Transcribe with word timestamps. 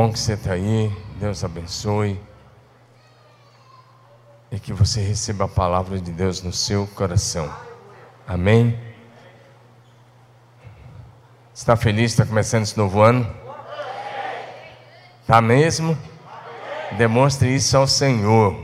bom 0.00 0.10
que 0.10 0.18
você 0.18 0.32
está 0.32 0.54
aí. 0.54 0.90
Deus 1.16 1.44
abençoe. 1.44 2.18
E 4.50 4.58
que 4.58 4.72
você 4.72 4.98
receba 4.98 5.44
a 5.44 5.48
palavra 5.48 6.00
de 6.00 6.10
Deus 6.10 6.42
no 6.42 6.54
seu 6.54 6.86
coração. 6.86 7.54
Amém? 8.26 8.80
Está 11.52 11.76
feliz? 11.76 12.12
Está 12.12 12.24
começando 12.24 12.62
esse 12.62 12.78
novo 12.78 13.02
ano? 13.02 13.30
Está 15.20 15.42
mesmo? 15.42 15.98
Demonstre 16.96 17.54
isso 17.54 17.76
ao 17.76 17.86
Senhor. 17.86 18.56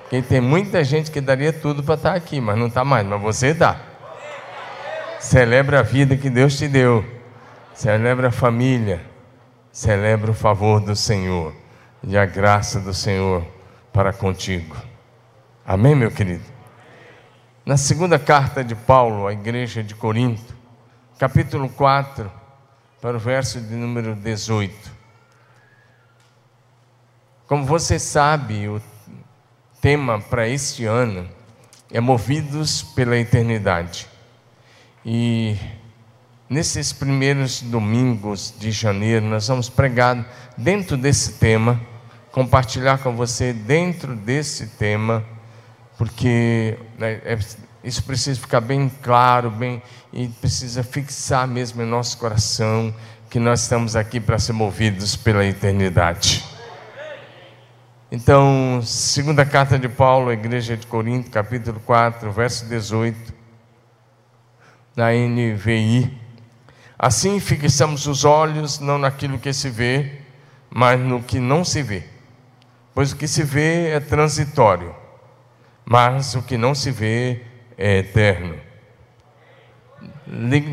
Porque 0.00 0.22
tem 0.22 0.40
muita 0.40 0.82
gente 0.82 1.08
que 1.08 1.20
daria 1.20 1.52
tudo 1.52 1.84
para 1.84 1.94
estar 1.94 2.14
aqui, 2.14 2.40
mas 2.40 2.58
não 2.58 2.66
está 2.66 2.84
mais. 2.84 3.06
Mas 3.06 3.22
você 3.22 3.54
dá. 3.54 3.76
Celebra 5.20 5.78
a 5.78 5.82
vida 5.84 6.16
que 6.16 6.28
Deus 6.28 6.58
te 6.58 6.66
deu. 6.66 7.04
Celebra 7.74 8.26
a 8.26 8.32
família. 8.32 9.13
Celebra 9.74 10.30
o 10.30 10.34
favor 10.34 10.80
do 10.80 10.94
Senhor 10.94 11.52
e 12.04 12.16
a 12.16 12.24
graça 12.24 12.78
do 12.78 12.94
Senhor 12.94 13.44
para 13.92 14.12
contigo. 14.12 14.76
Amém, 15.66 15.96
meu 15.96 16.12
querido? 16.12 16.44
Na 17.66 17.76
segunda 17.76 18.16
carta 18.16 18.62
de 18.62 18.76
Paulo 18.76 19.26
à 19.26 19.32
igreja 19.32 19.82
de 19.82 19.92
Corinto, 19.92 20.54
capítulo 21.18 21.68
4, 21.68 22.30
para 23.02 23.16
o 23.16 23.18
verso 23.18 23.60
de 23.60 23.74
número 23.74 24.14
18. 24.14 24.92
Como 27.48 27.64
você 27.64 27.98
sabe, 27.98 28.68
o 28.68 28.80
tema 29.80 30.20
para 30.20 30.48
este 30.48 30.84
ano 30.84 31.28
é 31.90 31.98
Movidos 31.98 32.80
pela 32.80 33.16
Eternidade. 33.16 34.06
E 35.04 35.58
nesses 36.54 36.92
primeiros 36.92 37.60
domingos 37.60 38.54
de 38.56 38.70
janeiro, 38.70 39.26
nós 39.26 39.48
vamos 39.48 39.68
pregar 39.68 40.24
dentro 40.56 40.96
desse 40.96 41.32
tema, 41.32 41.80
compartilhar 42.30 42.98
com 42.98 43.16
você 43.16 43.52
dentro 43.52 44.14
desse 44.14 44.68
tema 44.68 45.24
porque 45.98 46.78
né, 46.96 47.20
é, 47.24 47.36
isso 47.82 48.04
precisa 48.04 48.40
ficar 48.40 48.60
bem 48.60 48.88
claro, 49.02 49.50
bem 49.50 49.82
e 50.12 50.28
precisa 50.28 50.84
fixar 50.84 51.48
mesmo 51.48 51.82
em 51.82 51.86
nosso 51.86 52.18
coração 52.18 52.94
que 53.28 53.40
nós 53.40 53.62
estamos 53.62 53.96
aqui 53.96 54.20
para 54.20 54.38
ser 54.38 54.52
movidos 54.52 55.16
pela 55.16 55.44
eternidade. 55.44 56.44
Então, 58.12 58.80
segunda 58.84 59.44
carta 59.44 59.76
de 59.76 59.88
Paulo 59.88 60.30
à 60.30 60.34
igreja 60.34 60.76
de 60.76 60.86
Corinto, 60.86 61.32
capítulo 61.32 61.80
4, 61.80 62.30
verso 62.30 62.68
18, 62.68 63.34
na 64.94 65.10
NVI. 65.12 66.23
Assim 66.98 67.40
fixamos 67.40 68.06
os 68.06 68.24
olhos 68.24 68.78
não 68.78 68.98
naquilo 68.98 69.38
que 69.38 69.52
se 69.52 69.70
vê, 69.70 70.20
mas 70.70 71.00
no 71.00 71.22
que 71.22 71.38
não 71.38 71.64
se 71.64 71.82
vê. 71.82 72.04
Pois 72.94 73.12
o 73.12 73.16
que 73.16 73.26
se 73.26 73.42
vê 73.42 73.88
é 73.88 74.00
transitório 74.00 75.04
mas 75.84 76.34
o 76.34 76.42
que 76.42 76.56
não 76.56 76.74
se 76.74 76.90
vê 76.90 77.42
é 77.76 77.98
eterno. 77.98 78.56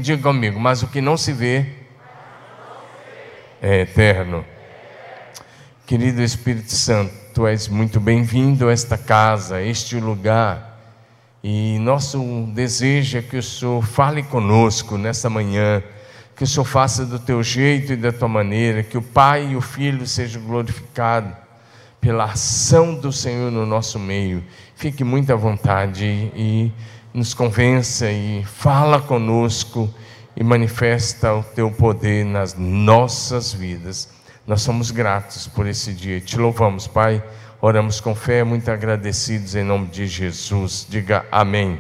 Diga 0.01 0.17
comigo, 0.23 0.59
mas 0.59 0.81
o 0.81 0.87
que 0.87 1.01
não 1.01 1.17
se 1.17 1.33
vê 1.33 1.65
é 3.61 3.81
eterno. 3.81 4.45
Querido 5.85 6.21
Espírito 6.21 6.71
Santo, 6.71 7.13
tu 7.33 7.45
és 7.45 7.67
muito 7.67 7.99
bem-vindo 7.99 8.69
a 8.69 8.71
esta 8.71 8.97
casa, 8.97 9.57
a 9.57 9.61
este 9.61 9.99
lugar. 9.99 10.79
E 11.43 11.77
nosso 11.79 12.45
desejo 12.53 13.17
é 13.17 13.21
que 13.21 13.35
o 13.35 13.43
Senhor 13.43 13.83
fale 13.83 14.23
conosco 14.23 14.97
nesta 14.97 15.29
manhã, 15.29 15.83
que 16.41 16.45
o 16.45 16.47
Senhor 16.47 16.65
faça 16.65 17.05
do 17.05 17.19
teu 17.19 17.43
jeito 17.43 17.93
e 17.93 17.95
da 17.95 18.11
tua 18.11 18.27
maneira, 18.27 18.81
que 18.81 18.97
o 18.97 19.01
Pai 19.03 19.51
e 19.51 19.55
o 19.55 19.61
Filho 19.61 20.07
sejam 20.07 20.41
glorificados 20.41 21.33
pela 21.99 22.23
ação 22.23 22.95
do 22.95 23.13
Senhor 23.13 23.51
no 23.51 23.63
nosso 23.63 23.99
meio. 23.99 24.43
Fique 24.75 25.03
muito 25.03 25.31
à 25.31 25.35
vontade 25.35 26.03
e 26.03 26.71
nos 27.13 27.35
convença 27.35 28.09
e 28.09 28.43
fala 28.43 28.99
conosco 28.99 29.87
e 30.35 30.43
manifesta 30.43 31.31
o 31.31 31.43
teu 31.43 31.69
poder 31.69 32.25
nas 32.25 32.55
nossas 32.55 33.53
vidas. 33.53 34.09
Nós 34.47 34.63
somos 34.63 34.89
gratos 34.89 35.47
por 35.47 35.67
esse 35.67 35.93
dia. 35.93 36.19
Te 36.19 36.39
louvamos, 36.39 36.87
Pai. 36.87 37.23
Oramos 37.61 38.01
com 38.01 38.15
fé, 38.15 38.43
muito 38.43 38.71
agradecidos 38.71 39.53
em 39.53 39.63
nome 39.63 39.85
de 39.89 40.07
Jesus. 40.07 40.87
Diga 40.89 41.23
amém. 41.31 41.67
amém. 41.67 41.79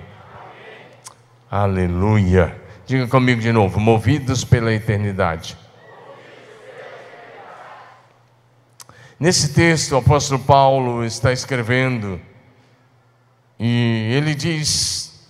Aleluia. 1.49 2.60
Diga 2.85 3.07
comigo 3.07 3.41
de 3.41 3.51
novo: 3.51 3.79
movidos 3.79 4.43
pela 4.43 4.73
eternidade. 4.73 5.57
Nesse 9.19 9.53
texto, 9.53 9.91
o 9.91 9.97
apóstolo 9.97 10.39
Paulo 10.39 11.05
está 11.05 11.31
escrevendo, 11.31 12.19
e 13.59 14.13
ele 14.15 14.33
diz: 14.33 15.29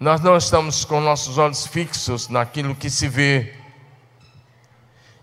Nós 0.00 0.20
não 0.22 0.36
estamos 0.36 0.84
com 0.84 1.00
nossos 1.00 1.36
olhos 1.36 1.66
fixos 1.66 2.28
naquilo 2.28 2.74
que 2.74 2.88
se 2.88 3.06
vê. 3.06 3.52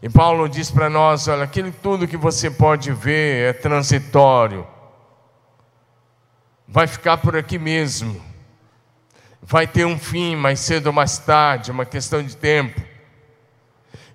E 0.03 0.09
Paulo 0.09 0.49
diz 0.49 0.69
para 0.69 0.89
nós: 0.89 1.29
olha, 1.29 1.45
aquilo 1.45 1.71
tudo 1.71 2.07
que 2.07 2.17
você 2.17 2.51
pode 2.51 2.91
ver 2.91 3.49
é 3.49 3.53
transitório, 3.53 4.67
vai 6.67 6.87
ficar 6.87 7.17
por 7.17 7.37
aqui 7.37 7.57
mesmo, 7.57 8.21
vai 9.45 9.67
ter 9.67 9.85
um 9.85 9.99
fim 9.99 10.35
mais 10.35 10.59
cedo 10.59 10.87
ou 10.87 10.93
mais 10.93 11.17
tarde, 11.17 11.71
uma 11.71 11.85
questão 11.85 12.23
de 12.23 12.35
tempo. 12.35 12.81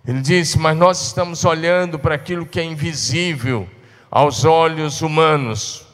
Ele 0.07 0.21
disse: 0.21 0.59
Mas 0.59 0.77
nós 0.77 1.03
estamos 1.03 1.45
olhando 1.45 1.99
para 1.99 2.15
aquilo 2.15 2.47
que 2.47 2.59
é 2.59 2.65
invisível 2.65 3.69
aos 4.11 4.45
olhos 4.45 5.03
humanos. 5.03 5.87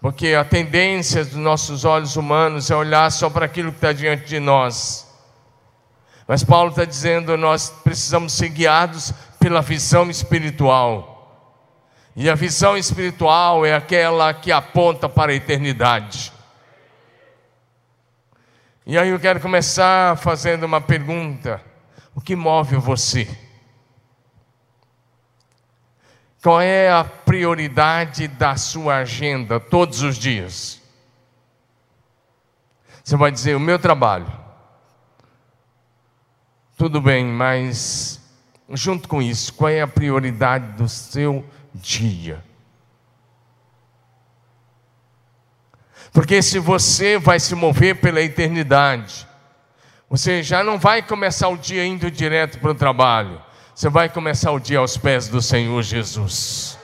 Porque 0.00 0.28
a 0.28 0.44
tendência 0.44 1.24
dos 1.24 1.34
nossos 1.34 1.84
olhos 1.84 2.14
humanos 2.14 2.70
é 2.70 2.76
olhar 2.76 3.10
só 3.10 3.28
para 3.28 3.46
aquilo 3.46 3.72
que 3.72 3.78
está 3.78 3.92
diante 3.92 4.26
de 4.26 4.38
nós. 4.38 5.06
Mas 6.26 6.44
Paulo 6.44 6.70
está 6.70 6.84
dizendo: 6.84 7.36
nós 7.36 7.70
precisamos 7.82 8.32
ser 8.32 8.50
guiados 8.50 9.12
pela 9.40 9.60
visão 9.60 10.08
espiritual. 10.08 11.16
E 12.14 12.30
a 12.30 12.34
visão 12.34 12.76
espiritual 12.76 13.66
é 13.66 13.74
aquela 13.74 14.32
que 14.32 14.52
aponta 14.52 15.08
para 15.08 15.32
a 15.32 15.34
eternidade. 15.34 16.32
E 18.90 18.96
aí 18.96 19.10
eu 19.10 19.20
quero 19.20 19.38
começar 19.38 20.16
fazendo 20.16 20.64
uma 20.64 20.80
pergunta. 20.80 21.62
O 22.14 22.22
que 22.22 22.34
move 22.34 22.76
você? 22.76 23.28
Qual 26.42 26.58
é 26.58 26.90
a 26.90 27.04
prioridade 27.04 28.26
da 28.26 28.56
sua 28.56 29.00
agenda 29.00 29.60
todos 29.60 30.00
os 30.00 30.16
dias? 30.16 30.80
Você 33.04 33.14
vai 33.14 33.30
dizer: 33.30 33.54
o 33.54 33.60
meu 33.60 33.78
trabalho. 33.78 34.32
Tudo 36.74 36.98
bem, 36.98 37.26
mas 37.26 38.26
junto 38.70 39.06
com 39.06 39.20
isso, 39.20 39.52
qual 39.52 39.68
é 39.68 39.82
a 39.82 39.86
prioridade 39.86 40.72
do 40.78 40.88
seu 40.88 41.44
dia? 41.74 42.42
Porque 46.12 46.42
se 46.42 46.58
você 46.58 47.18
vai 47.18 47.38
se 47.38 47.54
mover 47.54 47.96
pela 47.96 48.20
eternidade, 48.20 49.26
você 50.08 50.42
já 50.42 50.64
não 50.64 50.78
vai 50.78 51.02
começar 51.02 51.48
o 51.48 51.56
dia 51.56 51.84
indo 51.84 52.10
direto 52.10 52.58
para 52.58 52.70
o 52.70 52.74
trabalho. 52.74 53.40
Você 53.74 53.88
vai 53.88 54.08
começar 54.08 54.50
o 54.52 54.58
dia 54.58 54.78
aos 54.78 54.96
pés 54.96 55.28
do 55.28 55.40
Senhor 55.42 55.82
Jesus. 55.82 56.78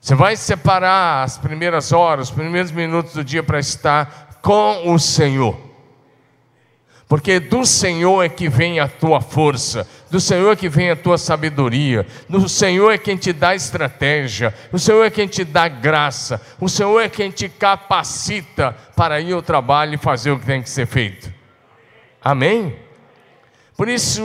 Você 0.00 0.14
vai 0.14 0.36
separar 0.36 1.24
as 1.24 1.38
primeiras 1.38 1.90
horas, 1.90 2.28
os 2.28 2.34
primeiros 2.34 2.70
minutos 2.70 3.14
do 3.14 3.24
dia 3.24 3.42
para 3.42 3.58
estar 3.58 4.38
com 4.42 4.92
o 4.92 4.98
Senhor. 4.98 5.58
Porque 7.14 7.38
do 7.38 7.64
Senhor 7.64 8.24
é 8.24 8.28
que 8.28 8.48
vem 8.48 8.80
a 8.80 8.88
tua 8.88 9.20
força, 9.20 9.88
do 10.10 10.20
Senhor 10.20 10.50
é 10.50 10.56
que 10.56 10.68
vem 10.68 10.90
a 10.90 10.96
tua 10.96 11.16
sabedoria, 11.16 12.04
do 12.28 12.48
Senhor 12.48 12.90
é 12.90 12.98
quem 12.98 13.16
te 13.16 13.32
dá 13.32 13.54
estratégia, 13.54 14.52
o 14.72 14.80
Senhor 14.80 15.04
é 15.04 15.10
quem 15.10 15.28
te 15.28 15.44
dá 15.44 15.68
graça, 15.68 16.42
o 16.58 16.68
Senhor 16.68 16.98
é 16.98 17.08
quem 17.08 17.30
te 17.30 17.48
capacita 17.48 18.76
para 18.96 19.20
ir 19.20 19.32
ao 19.32 19.42
trabalho 19.42 19.94
e 19.94 19.96
fazer 19.96 20.32
o 20.32 20.40
que 20.40 20.44
tem 20.44 20.60
que 20.60 20.68
ser 20.68 20.88
feito. 20.88 21.32
Amém? 22.20 22.74
Por 23.76 23.88
isso, 23.88 24.20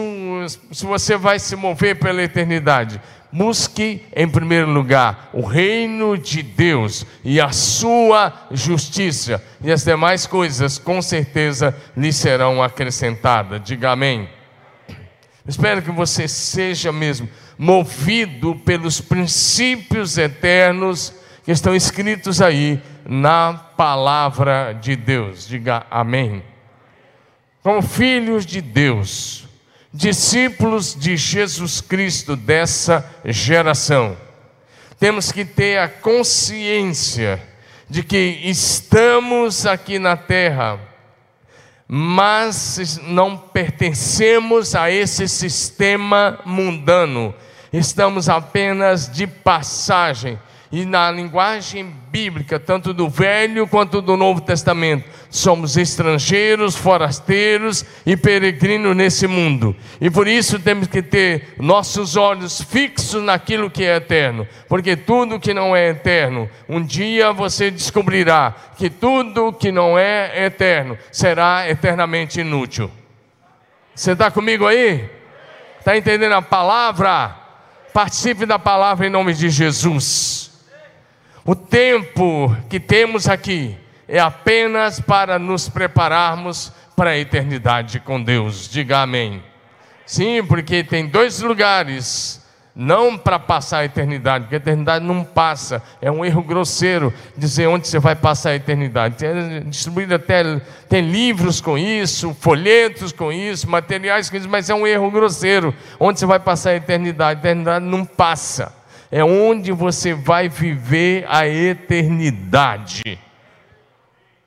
se 0.71 0.83
você 0.83 1.15
vai 1.15 1.37
se 1.37 1.55
mover 1.55 1.99
pela 1.99 2.23
eternidade, 2.23 2.99
busque 3.31 4.03
em 4.15 4.27
primeiro 4.27 4.71
lugar 4.71 5.29
o 5.33 5.45
reino 5.45 6.17
de 6.17 6.41
Deus 6.41 7.05
e 7.23 7.39
a 7.39 7.51
sua 7.51 8.47
justiça, 8.51 9.43
e 9.63 9.71
as 9.71 9.83
demais 9.83 10.25
coisas 10.25 10.77
com 10.77 11.01
certeza 11.01 11.75
lhe 11.95 12.11
serão 12.11 12.61
acrescentadas. 12.61 13.61
Diga 13.63 13.91
amém. 13.91 14.29
Espero 15.47 15.81
que 15.81 15.91
você 15.91 16.27
seja 16.27 16.91
mesmo 16.91 17.29
movido 17.57 18.55
pelos 18.55 19.01
princípios 19.01 20.17
eternos 20.17 21.13
que 21.43 21.51
estão 21.51 21.75
escritos 21.75 22.41
aí 22.41 22.81
na 23.05 23.53
palavra 23.53 24.73
de 24.73 24.95
Deus. 24.95 25.47
Diga 25.47 25.85
amém 25.89 26.43
como 27.61 27.81
filhos 27.81 28.45
de 28.45 28.61
Deus, 28.61 29.47
discípulos 29.93 30.95
de 30.95 31.17
Jesus 31.17 31.81
Cristo 31.81 32.35
dessa 32.35 33.09
geração, 33.25 34.15
temos 34.99 35.31
que 35.31 35.45
ter 35.45 35.77
a 35.79 35.87
consciência 35.87 37.41
de 37.89 38.03
que 38.03 38.39
estamos 38.43 39.65
aqui 39.65 39.97
na 39.97 40.15
terra, 40.15 40.79
mas 41.87 42.99
não 43.07 43.35
pertencemos 43.35 44.75
a 44.75 44.91
esse 44.91 45.27
sistema 45.27 46.39
mundano, 46.45 47.33
estamos 47.73 48.29
apenas 48.29 49.11
de 49.11 49.25
passagem 49.25 50.37
e 50.71 50.85
na 50.85 51.09
linguagem 51.09 51.91
bíblica, 52.11 52.59
tanto 52.59 52.93
do 52.93 53.09
Velho 53.09 53.67
quanto 53.67 54.01
do 54.01 54.15
Novo 54.15 54.41
Testamento, 54.41 55.03
somos 55.29 55.75
estrangeiros, 55.77 56.75
forasteiros 56.75 57.83
e 58.05 58.15
peregrinos 58.15 58.95
nesse 58.95 59.25
mundo. 59.25 59.75
E 59.99 60.11
por 60.11 60.27
isso 60.27 60.59
temos 60.59 60.87
que 60.87 61.01
ter 61.01 61.55
nossos 61.57 62.15
olhos 62.15 62.61
fixos 62.61 63.23
naquilo 63.23 63.69
que 63.69 63.83
é 63.83 63.95
eterno, 63.95 64.47
porque 64.67 64.95
tudo 64.95 65.39
que 65.39 65.55
não 65.55 65.75
é 65.75 65.89
eterno, 65.89 66.47
um 66.67 66.83
dia 66.83 67.31
você 67.31 67.71
descobrirá 67.71 68.55
que 68.77 68.91
tudo 68.91 69.53
que 69.53 69.71
não 69.71 69.97
é 69.97 70.45
eterno 70.45 70.97
será 71.11 71.67
eternamente 71.67 72.41
inútil. 72.41 72.91
Você 73.95 74.11
está 74.11 74.29
comigo 74.29 74.67
aí? 74.67 75.09
Está 75.79 75.97
entendendo 75.97 76.33
a 76.33 76.41
palavra? 76.41 77.35
Participe 77.91 78.45
da 78.45 78.59
palavra 78.59 79.07
em 79.07 79.09
nome 79.09 79.33
de 79.33 79.49
Jesus. 79.49 80.48
O 81.49 81.55
tempo 81.55 82.55
que 82.69 82.79
temos 82.79 83.27
aqui 83.27 83.75
é 84.07 84.19
apenas 84.19 84.99
para 84.99 85.39
nos 85.39 85.67
prepararmos 85.67 86.71
para 86.95 87.09
a 87.09 87.17
eternidade 87.17 87.99
com 87.99 88.21
Deus. 88.21 88.69
Diga 88.69 88.99
amém. 88.99 89.41
Sim, 90.05 90.43
porque 90.43 90.83
tem 90.83 91.07
dois 91.07 91.39
lugares, 91.39 92.45
não 92.75 93.17
para 93.17 93.39
passar 93.39 93.79
a 93.79 93.85
eternidade, 93.85 94.43
porque 94.43 94.57
a 94.57 94.59
eternidade 94.59 95.03
não 95.03 95.23
passa. 95.23 95.81
É 95.99 96.11
um 96.11 96.23
erro 96.23 96.43
grosseiro 96.43 97.11
dizer 97.35 97.65
onde 97.65 97.87
você 97.87 97.97
vai 97.97 98.15
passar 98.15 98.51
a 98.51 98.55
eternidade. 98.55 99.15
Tem 99.15 99.63
distribuído 99.63 100.13
até 100.13 100.61
tem 100.87 101.01
livros 101.01 101.59
com 101.59 101.79
isso, 101.79 102.31
folhetos 102.39 103.11
com 103.11 103.31
isso, 103.31 103.67
materiais 103.67 104.29
com 104.29 104.37
isso, 104.37 104.47
mas 104.47 104.69
é 104.69 104.75
um 104.75 104.85
erro 104.85 105.09
grosseiro. 105.09 105.73
Onde 105.99 106.19
você 106.19 106.27
vai 106.27 106.39
passar 106.39 106.69
a 106.69 106.75
eternidade? 106.75 107.39
A 107.39 107.41
eternidade 107.41 107.85
não 107.85 108.05
passa 108.05 108.77
é 109.11 109.23
onde 109.23 109.71
você 109.71 110.13
vai 110.13 110.47
viver 110.47 111.25
a 111.27 111.47
eternidade. 111.47 113.19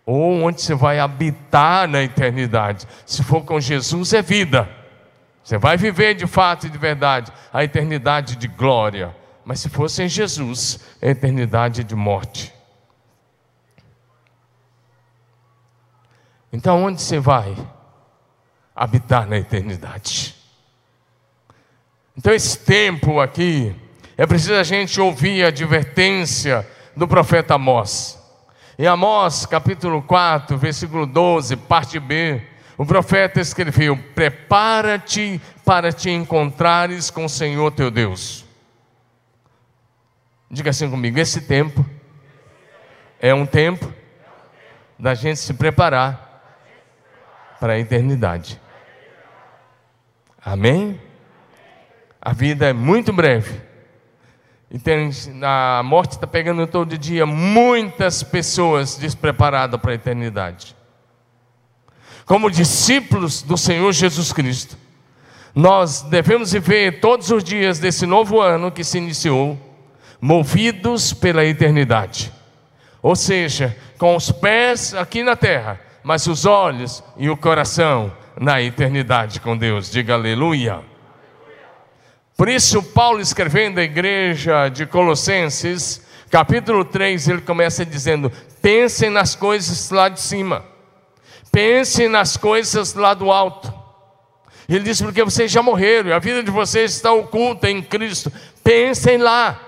Ou 0.06 0.43
onde 0.43 0.61
você 0.61 0.75
vai 0.75 0.99
habitar 0.99 1.88
na 1.88 2.03
eternidade. 2.03 2.87
Se 3.05 3.23
for 3.23 3.44
com 3.44 3.61
Jesus, 3.61 4.12
é 4.12 4.23
vida. 4.23 4.69
Você 5.43 5.59
vai 5.59 5.76
viver 5.76 6.14
de 6.14 6.26
fato 6.26 6.67
e 6.67 6.70
de 6.70 6.79
verdade 6.79 7.32
a 7.53 7.64
eternidade 7.64 8.37
de 8.37 8.47
glória. 8.47 9.14
Mas 9.44 9.61
se 9.61 9.69
for 9.69 9.88
sem 9.91 10.09
Jesus, 10.09 10.79
é 11.00 11.08
a 11.08 11.11
eternidade 11.11 11.82
de 11.82 11.94
morte. 11.97 12.53
Então, 16.53 16.85
onde 16.85 17.00
você 17.00 17.19
vai 17.19 17.56
habitar 18.76 19.26
na 19.26 19.38
eternidade? 19.38 20.37
Então, 22.17 22.32
esse 22.32 22.58
tempo 22.58 23.19
aqui 23.19 23.75
é 24.22 24.26
preciso 24.26 24.54
a 24.54 24.62
gente 24.62 25.00
ouvir 25.00 25.42
a 25.42 25.48
advertência 25.48 26.64
do 26.96 27.08
profeta 27.08 27.54
Amós. 27.54 28.16
Em 28.78 28.86
Amós, 28.86 29.44
capítulo 29.44 30.00
4, 30.00 30.56
versículo 30.56 31.06
12, 31.06 31.56
parte 31.56 31.98
B, 31.98 32.40
o 32.78 32.86
profeta 32.86 33.40
escreveu: 33.40 33.98
Prepara-te 34.14 35.40
para 35.64 35.92
te 35.92 36.08
encontrares 36.08 37.10
com 37.10 37.24
o 37.24 37.28
Senhor 37.28 37.72
teu 37.72 37.90
Deus. 37.90 38.44
Diga 40.48 40.70
assim 40.70 40.88
comigo: 40.88 41.19
esse 41.19 41.40
tempo 41.40 41.84
é 43.19 43.34
um 43.34 43.44
tempo 43.44 43.92
da 44.96 45.14
gente 45.14 45.40
se 45.40 45.52
preparar 45.52 46.78
para 47.58 47.72
a 47.72 47.78
eternidade. 47.80 48.60
Amém? 50.40 51.00
A 52.20 52.32
vida 52.32 52.70
é 52.70 52.72
muito 52.72 53.12
breve. 53.12 53.71
E 54.72 54.78
tem, 54.78 55.10
a 55.42 55.82
morte 55.84 56.12
está 56.12 56.26
pegando 56.26 56.66
todo 56.66 56.96
dia 56.96 57.26
muitas 57.26 58.22
pessoas 58.22 58.96
despreparadas 58.96 59.78
para 59.78 59.92
a 59.92 59.94
eternidade. 59.94 60.74
Como 62.24 62.50
discípulos 62.50 63.42
do 63.42 63.58
Senhor 63.58 63.92
Jesus 63.92 64.32
Cristo, 64.32 64.78
nós 65.54 66.00
devemos 66.00 66.52
viver 66.52 67.00
todos 67.00 67.30
os 67.30 67.44
dias 67.44 67.78
desse 67.78 68.06
novo 68.06 68.40
ano 68.40 68.72
que 68.72 68.82
se 68.82 68.96
iniciou, 68.96 69.60
movidos 70.19 71.12
pela 71.12 71.44
eternidade. 71.44 72.32
Ou 73.02 73.14
seja, 73.14 73.76
com 73.98 74.16
os 74.16 74.32
pés 74.32 74.94
aqui 74.94 75.22
na 75.22 75.36
terra, 75.36 75.78
mas 76.02 76.26
os 76.26 76.46
olhos 76.46 77.04
e 77.19 77.28
o 77.28 77.36
coração 77.36 78.10
na 78.40 78.62
eternidade 78.62 79.38
com 79.38 79.54
Deus. 79.54 79.90
Diga 79.90 80.14
aleluia. 80.14 80.92
Por 82.43 82.49
isso, 82.49 82.83
Paulo 82.83 83.21
escrevendo 83.21 83.79
à 83.79 83.85
igreja 83.85 84.69
de 84.69 84.85
Colossenses, 84.85 86.05
capítulo 86.29 86.85
3, 86.85 87.29
ele 87.29 87.41
começa 87.41 87.87
dizendo: 87.87 88.33
pensem 88.61 89.11
nas 89.11 89.37
coisas 89.37 89.91
lá 89.91 90.09
de 90.09 90.21
cima, 90.21 90.65
pensem 91.53 92.09
nas 92.09 92.37
coisas 92.37 92.94
lá 92.94 93.15
do 93.15 93.31
alto. 93.31 93.73
Ele 94.69 94.81
diz: 94.81 95.00
porque 95.00 95.23
vocês 95.23 95.53
já 95.53 95.62
morreram 95.62 96.11
e 96.11 96.12
a 96.12 96.19
vida 96.19 96.43
de 96.43 96.50
vocês 96.50 96.93
está 96.97 97.12
oculta 97.12 97.71
em 97.71 97.81
Cristo. 97.81 98.33
Pensem 98.65 99.19
lá, 99.19 99.61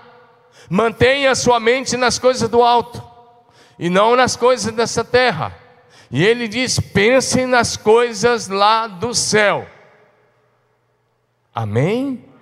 mantenha 0.68 1.30
a 1.30 1.36
sua 1.36 1.60
mente 1.60 1.96
nas 1.96 2.18
coisas 2.18 2.48
do 2.48 2.60
alto 2.60 3.00
e 3.78 3.88
não 3.88 4.16
nas 4.16 4.34
coisas 4.34 4.72
dessa 4.72 5.04
terra. 5.04 5.56
E 6.10 6.26
ele 6.26 6.48
diz: 6.48 6.80
pensem 6.80 7.46
nas 7.46 7.76
coisas 7.76 8.48
lá 8.48 8.88
do 8.88 9.14
céu. 9.14 9.64
Amém? 11.54 12.33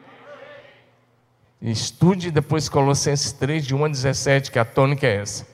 Estude 1.62 2.32
depois 2.32 2.68
Colossenses 2.68 3.30
3, 3.32 3.64
de 3.64 3.74
1 3.74 3.84
a 3.84 3.88
17, 3.88 4.50
que 4.50 4.58
a 4.58 4.64
tônica 4.64 5.06
é 5.06 5.16
essa. 5.16 5.46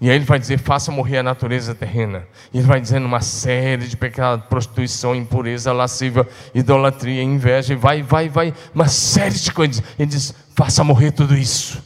E 0.00 0.10
aí 0.10 0.16
ele 0.16 0.24
vai 0.24 0.38
dizer: 0.38 0.58
faça 0.58 0.92
morrer 0.92 1.18
a 1.18 1.22
natureza 1.22 1.74
terrena. 1.74 2.26
E 2.52 2.58
ele 2.58 2.66
vai 2.66 2.80
dizendo 2.80 3.06
uma 3.06 3.22
série 3.22 3.88
de 3.88 3.96
pecados: 3.96 4.46
prostituição, 4.46 5.14
impureza, 5.14 5.72
lasciva, 5.72 6.28
idolatria, 6.54 7.22
inveja, 7.22 7.72
e 7.72 7.76
vai, 7.76 8.02
vai, 8.02 8.28
vai, 8.28 8.54
uma 8.74 8.88
série 8.88 9.34
de 9.34 9.50
coisas. 9.50 9.82
Ele 9.98 10.10
diz: 10.10 10.34
faça 10.54 10.84
morrer 10.84 11.12
tudo 11.12 11.34
isso. 11.34 11.82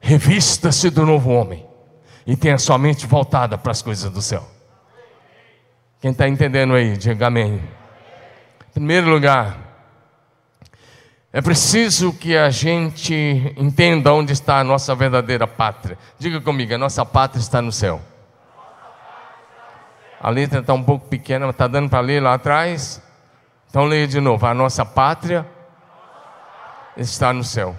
Revista-se 0.00 0.90
do 0.90 1.06
novo 1.06 1.30
homem. 1.30 1.64
E 2.26 2.36
tenha 2.36 2.58
sua 2.58 2.76
mente 2.76 3.06
voltada 3.06 3.56
para 3.56 3.70
as 3.70 3.80
coisas 3.80 4.10
do 4.10 4.20
céu. 4.20 4.46
Quem 6.00 6.10
está 6.10 6.28
entendendo 6.28 6.74
aí, 6.74 6.96
diga 6.96 7.28
amém. 7.28 7.62
Em 8.70 8.72
primeiro 8.72 9.08
lugar, 9.10 9.69
é 11.32 11.40
preciso 11.40 12.12
que 12.12 12.36
a 12.36 12.50
gente 12.50 13.14
entenda 13.56 14.12
onde 14.12 14.32
está 14.32 14.58
a 14.58 14.64
nossa 14.64 14.94
verdadeira 14.96 15.46
pátria. 15.46 15.96
Diga 16.18 16.40
comigo, 16.40 16.74
a 16.74 16.78
nossa 16.78 17.06
pátria 17.06 17.40
está 17.40 17.62
no 17.62 17.70
céu. 17.70 18.00
A 20.20 20.28
letra 20.28 20.58
está 20.58 20.74
um 20.74 20.82
pouco 20.82 21.06
pequena, 21.06 21.46
mas 21.46 21.54
está 21.54 21.68
dando 21.68 21.88
para 21.88 22.00
ler 22.00 22.20
lá 22.20 22.34
atrás? 22.34 23.00
Então 23.68 23.84
leia 23.84 24.08
de 24.08 24.20
novo. 24.20 24.44
A 24.44 24.52
nossa 24.52 24.84
pátria 24.84 25.46
está 26.96 27.32
no 27.32 27.44
céu. 27.44 27.76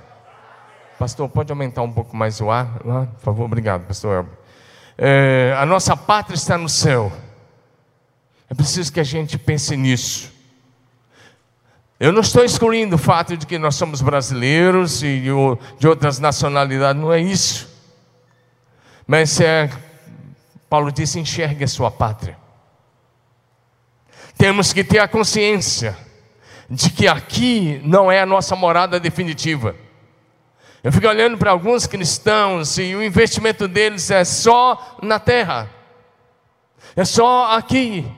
Pastor, 0.98 1.28
pode 1.28 1.52
aumentar 1.52 1.82
um 1.82 1.92
pouco 1.92 2.16
mais 2.16 2.40
o 2.40 2.50
ar? 2.50 2.80
Lá, 2.86 3.06
por 3.06 3.20
favor, 3.20 3.46
obrigado, 3.46 3.86
pastor 3.86 4.18
Elber. 4.18 4.34
É, 4.98 5.54
a 5.58 5.66
nossa 5.66 5.98
pátria 5.98 6.36
está 6.36 6.58
no 6.58 6.70
céu. 6.70 7.12
É 8.50 8.54
preciso 8.54 8.94
que 8.94 9.00
a 9.00 9.04
gente 9.04 9.38
pense 9.38 9.76
nisso. 9.76 10.32
Eu 12.02 12.12
não 12.12 12.22
estou 12.22 12.44
excluindo 12.44 12.96
o 12.96 12.98
fato 12.98 13.38
de 13.38 13.46
que 13.46 13.60
nós 13.60 13.76
somos 13.76 14.02
brasileiros 14.02 15.04
e 15.04 15.22
de 15.78 15.88
outras 15.88 16.18
nacionalidades, 16.18 17.00
não 17.00 17.14
é 17.14 17.22
isso. 17.22 17.70
Mas 19.06 19.40
é, 19.40 19.70
Paulo 20.68 20.92
disse: 20.92 21.20
enxergue 21.20 21.64
a 21.64 21.68
sua 21.68 21.92
pátria. 21.92 22.40
Temos 24.36 24.74
que 24.74 24.84
ter 24.84 24.98
a 24.98 25.08
consciência 25.08 25.96
de 26.68 26.90
que 26.90 27.08
aqui 27.08 27.80
não 27.86 28.12
é 28.12 28.20
a 28.20 28.26
nossa 28.26 28.56
morada 28.56 29.00
definitiva. 29.00 29.76
Eu 30.84 30.92
fico 30.92 31.08
olhando 31.08 31.38
para 31.38 31.52
alguns 31.52 31.86
cristãos 31.86 32.80
e 32.80 32.96
o 32.96 33.04
investimento 33.04 33.68
deles 33.68 34.10
é 34.10 34.26
só 34.26 34.98
na 35.04 35.20
terra, 35.20 35.70
é 36.96 37.06
só 37.06 37.56
aqui. 37.56 38.12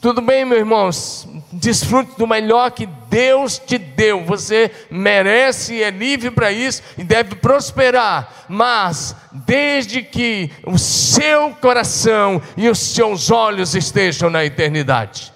Tudo 0.00 0.22
bem, 0.22 0.44
meus 0.44 0.60
irmãos, 0.60 1.28
desfrute 1.52 2.16
do 2.16 2.24
melhor 2.24 2.70
que 2.70 2.86
Deus 2.86 3.58
te 3.58 3.76
deu. 3.76 4.24
Você 4.24 4.70
merece 4.88 5.74
e 5.74 5.82
é 5.82 5.90
livre 5.90 6.30
para 6.30 6.52
isso 6.52 6.84
e 6.96 7.02
deve 7.02 7.34
prosperar. 7.34 8.46
Mas, 8.48 9.16
desde 9.32 10.00
que 10.00 10.52
o 10.64 10.78
seu 10.78 11.50
coração 11.60 12.40
e 12.56 12.68
os 12.68 12.78
seus 12.78 13.28
olhos 13.28 13.74
estejam 13.74 14.30
na 14.30 14.44
eternidade. 14.44 15.32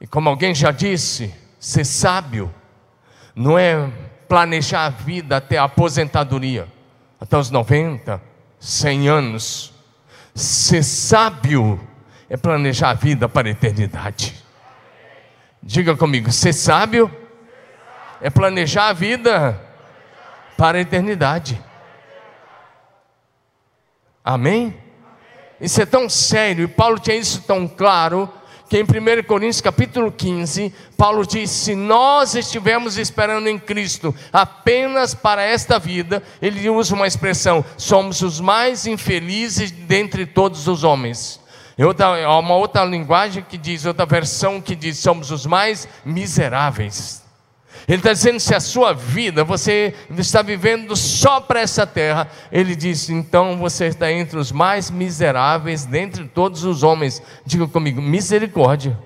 E 0.00 0.06
como 0.06 0.28
alguém 0.28 0.52
já 0.52 0.72
disse, 0.72 1.32
ser 1.60 1.84
sábio 1.84 2.52
não 3.36 3.56
é 3.56 3.88
planejar 4.28 4.86
a 4.86 4.90
vida 4.90 5.36
até 5.36 5.58
a 5.58 5.64
aposentadoria, 5.64 6.66
até 7.20 7.36
os 7.36 7.52
90, 7.52 8.20
100 8.58 9.08
anos. 9.08 9.72
Ser 10.34 10.82
sábio 10.82 11.78
é 12.30 12.36
planejar 12.36 12.90
a 12.90 12.94
vida 12.94 13.28
para 13.28 13.48
a 13.48 13.50
eternidade. 13.50 14.36
Diga 15.60 15.96
comigo, 15.96 16.30
ser 16.30 16.52
sábio 16.52 17.10
é 18.20 18.30
planejar 18.30 18.88
a 18.88 18.92
vida 18.92 19.60
para 20.56 20.78
a 20.78 20.80
eternidade. 20.80 21.60
Amém? 24.24 24.76
Isso 25.60 25.82
é 25.82 25.86
tão 25.86 26.08
sério, 26.08 26.64
e 26.64 26.68
Paulo 26.68 27.00
tinha 27.00 27.16
isso 27.16 27.42
tão 27.42 27.66
claro, 27.66 28.32
que 28.68 28.78
em 28.78 28.84
1 28.84 29.24
Coríntios 29.24 29.60
capítulo 29.60 30.12
15, 30.12 30.72
Paulo 30.96 31.26
diz: 31.26 31.50
se 31.50 31.74
nós 31.74 32.36
estivermos 32.36 32.96
esperando 32.96 33.48
em 33.48 33.58
Cristo 33.58 34.14
apenas 34.32 35.12
para 35.12 35.42
esta 35.42 35.80
vida, 35.80 36.22
ele 36.40 36.70
usa 36.70 36.94
uma 36.94 37.08
expressão: 37.08 37.64
somos 37.76 38.22
os 38.22 38.38
mais 38.38 38.86
infelizes 38.86 39.72
dentre 39.72 40.24
todos 40.24 40.68
os 40.68 40.84
homens. 40.84 41.39
E 41.80 41.82
outra, 41.82 42.28
uma 42.38 42.56
outra 42.56 42.84
linguagem 42.84 43.42
que 43.42 43.56
diz, 43.56 43.86
outra 43.86 44.04
versão 44.04 44.60
que 44.60 44.76
diz: 44.76 44.98
somos 44.98 45.30
os 45.30 45.46
mais 45.46 45.88
miseráveis. 46.04 47.24
Ele 47.88 47.96
está 47.96 48.12
dizendo: 48.12 48.38
se 48.38 48.54
a 48.54 48.60
sua 48.60 48.92
vida 48.92 49.44
você 49.44 49.94
está 50.10 50.42
vivendo 50.42 50.94
só 50.94 51.40
para 51.40 51.60
essa 51.60 51.86
terra, 51.86 52.28
ele 52.52 52.76
diz: 52.76 53.08
então 53.08 53.56
você 53.56 53.86
está 53.86 54.12
entre 54.12 54.38
os 54.38 54.52
mais 54.52 54.90
miseráveis 54.90 55.86
dentre 55.86 56.28
todos 56.28 56.64
os 56.64 56.82
homens. 56.82 57.22
Diga 57.46 57.66
comigo: 57.66 58.02
misericórdia. 58.02 58.98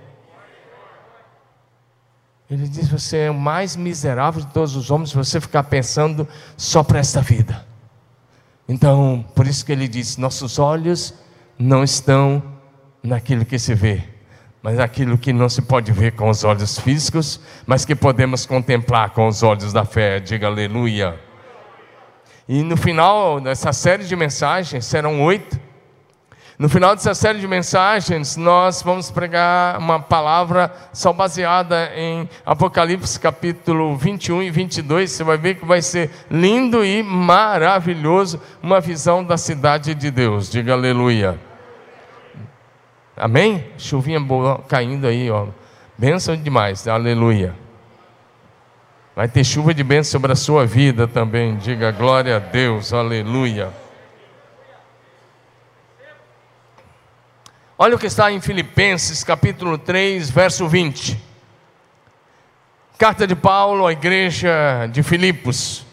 Ele 2.50 2.66
diz: 2.66 2.88
você 2.88 3.19
é 3.19 3.31
o 3.31 3.35
mais 3.35 3.76
miserável 3.76 4.40
de 4.40 4.52
todos 4.52 4.75
os 4.75 4.90
homens 4.90 5.11
se 5.11 5.16
você 5.16 5.40
ficar 5.40 5.62
pensando 5.62 6.26
só 6.57 6.83
para 6.83 6.99
esta 6.99 7.21
vida. 7.21 7.64
Então, 8.69 9.25
por 9.33 9.47
isso 9.47 9.64
que 9.64 9.71
ele 9.71 9.87
diz: 9.87 10.16
nossos 10.16 10.59
olhos 10.59 11.14
não 11.57 11.85
estão 11.85 12.52
naquilo 13.04 13.44
que 13.44 13.58
se 13.58 13.75
vê, 13.75 14.02
mas 14.62 14.80
aquilo 14.80 15.18
que 15.18 15.32
não 15.32 15.49
se 15.49 15.61
pode 15.61 15.92
ver 15.92 16.12
com 16.12 16.30
os 16.30 16.42
olhos 16.42 16.78
físicos, 16.78 17.38
mas 17.66 17.84
que 17.84 17.94
podemos 17.94 18.46
contemplar 18.46 19.11
com 19.11 19.28
os 19.28 19.42
olhos 19.42 19.75
da 19.75 19.84
fé. 19.84 20.18
Diga 20.18 20.46
aleluia. 20.46 21.20
E 22.49 22.62
no 22.62 22.76
final 22.76 23.40
dessa 23.40 23.73
série 23.75 24.04
de 24.04 24.16
mensagens, 24.16 24.87
serão 24.87 25.23
oito. 25.23 25.61
No 26.58 26.68
final 26.68 26.94
dessa 26.94 27.14
série 27.14 27.40
de 27.40 27.49
mensagens, 27.49 28.37
nós 28.37 28.80
vamos 28.80 29.11
pregar 29.11 29.76
uma 29.78 29.99
palavra 29.99 30.73
só 30.92 31.12
baseada 31.12 31.90
em 31.96 32.28
Apocalipse 32.46 33.18
capítulo 33.18 33.96
21 33.96 34.44
e 34.44 34.50
22. 34.50 35.11
Você 35.11 35.25
vai 35.25 35.37
ver 35.37 35.56
que 35.56 35.66
vai 35.66 35.82
ser 35.82 36.11
lindo 36.30 36.84
e 36.84 37.02
maravilhoso 37.02 38.40
uma 38.62 38.80
visão 38.80 39.23
da 39.23 39.37
cidade 39.37 39.94
de 39.94 40.11
Deus. 40.11 40.49
Diga 40.49 40.75
aleluia. 40.75 41.38
Amém? 43.16 43.64
Chuvinha 43.78 44.18
boa 44.18 44.62
caindo 44.68 45.06
aí, 45.06 45.30
ó. 45.30 45.47
Bênção 45.97 46.37
demais, 46.37 46.88
aleluia. 46.88 47.54
Vai 49.14 49.28
ter 49.28 49.44
chuva 49.44 49.73
de 49.73 49.85
bênção 49.85 50.11
sobre 50.11 50.33
a 50.33 50.37
sua 50.37 50.66
vida 50.66 51.06
também. 51.06 51.56
Diga 51.56 51.92
glória 51.92 52.37
a 52.37 52.40
Deus, 52.40 52.92
aleluia. 52.92 53.73
Olha 57.78 57.94
o 57.94 57.99
que 57.99 58.06
está 58.06 58.33
em 58.33 58.40
Filipenses, 58.40 59.23
capítulo 59.23 59.78
3, 59.78 60.30
verso 60.30 60.66
20. 60.66 61.21
Carta 62.99 63.26
de 63.26 63.37
Paulo 63.37 63.87
à 63.87 63.92
igreja 63.92 64.88
de 64.90 65.02
Filipos, 65.02 65.87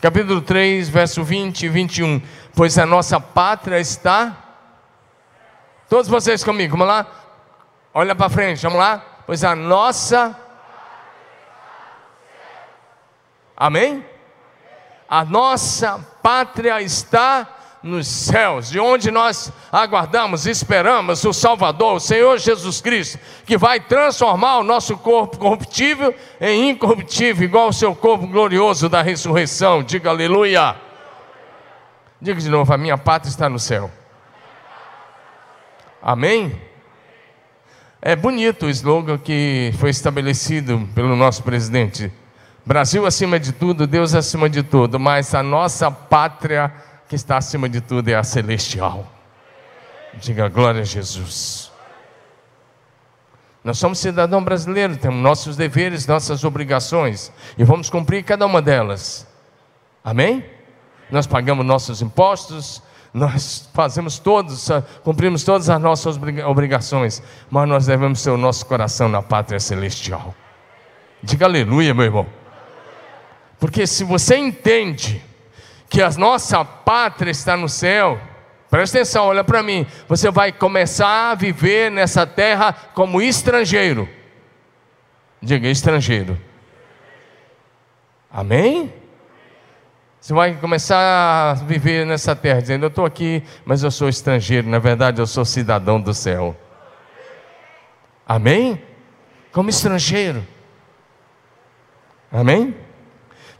capítulo 0.00 0.40
3, 0.40 0.88
verso 0.88 1.22
20 1.22 1.62
e 1.64 1.68
21. 1.68 2.22
Pois 2.54 2.78
a 2.78 2.86
nossa 2.86 3.20
pátria 3.20 3.78
está 3.78 4.45
Todos 5.88 6.08
vocês 6.08 6.42
comigo, 6.42 6.76
vamos 6.76 6.88
lá? 6.88 7.06
Olha 7.94 8.14
para 8.14 8.28
frente, 8.28 8.62
vamos 8.62 8.78
lá? 8.78 8.98
Pois 9.24 9.44
a 9.44 9.54
nossa. 9.54 10.36
Amém? 13.56 14.04
A 15.08 15.24
nossa 15.24 16.00
pátria 16.20 16.82
está 16.82 17.46
nos 17.82 18.08
céus, 18.08 18.68
de 18.68 18.80
onde 18.80 19.12
nós 19.12 19.52
aguardamos, 19.70 20.44
esperamos 20.44 21.24
o 21.24 21.32
Salvador, 21.32 21.94
o 21.94 22.00
Senhor 22.00 22.36
Jesus 22.36 22.80
Cristo, 22.80 23.16
que 23.46 23.56
vai 23.56 23.78
transformar 23.78 24.58
o 24.58 24.64
nosso 24.64 24.98
corpo 24.98 25.38
corruptível 25.38 26.12
em 26.40 26.70
incorruptível, 26.70 27.44
igual 27.44 27.66
ao 27.66 27.72
seu 27.72 27.94
corpo 27.94 28.26
glorioso 28.26 28.88
da 28.88 29.02
ressurreição. 29.02 29.84
Diga 29.84 30.10
aleluia. 30.10 30.74
Diga 32.20 32.40
de 32.40 32.50
novo: 32.50 32.72
a 32.72 32.76
minha 32.76 32.98
pátria 32.98 33.30
está 33.30 33.48
no 33.48 33.60
céu. 33.60 33.88
Amém? 36.08 36.56
É 38.00 38.14
bonito 38.14 38.66
o 38.66 38.70
slogan 38.70 39.18
que 39.18 39.74
foi 39.76 39.90
estabelecido 39.90 40.88
pelo 40.94 41.16
nosso 41.16 41.42
presidente. 41.42 42.12
Brasil 42.64 43.04
acima 43.04 43.40
de 43.40 43.50
tudo, 43.50 43.88
Deus 43.88 44.14
acima 44.14 44.48
de 44.48 44.62
tudo, 44.62 45.00
mas 45.00 45.34
a 45.34 45.42
nossa 45.42 45.90
pátria 45.90 46.72
que 47.08 47.16
está 47.16 47.38
acima 47.38 47.68
de 47.68 47.80
tudo 47.80 48.08
é 48.08 48.14
a 48.14 48.22
celestial. 48.22 49.04
Diga 50.14 50.48
glória 50.48 50.82
a 50.82 50.84
Jesus. 50.84 51.72
Nós 53.64 53.76
somos 53.76 53.98
cidadão 53.98 54.44
brasileiro, 54.44 54.96
temos 54.96 55.20
nossos 55.20 55.56
deveres, 55.56 56.06
nossas 56.06 56.44
obrigações 56.44 57.32
e 57.58 57.64
vamos 57.64 57.90
cumprir 57.90 58.22
cada 58.22 58.46
uma 58.46 58.62
delas. 58.62 59.26
Amém? 60.04 60.44
Nós 61.10 61.26
pagamos 61.26 61.66
nossos 61.66 62.00
impostos, 62.00 62.80
nós 63.16 63.66
fazemos 63.72 64.18
todos, 64.18 64.68
cumprimos 65.02 65.42
todas 65.42 65.70
as 65.70 65.80
nossas 65.80 66.20
obrigações, 66.46 67.22
mas 67.48 67.66
nós 67.66 67.86
devemos 67.86 68.22
ter 68.22 68.28
o 68.28 68.36
nosso 68.36 68.66
coração 68.66 69.08
na 69.08 69.22
pátria 69.22 69.58
celestial. 69.58 70.34
Diga 71.22 71.46
aleluia, 71.46 71.94
meu 71.94 72.04
irmão. 72.04 72.26
Porque 73.58 73.86
se 73.86 74.04
você 74.04 74.36
entende 74.36 75.24
que 75.88 76.02
a 76.02 76.10
nossa 76.10 76.62
pátria 76.62 77.30
está 77.30 77.56
no 77.56 77.70
céu, 77.70 78.20
presta 78.70 78.98
atenção, 78.98 79.24
olha 79.24 79.42
para 79.42 79.62
mim, 79.62 79.86
você 80.06 80.30
vai 80.30 80.52
começar 80.52 81.30
a 81.30 81.34
viver 81.34 81.90
nessa 81.90 82.26
terra 82.26 82.74
como 82.92 83.22
estrangeiro. 83.22 84.06
Diga 85.40 85.68
estrangeiro. 85.68 86.38
Amém? 88.30 88.92
Você 90.26 90.34
vai 90.34 90.54
começar 90.54 91.52
a 91.52 91.54
viver 91.54 92.04
nessa 92.04 92.34
terra 92.34 92.60
dizendo: 92.60 92.82
Eu 92.82 92.88
estou 92.88 93.06
aqui, 93.06 93.44
mas 93.64 93.84
eu 93.84 93.92
sou 93.92 94.08
estrangeiro. 94.08 94.68
Na 94.68 94.80
verdade, 94.80 95.22
eu 95.22 95.26
sou 95.26 95.44
cidadão 95.44 96.00
do 96.00 96.12
céu. 96.12 96.56
Amém? 98.26 98.82
Como 99.52 99.70
estrangeiro. 99.70 100.44
Amém? 102.32 102.74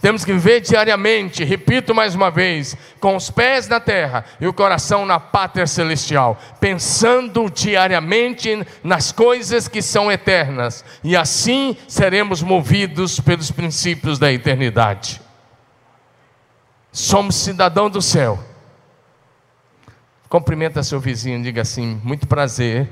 Temos 0.00 0.24
que 0.24 0.32
viver 0.32 0.58
diariamente, 0.60 1.44
repito 1.44 1.94
mais 1.94 2.16
uma 2.16 2.32
vez, 2.32 2.76
com 2.98 3.14
os 3.14 3.30
pés 3.30 3.68
na 3.68 3.78
terra 3.78 4.24
e 4.40 4.48
o 4.48 4.52
coração 4.52 5.06
na 5.06 5.20
pátria 5.20 5.68
celestial, 5.68 6.36
pensando 6.58 7.48
diariamente 7.48 8.66
nas 8.82 9.12
coisas 9.12 9.68
que 9.68 9.80
são 9.80 10.10
eternas, 10.10 10.84
e 11.04 11.16
assim 11.16 11.76
seremos 11.86 12.42
movidos 12.42 13.20
pelos 13.20 13.52
princípios 13.52 14.18
da 14.18 14.32
eternidade. 14.32 15.24
Somos 16.96 17.34
cidadão 17.34 17.90
do 17.90 18.00
céu. 18.00 18.42
Cumprimenta 20.30 20.82
seu 20.82 20.98
vizinho, 20.98 21.42
diga 21.42 21.60
assim: 21.60 22.00
muito 22.02 22.26
prazer. 22.26 22.88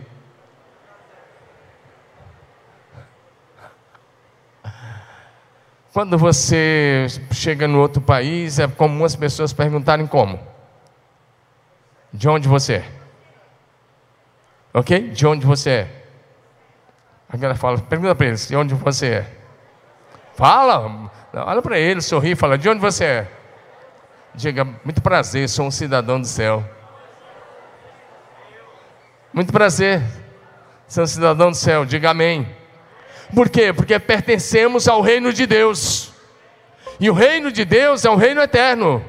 Quando 5.90 6.18
você 6.18 7.06
chega 7.32 7.66
no 7.66 7.80
outro 7.80 8.02
país, 8.02 8.58
é 8.58 8.68
comum 8.68 9.06
as 9.06 9.16
pessoas 9.16 9.54
perguntarem 9.54 10.06
como. 10.06 10.38
De 12.12 12.28
onde 12.28 12.46
você 12.46 12.75
é? 12.75 12.92
Ok? 14.75 15.12
De 15.12 15.26
onde 15.26 15.46
você 15.46 15.70
é? 15.70 16.06
Agora 17.26 17.54
fala, 17.54 17.78
pergunta 17.78 18.14
para 18.14 18.26
eles, 18.26 18.49
de 18.49 18.54
onde 18.54 18.75
você 18.75 19.06
é? 19.06 19.38
Fala, 20.34 21.11
olha 21.32 21.62
para 21.62 21.78
eles, 21.78 22.04
sorri, 22.04 22.37
fala, 22.37 22.58
de 22.58 22.68
onde 22.68 22.82
você 22.82 23.04
é? 23.04 23.43
Diga, 24.37 24.64
muito 24.85 25.00
prazer, 25.00 25.49
sou 25.49 25.67
um 25.67 25.71
cidadão 25.71 26.21
do 26.21 26.26
céu. 26.26 26.64
Muito 29.33 29.53
prazer, 29.53 30.03
sou 30.88 31.05
um 31.05 31.07
cidadão 31.07 31.53
do 31.53 31.57
céu. 31.57 31.85
Diga 31.85 32.11
amém. 32.11 32.45
Por 33.33 33.49
quê? 33.49 33.73
Porque 33.73 33.97
pertencemos 34.00 34.88
ao 34.88 35.00
reino 35.00 35.33
de 35.33 35.47
Deus. 35.47 36.12
E 36.99 37.09
o 37.09 37.12
reino 37.12 37.53
de 37.53 37.64
Deus 37.64 38.05
é 38.05 38.11
um 38.11 38.17
reino 38.17 38.41
eterno. 38.41 39.05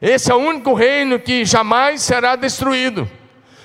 Esse 0.00 0.32
é 0.32 0.34
o 0.34 0.38
único 0.38 0.72
reino 0.72 1.20
que 1.20 1.44
jamais 1.44 2.00
será 2.00 2.36
destruído. 2.36 3.10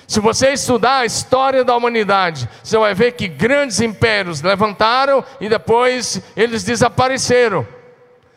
Se 0.06 0.20
você 0.20 0.52
estudar 0.52 0.98
a 0.98 1.06
história 1.06 1.64
da 1.64 1.74
humanidade, 1.74 2.46
você 2.62 2.76
vai 2.76 2.92
ver 2.92 3.12
que 3.12 3.26
grandes 3.26 3.80
impérios 3.80 4.42
levantaram 4.42 5.24
e 5.40 5.48
depois 5.48 6.20
eles 6.36 6.62
desapareceram. 6.62 7.66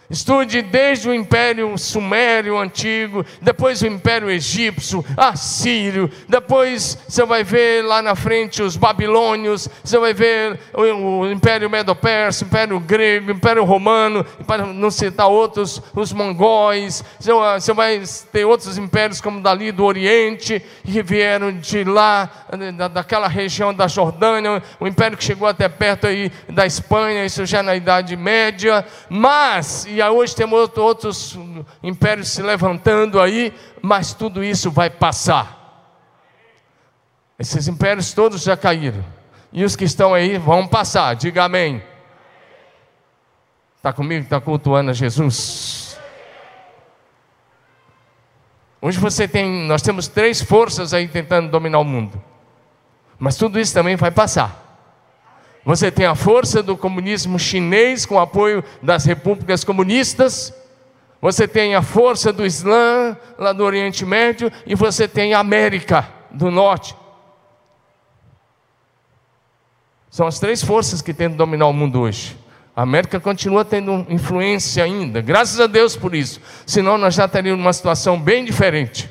Estude 0.09 0.61
desde 0.61 1.09
o 1.09 1.13
Império 1.13 1.75
Sumério 1.77 2.57
antigo, 2.59 3.25
depois 3.41 3.81
o 3.81 3.87
Império 3.87 4.29
Egípcio, 4.29 5.03
Assírio, 5.17 6.11
depois 6.29 6.97
você 7.07 7.25
vai 7.25 7.43
ver 7.43 7.83
lá 7.83 8.01
na 8.01 8.15
frente 8.15 8.61
os 8.61 8.77
Babilônios, 8.77 9.67
você 9.83 9.97
vai 9.97 10.13
ver 10.13 10.59
o, 10.73 11.25
Império 11.25 11.69
Medo-Persa, 11.69 12.43
o 12.43 12.47
Império 12.47 12.79
Grego, 12.79 13.31
o 13.31 13.35
Império 13.35 13.63
Romano, 13.63 14.23
para 14.45 14.65
não 14.65 14.91
citar 14.91 15.27
outros, 15.27 15.81
os 15.95 16.13
Mongóis, 16.13 17.03
você 17.19 17.73
vai 17.73 18.01
ter 18.31 18.45
outros 18.45 18.77
impérios 18.77 19.19
como 19.19 19.41
dali 19.41 19.71
do 19.71 19.83
Oriente, 19.83 20.61
que 20.83 21.01
vieram 21.01 21.51
de 21.51 21.83
lá, 21.83 22.29
daquela 22.93 23.27
região 23.27 23.73
da 23.73 23.87
Jordânia, 23.87 24.61
o 24.79 24.87
império 24.87 25.17
que 25.17 25.23
chegou 25.23 25.47
até 25.47 25.67
perto 25.67 26.05
aí 26.05 26.31
da 26.47 26.65
Espanha, 26.65 27.25
isso 27.25 27.43
já 27.45 27.63
na 27.63 27.75
Idade 27.75 28.15
Média, 28.15 28.85
mas 29.09 29.87
e 29.95 30.03
hoje 30.03 30.35
temos 30.35 30.69
outros 30.77 31.37
impérios 31.81 32.29
se 32.29 32.41
levantando 32.41 33.19
aí, 33.21 33.53
mas 33.81 34.13
tudo 34.13 34.43
isso 34.43 34.69
vai 34.69 34.89
passar. 34.89 35.65
Esses 37.39 37.67
impérios 37.67 38.13
todos 38.13 38.43
já 38.43 38.55
caíram. 38.55 39.03
E 39.51 39.63
os 39.63 39.75
que 39.75 39.85
estão 39.85 40.13
aí 40.13 40.37
vão 40.37 40.67
passar. 40.67 41.15
Diga 41.15 41.45
amém. 41.45 41.81
Está 43.77 43.93
comigo? 43.93 44.23
Está 44.23 44.41
cultuando 44.41 44.91
a 44.91 44.93
Jesus? 44.93 45.97
Hoje 48.81 48.99
você 48.99 49.27
tem, 49.27 49.67
nós 49.67 49.81
temos 49.81 50.07
três 50.07 50.41
forças 50.41 50.93
aí 50.93 51.07
tentando 51.07 51.49
dominar 51.49 51.79
o 51.79 51.83
mundo. 51.83 52.21
Mas 53.17 53.35
tudo 53.37 53.59
isso 53.59 53.73
também 53.73 53.95
vai 53.95 54.11
passar. 54.11 54.64
Você 55.65 55.91
tem 55.91 56.05
a 56.05 56.13
força 56.13 56.61
do 56.61 56.77
comunismo 56.77 57.39
chinês 57.39 58.05
com 58.05 58.19
apoio 58.19 58.63
das 58.83 59.03
repúblicas 59.03 59.63
comunistas. 59.63 60.53
Você 61.19 61.47
tem 61.47 61.73
a 61.73 61.81
força 61.81 62.31
do 62.31 62.45
Islã 62.45 63.17
lá 63.35 63.51
do 63.51 63.63
Oriente 63.63 64.05
Médio 64.05 64.51
e 64.67 64.75
você 64.75 65.07
tem 65.07 65.33
a 65.33 65.39
América 65.39 66.07
do 66.29 66.51
Norte. 66.51 66.95
São 70.11 70.27
as 70.27 70.37
três 70.39 70.63
forças 70.63 71.01
que 71.01 71.13
tentam 71.13 71.35
dominar 71.35 71.65
o 71.65 71.73
mundo 71.73 71.99
hoje. 71.99 72.37
A 72.75 72.83
América 72.83 73.19
continua 73.19 73.65
tendo 73.65 74.05
influência 74.07 74.83
ainda, 74.83 75.19
graças 75.19 75.59
a 75.59 75.65
Deus 75.65 75.95
por 75.95 76.13
isso. 76.13 76.39
Senão 76.65 76.97
nós 76.97 77.15
já 77.15 77.27
teríamos 77.27 77.65
uma 77.65 77.73
situação 77.73 78.19
bem 78.19 78.45
diferente. 78.45 79.09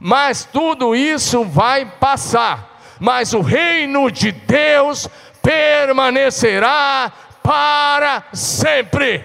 Mas 0.00 0.42
tudo 0.50 0.96
isso 0.96 1.44
vai 1.44 1.84
passar. 1.84 2.76
Mas 2.98 3.34
o 3.34 3.40
reino 3.40 4.10
de 4.10 4.32
Deus 4.32 5.08
permanecerá 5.46 7.12
para 7.40 8.24
sempre. 8.32 9.24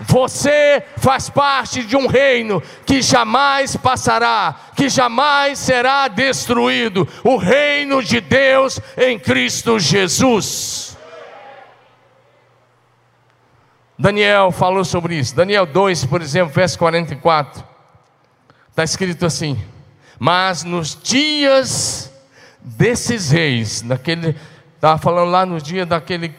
Você 0.00 0.82
faz 0.96 1.28
parte 1.28 1.82
de 1.82 1.94
um 1.94 2.06
reino 2.06 2.62
que 2.86 3.02
jamais 3.02 3.76
passará, 3.76 4.56
que 4.74 4.88
jamais 4.88 5.58
será 5.58 6.08
destruído 6.08 7.06
o 7.22 7.36
reino 7.36 8.02
de 8.02 8.20
Deus 8.20 8.80
em 8.96 9.18
Cristo 9.18 9.78
Jesus. 9.78 10.96
Daniel 13.98 14.50
falou 14.50 14.84
sobre 14.84 15.16
isso. 15.16 15.34
Daniel 15.36 15.66
2, 15.66 16.06
por 16.06 16.22
exemplo, 16.22 16.54
verso 16.54 16.78
44. 16.78 17.64
Está 18.70 18.84
escrito 18.84 19.24
assim: 19.24 19.75
mas 20.18 20.64
nos 20.64 20.98
dias 21.00 22.12
desses 22.60 23.30
reis, 23.30 23.82
daquele, 23.82 24.36
estava 24.74 24.98
falando 24.98 25.30
lá 25.30 25.46
no 25.46 25.60
dia 25.60 25.86
daquele 25.86 26.34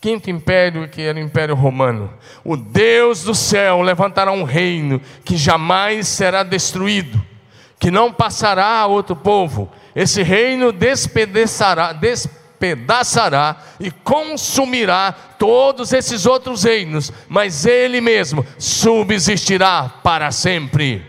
quinto 0.00 0.30
império, 0.30 0.88
que 0.88 1.02
era 1.02 1.18
o 1.18 1.22
Império 1.22 1.54
Romano, 1.54 2.12
o 2.44 2.56
Deus 2.56 3.24
do 3.24 3.34
céu 3.34 3.82
levantará 3.82 4.30
um 4.30 4.44
reino 4.44 5.00
que 5.24 5.36
jamais 5.36 6.06
será 6.06 6.42
destruído, 6.42 7.20
que 7.78 7.90
não 7.90 8.12
passará 8.12 8.80
a 8.80 8.86
outro 8.86 9.16
povo. 9.16 9.70
Esse 9.94 10.22
reino 10.22 10.70
despedaçará, 10.70 11.92
despedaçará 11.92 13.56
e 13.80 13.90
consumirá 13.90 15.12
todos 15.38 15.92
esses 15.92 16.26
outros 16.26 16.62
reinos, 16.62 17.12
mas 17.28 17.66
ele 17.66 18.00
mesmo 18.00 18.46
subsistirá 18.58 19.90
para 20.02 20.30
sempre. 20.30 21.04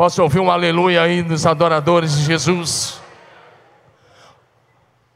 Posso 0.00 0.22
ouvir 0.22 0.40
um 0.40 0.50
aleluia 0.50 1.02
aí 1.02 1.22
dos 1.22 1.44
adoradores 1.44 2.16
de 2.16 2.24
Jesus? 2.24 3.02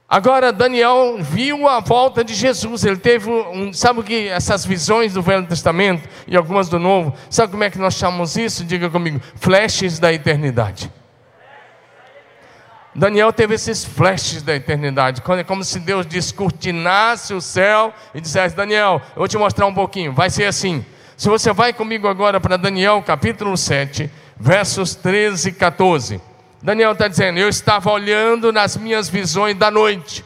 Agora 0.06 0.52
Daniel 0.52 1.16
viu 1.20 1.66
a 1.66 1.80
volta 1.80 2.22
de 2.22 2.34
Jesus. 2.34 2.84
Ele 2.84 2.98
teve 2.98 3.30
um, 3.30 3.72
sabe 3.72 4.00
o 4.00 4.02
que 4.02 4.28
essas 4.28 4.62
visões 4.62 5.14
do 5.14 5.22
Velho 5.22 5.46
Testamento 5.46 6.06
e 6.28 6.36
algumas 6.36 6.68
do 6.68 6.78
Novo. 6.78 7.14
Sabe 7.30 7.50
como 7.50 7.64
é 7.64 7.70
que 7.70 7.78
nós 7.78 7.94
chamamos 7.94 8.36
isso? 8.36 8.62
Diga 8.62 8.90
comigo, 8.90 9.22
flashes 9.36 9.98
da 9.98 10.12
eternidade. 10.12 10.92
Daniel 12.94 13.32
teve 13.32 13.54
esses 13.54 13.86
flashes 13.86 14.42
da 14.42 14.54
eternidade, 14.54 15.22
é 15.26 15.44
como 15.44 15.64
se 15.64 15.80
Deus 15.80 16.04
descortinasse 16.04 17.32
o 17.32 17.40
céu 17.40 17.90
e 18.14 18.20
dissesse: 18.20 18.54
Daniel, 18.54 19.00
eu 19.16 19.20
vou 19.20 19.28
te 19.28 19.38
mostrar 19.38 19.64
um 19.64 19.72
pouquinho, 19.72 20.12
vai 20.12 20.28
ser 20.28 20.44
assim. 20.44 20.84
Se 21.16 21.30
você 21.30 21.54
vai 21.54 21.72
comigo 21.72 22.06
agora 22.06 22.38
para 22.38 22.58
Daniel 22.58 23.00
capítulo 23.00 23.56
7, 23.56 24.10
versos 24.36 24.94
13 24.94 25.48
e 25.48 25.52
14. 25.52 26.20
Daniel 26.62 26.92
está 26.92 27.08
dizendo: 27.08 27.38
Eu 27.38 27.48
estava 27.48 27.90
olhando 27.90 28.52
nas 28.52 28.76
minhas 28.76 29.08
visões 29.08 29.56
da 29.56 29.70
noite. 29.70 30.24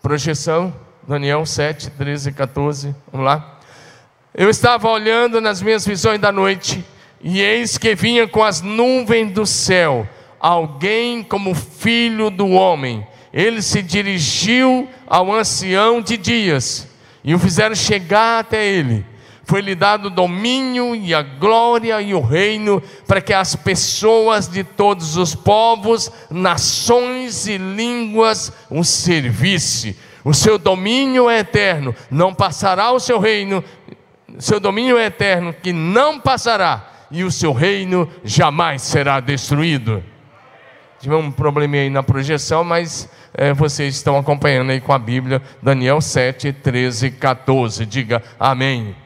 Projeção, 0.00 0.74
Daniel 1.06 1.44
7, 1.46 1.90
13 1.90 2.30
e 2.30 2.32
14. 2.32 2.94
Vamos 3.10 3.26
lá. 3.26 3.58
Eu 4.34 4.48
estava 4.48 4.88
olhando 4.88 5.40
nas 5.40 5.60
minhas 5.60 5.86
visões 5.86 6.20
da 6.20 6.32
noite, 6.32 6.84
e 7.20 7.40
eis 7.40 7.76
que 7.76 7.94
vinha 7.94 8.26
com 8.26 8.42
as 8.42 8.62
nuvens 8.62 9.30
do 9.32 9.46
céu 9.46 10.08
alguém 10.42 11.22
como 11.22 11.54
filho 11.54 12.28
do 12.28 12.48
homem. 12.48 13.06
Ele 13.32 13.62
se 13.62 13.80
dirigiu 13.80 14.88
ao 15.06 15.32
ancião 15.32 16.02
de 16.02 16.16
dias 16.16 16.88
e 17.22 17.34
o 17.34 17.38
fizeram 17.38 17.74
chegar 17.74 18.40
até 18.40 18.66
ele 18.66 19.06
foi-lhe 19.44 19.74
dado 19.74 20.06
o 20.06 20.10
domínio 20.10 20.94
e 20.94 21.14
a 21.14 21.22
glória 21.22 22.00
e 22.00 22.14
o 22.14 22.20
reino 22.20 22.82
para 23.06 23.20
que 23.20 23.32
as 23.32 23.56
pessoas 23.56 24.48
de 24.48 24.62
todos 24.62 25.16
os 25.16 25.34
povos, 25.34 26.10
nações 26.30 27.46
e 27.46 27.58
línguas 27.58 28.52
o 28.70 28.84
servisse. 28.84 29.98
O 30.24 30.32
seu 30.32 30.58
domínio 30.58 31.28
é 31.28 31.40
eterno, 31.40 31.94
não 32.10 32.32
passará 32.32 32.92
o 32.92 33.00
seu 33.00 33.18
reino, 33.18 33.62
seu 34.38 34.60
domínio 34.60 34.96
é 34.96 35.06
eterno 35.06 35.52
que 35.52 35.72
não 35.72 36.20
passará, 36.20 37.06
e 37.10 37.24
o 37.24 37.30
seu 37.30 37.52
reino 37.52 38.08
jamais 38.24 38.82
será 38.82 39.18
destruído. 39.20 40.02
Tivemos 41.00 41.26
um 41.26 41.32
probleminha 41.32 41.82
aí 41.82 41.90
na 41.90 42.02
projeção, 42.02 42.62
mas 42.62 43.10
é, 43.34 43.52
vocês 43.52 43.96
estão 43.96 44.16
acompanhando 44.16 44.70
aí 44.70 44.80
com 44.80 44.92
a 44.92 44.98
Bíblia, 44.98 45.42
Daniel 45.60 46.00
7, 46.00 46.52
13 46.52 47.06
e 47.06 47.10
14. 47.10 47.84
Diga 47.84 48.22
amém. 48.38 49.01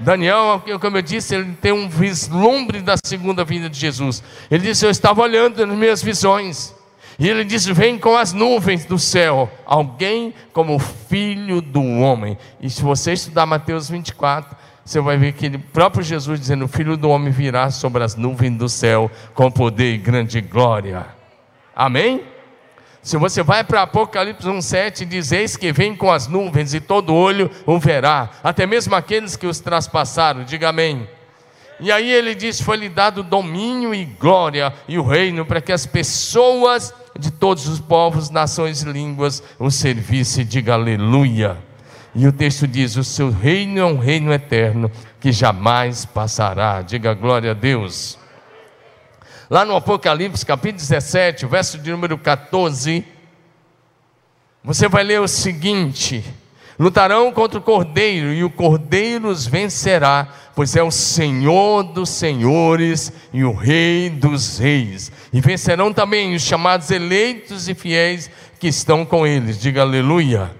Daniel, 0.00 0.62
como 0.80 0.96
eu 0.96 1.02
disse, 1.02 1.34
ele 1.34 1.52
tem 1.60 1.72
um 1.72 1.88
vislumbre 1.88 2.80
da 2.80 2.94
segunda 3.04 3.44
vinda 3.44 3.68
de 3.68 3.78
Jesus. 3.78 4.22
Ele 4.50 4.62
disse: 4.64 4.86
Eu 4.86 4.90
estava 4.90 5.22
olhando 5.22 5.66
nas 5.66 5.76
minhas 5.76 6.02
visões. 6.02 6.74
E 7.18 7.28
ele 7.28 7.44
disse: 7.44 7.72
Vem 7.72 7.98
com 7.98 8.16
as 8.16 8.32
nuvens 8.32 8.84
do 8.84 8.98
céu, 8.98 9.50
alguém 9.66 10.32
como 10.52 10.76
o 10.76 10.78
filho 10.78 11.60
do 11.60 11.82
homem. 11.82 12.38
E 12.60 12.70
se 12.70 12.80
você 12.80 13.12
estudar 13.12 13.44
Mateus 13.44 13.88
24, 13.90 14.56
você 14.84 15.00
vai 15.00 15.16
ver 15.16 15.32
que 15.32 15.46
ele 15.46 15.58
próprio 15.58 16.02
Jesus 16.02 16.38
dizendo: 16.38 16.66
O 16.66 16.68
filho 16.68 16.96
do 16.96 17.10
homem 17.10 17.32
virá 17.32 17.70
sobre 17.70 18.04
as 18.04 18.14
nuvens 18.14 18.56
do 18.56 18.68
céu 18.68 19.10
com 19.34 19.50
poder 19.50 19.94
e 19.94 19.98
grande 19.98 20.40
glória. 20.40 21.06
Amém? 21.74 22.22
Se 23.02 23.16
você 23.16 23.42
vai 23.42 23.64
para 23.64 23.82
Apocalipse 23.82 24.46
1,7, 24.46 25.04
diz: 25.04 25.32
Eis 25.32 25.56
que 25.56 25.72
vem 25.72 25.94
com 25.94 26.10
as 26.10 26.26
nuvens 26.26 26.74
e 26.74 26.80
todo 26.80 27.14
olho 27.14 27.50
o 27.64 27.78
verá, 27.78 28.30
até 28.42 28.66
mesmo 28.66 28.94
aqueles 28.94 29.36
que 29.36 29.46
os 29.46 29.60
traspassaram. 29.60 30.44
Diga 30.44 30.68
amém. 30.68 31.08
E 31.80 31.92
aí 31.92 32.10
ele 32.10 32.34
diz: 32.34 32.60
Foi-lhe 32.60 32.88
dado 32.88 33.22
domínio 33.22 33.94
e 33.94 34.04
glória 34.04 34.72
e 34.88 34.98
o 34.98 35.06
reino 35.06 35.44
para 35.44 35.60
que 35.60 35.72
as 35.72 35.86
pessoas 35.86 36.92
de 37.18 37.30
todos 37.30 37.66
os 37.68 37.80
povos, 37.80 38.30
nações 38.30 38.82
e 38.82 38.90
línguas 38.90 39.42
o 39.58 39.70
servissem. 39.70 40.44
Diga 40.44 40.74
aleluia. 40.74 41.56
E 42.14 42.26
o 42.26 42.32
texto 42.32 42.66
diz: 42.66 42.96
O 42.96 43.04
seu 43.04 43.30
reino 43.30 43.78
é 43.78 43.84
um 43.84 43.98
reino 43.98 44.32
eterno 44.32 44.90
que 45.20 45.30
jamais 45.30 46.04
passará. 46.04 46.82
Diga 46.82 47.14
glória 47.14 47.52
a 47.52 47.54
Deus. 47.54 48.18
Lá 49.50 49.64
no 49.64 49.74
Apocalipse, 49.74 50.44
capítulo 50.44 50.78
17, 50.78 51.46
verso 51.46 51.78
de 51.78 51.90
número 51.90 52.18
14, 52.18 53.02
você 54.62 54.86
vai 54.88 55.02
ler 55.02 55.22
o 55.22 55.28
seguinte: 55.28 56.22
Lutarão 56.78 57.32
contra 57.32 57.58
o 57.58 57.62
cordeiro, 57.62 58.30
e 58.34 58.44
o 58.44 58.50
cordeiro 58.50 59.28
os 59.28 59.46
vencerá, 59.46 60.28
pois 60.54 60.76
é 60.76 60.82
o 60.82 60.90
Senhor 60.90 61.82
dos 61.82 62.10
senhores 62.10 63.10
e 63.32 63.42
o 63.42 63.54
Rei 63.54 64.10
dos 64.10 64.58
reis. 64.58 65.10
E 65.32 65.40
vencerão 65.40 65.94
também 65.94 66.34
os 66.34 66.42
chamados 66.42 66.90
eleitos 66.90 67.70
e 67.70 67.74
fiéis 67.74 68.30
que 68.60 68.68
estão 68.68 69.02
com 69.02 69.26
eles. 69.26 69.58
Diga 69.58 69.80
aleluia. 69.80 70.54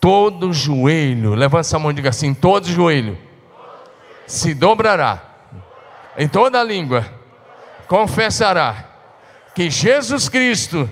Todo 0.00 0.50
joelho, 0.50 1.34
levanta 1.34 1.76
a 1.76 1.78
mão 1.78 1.90
e 1.90 1.94
diga 1.94 2.08
assim: 2.08 2.32
todo 2.32 2.66
joelho 2.66 3.18
se 4.26 4.54
dobrará, 4.54 5.22
em 6.16 6.26
toda 6.26 6.58
a 6.58 6.64
língua 6.64 7.22
confessará 7.86 8.90
que 9.54 9.70
Jesus 9.70 10.28
Cristo 10.28 10.88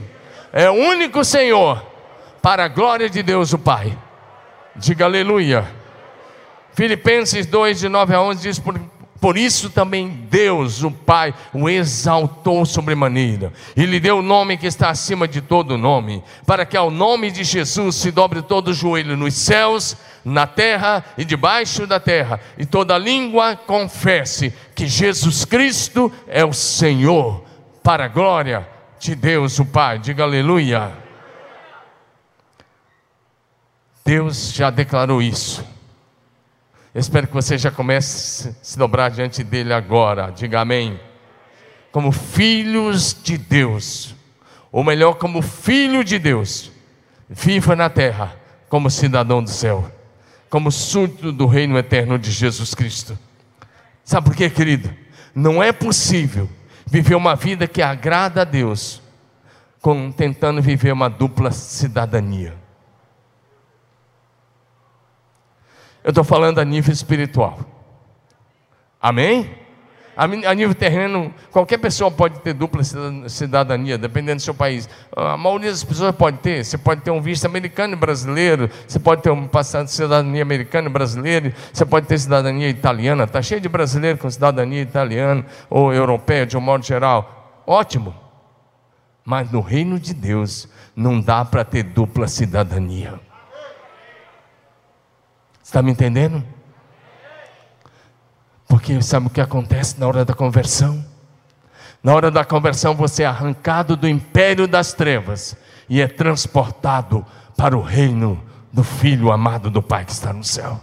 é 0.52 0.70
o 0.70 0.74
único 0.74 1.24
Senhor 1.24 1.84
para 2.40 2.64
a 2.64 2.68
glória 2.68 3.08
de 3.08 3.22
Deus 3.22 3.52
o 3.52 3.58
Pai. 3.58 3.96
Diga 4.76 5.04
aleluia. 5.04 5.66
Filipenses 6.74 7.46
2, 7.46 7.80
de 7.80 7.88
9 7.88 8.14
a 8.14 8.22
11 8.22 8.42
diz: 8.42 8.62
Por, 9.22 9.38
isso 9.38 9.70
também 9.70 10.08
Deus, 10.28 10.82
o 10.82 10.90
Pai, 10.90 11.32
o 11.54 11.68
exaltou 11.68 12.66
sobremaneira 12.66 13.52
e 13.76 13.86
lhe 13.86 14.00
deu 14.00 14.18
o 14.18 14.22
nome 14.22 14.56
que 14.58 14.66
está 14.66 14.90
acima 14.90 15.28
de 15.28 15.40
todo 15.40 15.78
nome, 15.78 16.24
para 16.44 16.66
que 16.66 16.76
ao 16.76 16.90
nome 16.90 17.30
de 17.30 17.44
Jesus 17.44 17.94
se 17.94 18.10
dobre 18.10 18.42
todo 18.42 18.72
o 18.72 18.74
joelho 18.74 19.16
nos 19.16 19.34
céus, 19.34 19.96
na 20.24 20.44
terra 20.44 21.04
e 21.16 21.24
debaixo 21.24 21.86
da 21.86 22.00
terra, 22.00 22.40
e 22.58 22.66
toda 22.66 22.98
língua 22.98 23.54
confesse 23.54 24.52
que 24.74 24.88
Jesus 24.88 25.44
Cristo 25.44 26.12
é 26.26 26.44
o 26.44 26.52
Senhor, 26.52 27.44
para 27.80 28.06
a 28.06 28.08
glória 28.08 28.68
de 28.98 29.14
Deus 29.14 29.56
o 29.60 29.64
Pai. 29.64 30.00
Diga 30.00 30.24
aleluia. 30.24 30.92
Deus 34.04 34.52
já 34.52 34.68
declarou 34.68 35.22
isso. 35.22 35.64
Eu 36.94 37.00
espero 37.00 37.26
que 37.26 37.32
você 37.32 37.56
já 37.56 37.70
comece 37.70 38.50
a 38.50 38.52
se 38.62 38.78
dobrar 38.78 39.10
diante 39.10 39.42
dele 39.42 39.72
agora. 39.72 40.30
Diga 40.30 40.60
amém. 40.60 41.00
Como 41.90 42.12
filhos 42.12 43.16
de 43.22 43.38
Deus, 43.38 44.14
ou 44.70 44.84
melhor, 44.84 45.14
como 45.14 45.40
filho 45.40 46.04
de 46.04 46.18
Deus, 46.18 46.70
viva 47.28 47.74
na 47.74 47.88
terra 47.88 48.36
como 48.68 48.90
cidadão 48.90 49.42
do 49.42 49.50
céu, 49.50 49.90
como 50.48 50.70
súdito 50.70 51.32
do 51.32 51.46
reino 51.46 51.78
eterno 51.78 52.18
de 52.18 52.30
Jesus 52.30 52.74
Cristo. 52.74 53.18
Sabe 54.04 54.26
por 54.26 54.36
quê, 54.36 54.50
querido? 54.50 54.90
Não 55.34 55.62
é 55.62 55.72
possível 55.72 56.48
viver 56.86 57.14
uma 57.14 57.34
vida 57.34 57.66
que 57.66 57.80
agrada 57.80 58.42
a 58.42 58.44
Deus, 58.44 59.00
tentando 60.16 60.60
viver 60.60 60.92
uma 60.92 61.08
dupla 61.08 61.50
cidadania. 61.50 62.61
Eu 66.04 66.10
estou 66.10 66.24
falando 66.24 66.58
a 66.58 66.64
nível 66.64 66.92
espiritual. 66.92 67.60
Amém? 69.00 69.62
A 70.14 70.54
nível 70.54 70.74
terreno, 70.74 71.32
qualquer 71.50 71.78
pessoa 71.78 72.10
pode 72.10 72.38
ter 72.40 72.52
dupla 72.52 72.82
cidadania, 73.28 73.96
dependendo 73.96 74.36
do 74.36 74.42
seu 74.42 74.52
país. 74.52 74.86
A 75.16 75.38
maioria 75.38 75.70
das 75.70 75.82
pessoas 75.82 76.14
pode 76.14 76.36
ter. 76.38 76.62
Você 76.62 76.76
pode 76.76 77.00
ter 77.00 77.10
um 77.10 77.20
visto 77.20 77.46
americano 77.46 77.94
e 77.94 77.96
brasileiro, 77.96 78.68
você 78.86 78.98
pode 78.98 79.22
ter 79.22 79.30
um 79.30 79.48
passado 79.48 79.86
de 79.86 79.92
cidadania 79.92 80.42
americana 80.42 80.88
e 80.88 80.92
brasileira, 80.92 81.54
você 81.72 81.86
pode 81.86 82.06
ter 82.06 82.18
cidadania 82.18 82.68
italiana. 82.68 83.24
Está 83.24 83.40
cheio 83.40 83.60
de 83.60 83.70
brasileiro 83.70 84.18
com 84.18 84.30
cidadania 84.30 84.82
italiana 84.82 85.46
ou 85.70 85.94
europeia, 85.94 86.44
de 86.44 86.58
um 86.58 86.60
modo 86.60 86.84
geral. 86.84 87.62
Ótimo. 87.66 88.14
Mas 89.24 89.50
no 89.50 89.60
reino 89.60 89.98
de 89.98 90.12
Deus 90.12 90.68
não 90.94 91.20
dá 91.20 91.42
para 91.42 91.64
ter 91.64 91.84
dupla 91.84 92.28
cidadania. 92.28 93.18
Está 95.72 95.80
me 95.80 95.90
entendendo? 95.90 96.44
Porque 98.68 99.00
sabe 99.00 99.28
o 99.28 99.30
que 99.30 99.40
acontece 99.40 99.98
na 99.98 100.06
hora 100.06 100.22
da 100.22 100.34
conversão? 100.34 101.02
Na 102.02 102.14
hora 102.14 102.30
da 102.30 102.44
conversão 102.44 102.94
você 102.94 103.22
é 103.22 103.26
arrancado 103.26 103.96
do 103.96 104.06
império 104.06 104.68
das 104.68 104.92
trevas 104.92 105.56
e 105.88 106.02
é 106.02 106.06
transportado 106.06 107.24
para 107.56 107.74
o 107.74 107.80
reino 107.80 108.38
do 108.70 108.84
Filho 108.84 109.32
amado 109.32 109.70
do 109.70 109.82
Pai 109.82 110.04
que 110.04 110.12
está 110.12 110.30
no 110.30 110.44
céu. 110.44 110.78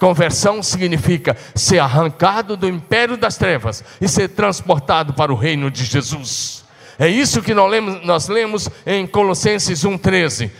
Conversão 0.00 0.64
significa 0.64 1.36
ser 1.54 1.78
arrancado 1.78 2.56
do 2.56 2.68
império 2.68 3.16
das 3.16 3.36
trevas 3.36 3.84
e 4.00 4.08
ser 4.08 4.30
transportado 4.30 5.14
para 5.14 5.32
o 5.32 5.36
reino 5.36 5.70
de 5.70 5.84
Jesus. 5.84 6.64
É 6.98 7.06
isso 7.06 7.40
que 7.40 7.54
nós 7.54 7.70
lemos, 7.70 8.04
nós 8.04 8.26
lemos 8.26 8.68
em 8.84 9.06
Colossenses 9.06 9.84
1,13. 9.84 10.50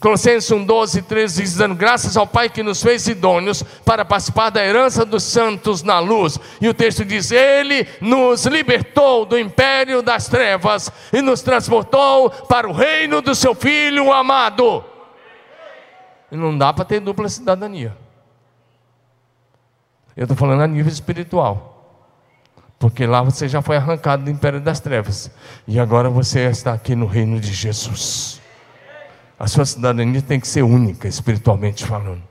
Colossenses 0.00 0.50
1, 0.50 0.64
12 0.64 1.02
13 1.02 1.42
diz, 1.42 1.56
dando 1.56 1.74
graças 1.74 2.16
ao 2.16 2.26
Pai 2.26 2.48
que 2.48 2.62
nos 2.62 2.82
fez 2.82 3.06
idôneos 3.06 3.62
para 3.84 4.04
participar 4.04 4.50
da 4.50 4.64
herança 4.64 5.04
dos 5.04 5.22
santos 5.22 5.82
na 5.82 5.98
luz. 5.98 6.38
E 6.60 6.68
o 6.68 6.74
texto 6.74 7.04
diz: 7.04 7.30
Ele 7.30 7.86
nos 8.00 8.44
libertou 8.46 9.24
do 9.24 9.38
império 9.38 10.02
das 10.02 10.26
trevas 10.26 10.90
e 11.12 11.22
nos 11.22 11.42
transportou 11.42 12.30
para 12.30 12.68
o 12.68 12.72
reino 12.72 13.20
do 13.20 13.34
seu 13.34 13.54
Filho 13.54 14.12
amado. 14.12 14.84
E 16.32 16.36
não 16.36 16.56
dá 16.56 16.72
para 16.72 16.84
ter 16.84 17.00
dupla 17.00 17.28
cidadania. 17.28 17.96
Eu 20.16 20.24
estou 20.24 20.36
falando 20.36 20.62
a 20.62 20.66
nível 20.66 20.92
espiritual. 20.92 21.72
Porque 22.78 23.06
lá 23.06 23.22
você 23.22 23.48
já 23.48 23.62
foi 23.62 23.76
arrancado 23.76 24.24
do 24.24 24.30
império 24.30 24.60
das 24.60 24.80
trevas. 24.80 25.30
E 25.66 25.78
agora 25.78 26.10
você 26.10 26.40
está 26.48 26.72
aqui 26.72 26.94
no 26.94 27.06
reino 27.06 27.40
de 27.40 27.52
Jesus. 27.52 28.43
A 29.38 29.46
sua 29.46 29.64
cidadania 29.64 30.22
tem 30.22 30.38
que 30.38 30.46
ser 30.46 30.62
única, 30.62 31.08
espiritualmente 31.08 31.84
falando. 31.84 32.22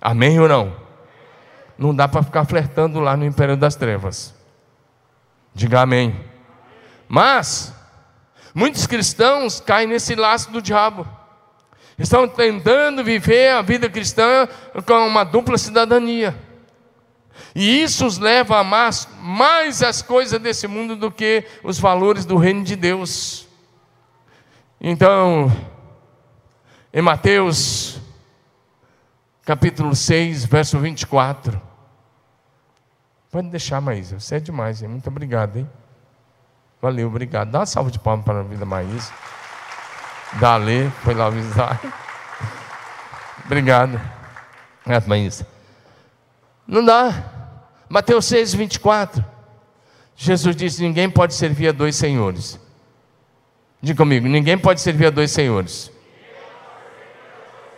Amém 0.00 0.40
ou 0.40 0.48
não? 0.48 0.74
Não 1.76 1.94
dá 1.94 2.08
para 2.08 2.22
ficar 2.22 2.44
flertando 2.44 3.00
lá 3.00 3.16
no 3.16 3.24
império 3.24 3.56
das 3.56 3.76
trevas. 3.76 4.34
Diga 5.54 5.80
amém. 5.80 6.18
Mas, 7.08 7.74
muitos 8.54 8.86
cristãos 8.86 9.60
caem 9.60 9.88
nesse 9.88 10.14
laço 10.14 10.50
do 10.50 10.62
diabo. 10.62 11.06
Estão 11.98 12.26
tentando 12.26 13.04
viver 13.04 13.50
a 13.50 13.60
vida 13.60 13.90
cristã 13.90 14.48
com 14.86 15.06
uma 15.06 15.24
dupla 15.24 15.58
cidadania. 15.58 16.34
E 17.54 17.82
isso 17.82 18.06
os 18.06 18.18
leva 18.18 18.58
a 18.58 18.64
mais 18.64 19.82
as 19.82 20.00
coisas 20.00 20.40
desse 20.40 20.66
mundo 20.66 20.96
do 20.96 21.10
que 21.10 21.44
os 21.62 21.78
valores 21.78 22.24
do 22.24 22.36
reino 22.36 22.64
de 22.64 22.76
Deus. 22.76 23.46
Então, 24.80 25.50
em 26.92 27.00
Mateus, 27.00 28.00
capítulo 29.44 29.94
6, 29.94 30.44
verso 30.44 30.78
24. 30.78 31.60
Pode 33.30 33.48
deixar, 33.48 33.80
Maísa. 33.80 34.18
Você 34.18 34.36
é 34.36 34.40
demais, 34.40 34.82
hein? 34.82 34.88
Muito 34.88 35.08
obrigado, 35.08 35.56
hein? 35.58 35.70
Valeu, 36.82 37.06
obrigado. 37.06 37.50
Dá 37.50 37.60
uma 37.60 37.66
salva 37.66 37.90
de 37.90 37.98
palmas 37.98 38.24
para 38.24 38.40
a 38.40 38.42
vida 38.42 38.64
Maísa. 38.64 39.12
Dali, 40.40 40.90
foi 41.04 41.14
lá 41.14 41.26
avisar. 41.26 41.80
obrigado. 43.44 44.00
Obrigado, 44.80 45.06
Maísa. 45.06 45.46
Não 46.66 46.84
dá. 46.84 47.12
Mateus 47.88 48.24
6, 48.26 48.54
24. 48.54 49.24
Jesus 50.16 50.56
disse: 50.56 50.82
Ninguém 50.82 51.08
pode 51.08 51.34
servir 51.34 51.68
a 51.68 51.72
dois 51.72 51.94
senhores. 51.94 52.58
Diga 53.80 53.98
comigo: 53.98 54.26
ninguém 54.28 54.58
pode 54.58 54.80
servir 54.80 55.06
a 55.06 55.10
dois 55.10 55.30
senhores. 55.30 55.90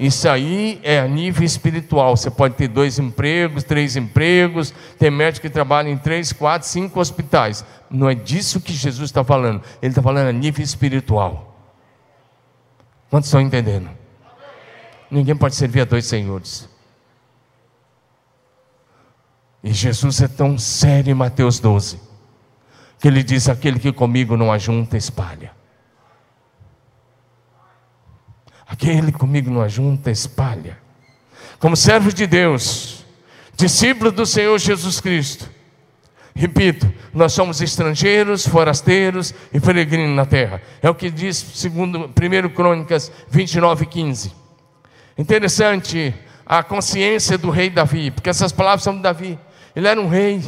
Isso 0.03 0.29
aí 0.29 0.81
é 0.83 0.99
a 0.99 1.07
nível 1.07 1.45
espiritual. 1.45 2.17
Você 2.17 2.29
pode 2.29 2.57
ter 2.57 2.67
dois 2.67 2.99
empregos, 2.99 3.63
três 3.63 3.95
empregos, 3.95 4.75
tem 4.99 5.13
médico 5.13 5.47
que 5.47 5.53
trabalha 5.53 5.89
em 5.89 5.97
três, 5.97 6.33
quatro, 6.33 6.67
cinco 6.67 6.99
hospitais. 6.99 7.65
Não 7.89 8.11
é 8.11 8.15
disso 8.17 8.61
que 8.61 8.73
Jesus 8.73 9.11
está 9.11 9.23
falando. 9.23 9.63
Ele 9.81 9.93
está 9.93 10.03
falando 10.03 10.27
a 10.27 10.33
nível 10.33 10.65
espiritual. 10.65 11.57
Quantos 13.09 13.29
estão 13.29 13.41
entendendo? 13.41 13.91
Ninguém 15.09 15.37
pode 15.37 15.55
servir 15.55 15.83
a 15.83 15.85
dois 15.85 16.05
senhores. 16.05 16.69
E 19.63 19.73
Jesus 19.73 20.21
é 20.21 20.27
tão 20.27 20.59
sério 20.59 21.13
em 21.13 21.15
Mateus 21.15 21.61
12, 21.61 22.01
que 22.99 23.07
ele 23.07 23.23
diz: 23.23 23.49
aquele 23.49 23.79
que 23.79 23.93
comigo 23.93 24.37
não 24.37 24.51
ajunta, 24.51 24.97
espalha. 24.97 25.62
Aquele 28.73 29.13
comigo 29.13 29.51
não 29.51 29.61
ajunta, 29.61 30.11
espalha. 30.11 30.79
Como 31.59 31.77
servo 31.77 32.11
de 32.11 32.27
Deus, 32.27 33.05
discípulo 33.55 34.11
do 34.11 34.25
Senhor 34.25 34.59
Jesus 34.59 34.99
Cristo. 34.99 35.49
Repito, 36.35 36.91
nós 37.13 37.35
somos 37.35 37.61
estrangeiros, 37.61 38.49
forasteiros 38.49 39.35
e 39.53 39.61
peregrinos 39.61 40.17
na 40.17 40.25
terra. 40.25 40.63
É 40.81 40.89
o 40.89 40.95
que 40.95 41.11
diz 41.11 41.37
segundo 41.37 42.07
1 42.07 42.49
Crônicas 42.55 43.13
29, 43.29 43.85
15. 43.85 44.33
Interessante 45.19 46.15
a 46.47 46.63
consciência 46.63 47.37
do 47.37 47.51
rei 47.51 47.69
Davi, 47.69 48.11
porque 48.11 48.31
essas 48.31 48.53
palavras 48.53 48.83
são 48.83 48.97
de 48.97 49.03
Davi. 49.03 49.39
Ele 49.77 49.87
era 49.87 50.01
um 50.01 50.09
rei. 50.09 50.43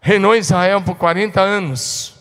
Reinou 0.00 0.34
Israel 0.34 0.80
por 0.80 0.94
40 0.94 1.38
anos. 1.38 2.14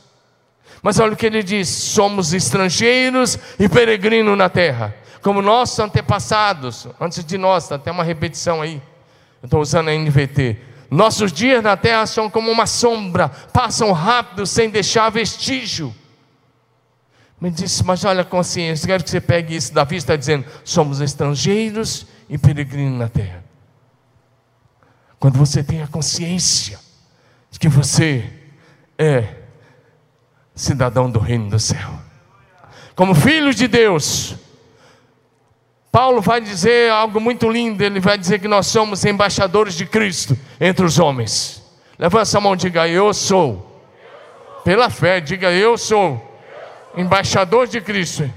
Mas 0.81 0.99
olha 0.99 1.13
o 1.13 1.15
que 1.15 1.25
ele 1.25 1.43
diz: 1.43 1.67
somos 1.67 2.33
estrangeiros 2.33 3.37
e 3.59 3.67
peregrinos 3.67 4.37
na 4.37 4.49
terra. 4.49 4.95
como 5.21 5.41
nossos 5.41 5.77
antepassados, 5.79 6.87
antes 6.99 7.23
de 7.25 7.37
nós, 7.37 7.63
está 7.63 7.75
até 7.75 7.91
uma 7.91 8.03
repetição 8.03 8.61
aí, 8.61 8.81
estou 9.43 9.61
usando 9.61 9.89
a 9.89 9.93
NVT. 9.93 10.57
Nossos 10.89 11.31
dias 11.31 11.61
na 11.61 11.77
terra 11.77 12.05
são 12.05 12.29
como 12.29 12.49
uma 12.49 12.65
sombra, 12.65 13.29
passam 13.29 13.91
rápido 13.91 14.45
sem 14.45 14.69
deixar 14.69 15.09
vestígio. 15.09 15.93
Me 17.39 17.51
disse, 17.51 17.83
mas 17.85 18.03
olha 18.03 18.23
consciência, 18.25 18.87
quero 18.87 19.03
que 19.03 19.09
você 19.09 19.21
pegue 19.21 19.55
isso. 19.55 19.73
Davi 19.73 19.97
está 19.97 20.15
dizendo: 20.15 20.45
somos 20.63 20.99
estrangeiros 20.99 22.07
e 22.29 22.37
peregrinos 22.37 22.97
na 22.97 23.07
terra. 23.07 23.43
Quando 25.19 25.37
você 25.37 25.61
tem 25.61 25.81
a 25.81 25.87
consciência 25.87 26.79
de 27.51 27.59
que 27.59 27.67
você 27.67 28.31
é 28.97 29.38
cidadão 30.59 31.09
do 31.09 31.19
reino 31.19 31.49
do 31.49 31.59
céu, 31.59 31.89
como 32.95 33.15
filho 33.15 33.53
de 33.53 33.67
Deus, 33.67 34.35
Paulo 35.91 36.21
vai 36.21 36.41
dizer 36.41 36.91
algo 36.91 37.19
muito 37.19 37.49
lindo, 37.49 37.81
ele 37.81 37.99
vai 37.99 38.17
dizer 38.17 38.39
que 38.39 38.47
nós 38.47 38.67
somos 38.67 39.05
embaixadores 39.05 39.73
de 39.73 39.85
Cristo 39.85 40.37
entre 40.59 40.85
os 40.85 40.99
homens. 40.99 41.63
Levanta 41.97 42.37
a 42.37 42.41
mão 42.41 42.53
e 42.53 42.57
diga: 42.57 42.87
Eu 42.87 43.13
sou. 43.13 43.65
Pela 44.63 44.89
fé, 44.89 45.19
diga: 45.19 45.51
Eu 45.51 45.77
sou 45.77 46.21
embaixador 46.95 47.67
de 47.67 47.81
Cristo 47.81 48.31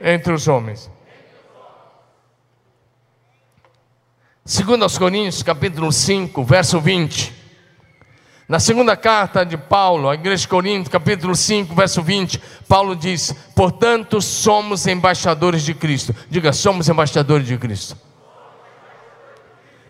entre 0.00 0.32
os 0.32 0.48
homens. 0.48 0.90
Segundo 4.44 4.82
aos 4.82 4.98
Coríntios, 4.98 5.42
capítulo 5.42 5.92
5, 5.92 6.42
verso 6.42 6.80
20. 6.80 7.39
Na 8.50 8.58
segunda 8.58 8.96
carta 8.96 9.46
de 9.46 9.56
Paulo, 9.56 10.08
à 10.08 10.14
igreja 10.14 10.42
de 10.42 10.48
Corinto, 10.48 10.90
capítulo 10.90 11.36
5, 11.36 11.72
verso 11.72 12.02
20, 12.02 12.42
Paulo 12.66 12.96
diz: 12.96 13.32
"Portanto, 13.54 14.20
somos 14.20 14.88
embaixadores 14.88 15.62
de 15.62 15.72
Cristo". 15.72 16.12
Diga: 16.28 16.52
"Somos 16.52 16.88
embaixadores 16.88 17.46
de 17.46 17.56
Cristo". 17.56 17.96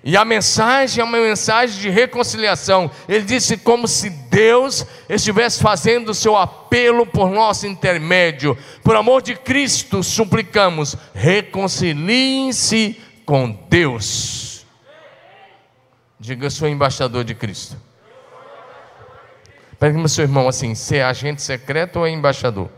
E 0.04 0.14
a 0.14 0.26
mensagem 0.26 1.00
é 1.00 1.04
uma 1.04 1.16
mensagem 1.16 1.80
de 1.80 1.88
reconciliação. 1.88 2.90
Ele 3.08 3.24
disse 3.24 3.56
como 3.56 3.88
se 3.88 4.10
Deus 4.10 4.84
estivesse 5.08 5.62
fazendo 5.62 6.10
o 6.10 6.14
seu 6.14 6.36
apelo 6.36 7.06
por 7.06 7.30
nosso 7.30 7.66
intermédio. 7.66 8.58
Por 8.84 8.94
amor 8.94 9.22
de 9.22 9.36
Cristo, 9.36 10.02
suplicamos: 10.02 10.98
reconciliem-se 11.14 13.00
com 13.24 13.58
Deus. 13.70 14.66
Diga: 16.20 16.50
sou 16.50 16.68
embaixador 16.68 17.24
de 17.24 17.34
Cristo. 17.34 17.88
Pergunta 19.80 20.04
ao 20.04 20.08
seu 20.10 20.24
irmão 20.24 20.46
assim: 20.46 20.74
você 20.74 20.98
é 20.98 21.04
agente 21.04 21.40
secreto 21.40 21.98
ou 21.98 22.06
é 22.06 22.10
embaixador? 22.10 22.68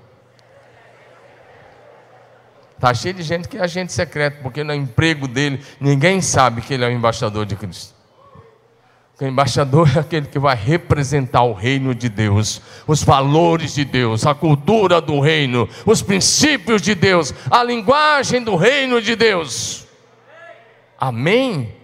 Está 2.76 2.94
cheio 2.94 3.14
de 3.14 3.22
gente 3.22 3.48
que 3.48 3.58
é 3.58 3.60
agente 3.60 3.92
secreto, 3.92 4.40
porque 4.42 4.62
no 4.62 4.72
emprego 4.72 5.26
dele 5.28 5.60
ninguém 5.80 6.20
sabe 6.20 6.62
que 6.62 6.72
ele 6.72 6.84
é 6.84 6.88
o 6.88 6.92
embaixador 6.92 7.44
de 7.44 7.56
Cristo. 7.56 7.94
O 9.20 9.24
embaixador 9.24 9.88
é 9.96 10.00
aquele 10.00 10.26
que 10.26 10.38
vai 10.38 10.56
representar 10.56 11.42
o 11.42 11.52
reino 11.52 11.94
de 11.94 12.08
Deus, 12.08 12.60
os 12.86 13.04
valores 13.04 13.74
de 13.74 13.84
Deus, 13.84 14.26
a 14.26 14.34
cultura 14.34 15.00
do 15.00 15.20
reino, 15.20 15.68
os 15.86 16.02
princípios 16.02 16.82
de 16.82 16.94
Deus, 16.94 17.32
a 17.50 17.62
linguagem 17.62 18.42
do 18.42 18.56
reino 18.56 19.00
de 19.00 19.14
Deus. 19.14 19.86
Amém? 20.98 21.81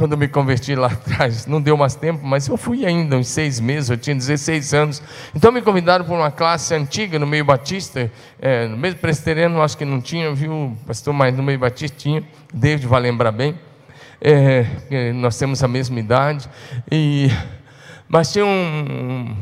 Quando 0.00 0.16
me 0.16 0.26
converti 0.26 0.74
lá 0.74 0.86
atrás, 0.88 1.44
não 1.44 1.60
deu 1.60 1.76
mais 1.76 1.94
tempo, 1.94 2.24
mas 2.24 2.48
eu 2.48 2.56
fui 2.56 2.86
ainda 2.86 3.18
uns 3.18 3.28
seis 3.28 3.60
meses, 3.60 3.90
eu 3.90 3.98
tinha 3.98 4.16
16 4.16 4.72
anos. 4.72 5.02
Então 5.34 5.52
me 5.52 5.60
convidaram 5.60 6.06
para 6.06 6.14
uma 6.14 6.30
classe 6.30 6.74
antiga 6.74 7.18
no 7.18 7.26
meio 7.26 7.44
batista, 7.44 8.10
é, 8.40 8.66
no 8.66 8.78
meio 8.78 8.96
presbiteriano 8.96 9.60
acho 9.60 9.76
que 9.76 9.84
não 9.84 10.00
tinha, 10.00 10.32
viu, 10.32 10.74
pastor, 10.86 11.12
mas 11.12 11.36
no 11.36 11.42
meio 11.42 11.58
batista 11.58 11.98
tinha, 11.98 12.24
David 12.50 12.86
vai 12.86 12.98
lembrar 12.98 13.30
bem. 13.30 13.54
É, 14.22 14.64
nós 15.12 15.36
temos 15.36 15.62
a 15.62 15.68
mesma 15.68 16.00
idade, 16.00 16.48
e, 16.90 17.28
mas 18.08 18.32
tinha 18.32 18.46
um, 18.46 18.48
um, 18.48 19.36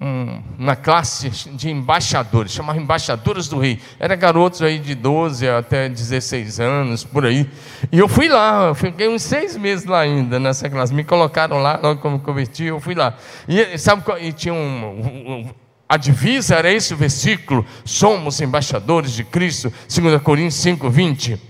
uma 0.00 0.76
classe 0.76 1.28
de 1.28 1.70
embaixadores, 1.70 2.52
chamava 2.52 2.78
embaixadores 2.78 3.48
do 3.48 3.58
rei. 3.58 3.80
Era 3.98 4.14
garotos 4.14 4.62
aí 4.62 4.78
de 4.78 4.94
12 4.94 5.48
até 5.48 5.88
16 5.88 6.60
anos, 6.60 7.04
por 7.04 7.26
aí. 7.26 7.48
E 7.90 7.98
eu 7.98 8.08
fui 8.08 8.28
lá, 8.28 8.66
eu 8.68 8.74
fiquei 8.74 9.08
uns 9.08 9.22
seis 9.22 9.56
meses 9.56 9.84
lá 9.84 10.00
ainda 10.00 10.38
nessa 10.38 10.70
classe. 10.70 10.94
Me 10.94 11.04
colocaram 11.04 11.58
lá, 11.58 11.78
logo 11.82 12.00
que 12.00 12.06
eu 12.06 12.18
converti, 12.20 12.64
eu 12.64 12.80
fui 12.80 12.94
lá. 12.94 13.16
E 13.48 13.76
sabe, 13.76 14.02
e 14.20 14.32
tinha 14.32 14.54
um, 14.54 15.46
um 15.46 15.50
a 15.88 15.96
divisa 15.96 16.54
era 16.56 16.70
esse 16.70 16.94
versículo: 16.94 17.64
somos 17.84 18.40
embaixadores 18.40 19.12
de 19.12 19.24
Cristo, 19.24 19.72
2 19.88 20.20
Coríntios 20.22 20.56
5, 20.56 20.90
20. 20.90 21.47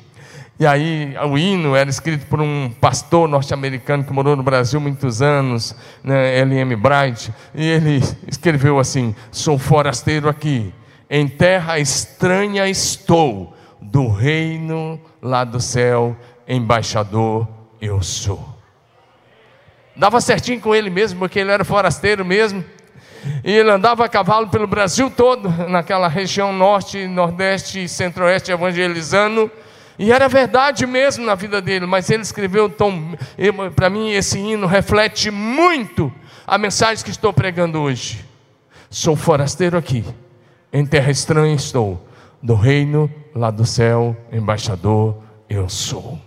E 0.60 0.66
aí 0.66 1.14
o 1.30 1.38
hino 1.38 1.76
era 1.76 1.88
escrito 1.88 2.26
por 2.26 2.40
um 2.40 2.68
pastor 2.80 3.28
norte-americano 3.28 4.02
que 4.02 4.12
morou 4.12 4.34
no 4.34 4.42
Brasil 4.42 4.80
muitos 4.80 5.22
anos, 5.22 5.72
né, 6.02 6.36
L.M. 6.38 6.74
Bright, 6.74 7.32
e 7.54 7.64
ele 7.64 8.02
escreveu 8.26 8.80
assim: 8.80 9.14
Sou 9.30 9.56
forasteiro 9.56 10.28
aqui, 10.28 10.74
em 11.08 11.28
terra 11.28 11.78
estranha 11.78 12.68
estou, 12.68 13.56
do 13.80 14.08
reino 14.08 15.00
lá 15.22 15.44
do 15.44 15.60
céu, 15.60 16.16
embaixador 16.48 17.46
eu 17.80 18.02
sou. 18.02 18.44
Dava 19.94 20.20
certinho 20.20 20.60
com 20.60 20.74
ele 20.74 20.90
mesmo, 20.90 21.20
porque 21.20 21.38
ele 21.38 21.52
era 21.52 21.64
forasteiro 21.64 22.24
mesmo. 22.24 22.64
E 23.44 23.52
ele 23.52 23.70
andava 23.70 24.04
a 24.04 24.08
cavalo 24.08 24.48
pelo 24.48 24.66
Brasil 24.66 25.08
todo, 25.08 25.48
naquela 25.68 26.08
região 26.08 26.52
norte, 26.52 27.06
nordeste 27.06 27.84
e 27.84 27.88
centro-oeste 27.88 28.50
evangelizando 28.50 29.50
e 29.98 30.12
era 30.12 30.28
verdade 30.28 30.86
mesmo 30.86 31.24
na 31.24 31.34
vida 31.34 31.60
dele, 31.60 31.84
mas 31.86 32.08
ele 32.08 32.22
escreveu 32.22 32.68
tão. 32.68 33.16
Para 33.74 33.90
mim, 33.90 34.10
esse 34.10 34.38
hino 34.38 34.66
reflete 34.66 35.30
muito 35.30 36.12
a 36.46 36.56
mensagem 36.56 37.04
que 37.04 37.10
estou 37.10 37.32
pregando 37.32 37.80
hoje. 37.80 38.24
Sou 38.88 39.16
forasteiro 39.16 39.76
aqui, 39.76 40.04
em 40.72 40.86
terra 40.86 41.10
estranha 41.10 41.54
estou, 41.54 42.06
do 42.42 42.54
reino 42.54 43.12
lá 43.34 43.50
do 43.50 43.66
céu, 43.66 44.16
embaixador 44.32 45.16
eu 45.48 45.68
sou. 45.68 46.18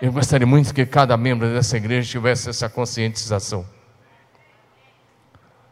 Eu 0.00 0.12
gostaria 0.12 0.46
muito 0.46 0.74
que 0.74 0.84
cada 0.84 1.16
membro 1.16 1.48
dessa 1.52 1.76
igreja 1.76 2.10
tivesse 2.10 2.50
essa 2.50 2.68
conscientização. 2.68 3.64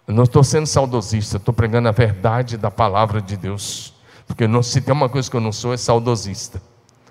Eu 0.07 0.15
não 0.15 0.25
estou 0.25 0.43
sendo 0.43 0.67
saudosista, 0.67 1.37
estou 1.37 1.53
pregando 1.53 1.89
a 1.89 1.93
verdade 1.93 2.57
da 2.57 2.71
palavra 2.71 3.21
de 3.21 3.37
Deus. 3.37 3.95
Porque 4.27 4.47
não, 4.47 4.63
se 4.63 4.81
tem 4.81 4.93
uma 4.93 5.09
coisa 5.09 5.31
que 5.31 5.37
eu 5.37 5.41
não 5.41 5.53
sou, 5.53 5.73
é 5.73 5.77
saudosista. 5.77 6.63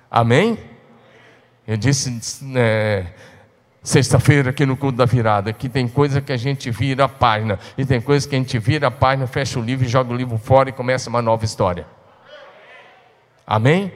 Amém? 0.10 0.58
Eu 1.68 1.78
disse 1.78 2.20
é, 2.56 3.06
sexta-feira 3.84 4.50
aqui 4.50 4.66
no 4.66 4.76
culto 4.78 4.98
da 4.98 5.06
virada 5.06 5.54
que 5.54 5.70
tem 5.70 5.88
coisa 5.88 6.22
que 6.22 6.32
a 6.32 6.38
gente 6.38 6.70
vira 6.70 7.06
a 7.06 7.10
página, 7.10 7.60
e 7.78 7.86
tem 7.86 8.02
coisa 8.02 8.28
que 8.28 8.36
a 8.36 8.38
gente 8.38 8.58
vira 8.60 8.88
a 8.88 8.92
página, 8.92 9.28
fecha 9.28 9.60
o 9.60 9.62
livro, 9.62 9.88
joga 9.88 10.14
o 10.14 10.16
livro 10.16 10.38
fora 10.38 10.70
e 10.70 10.74
começa 10.74 11.10
uma 11.10 11.22
nova 11.22 11.46
história. 11.46 11.88
Amém? 13.46 13.92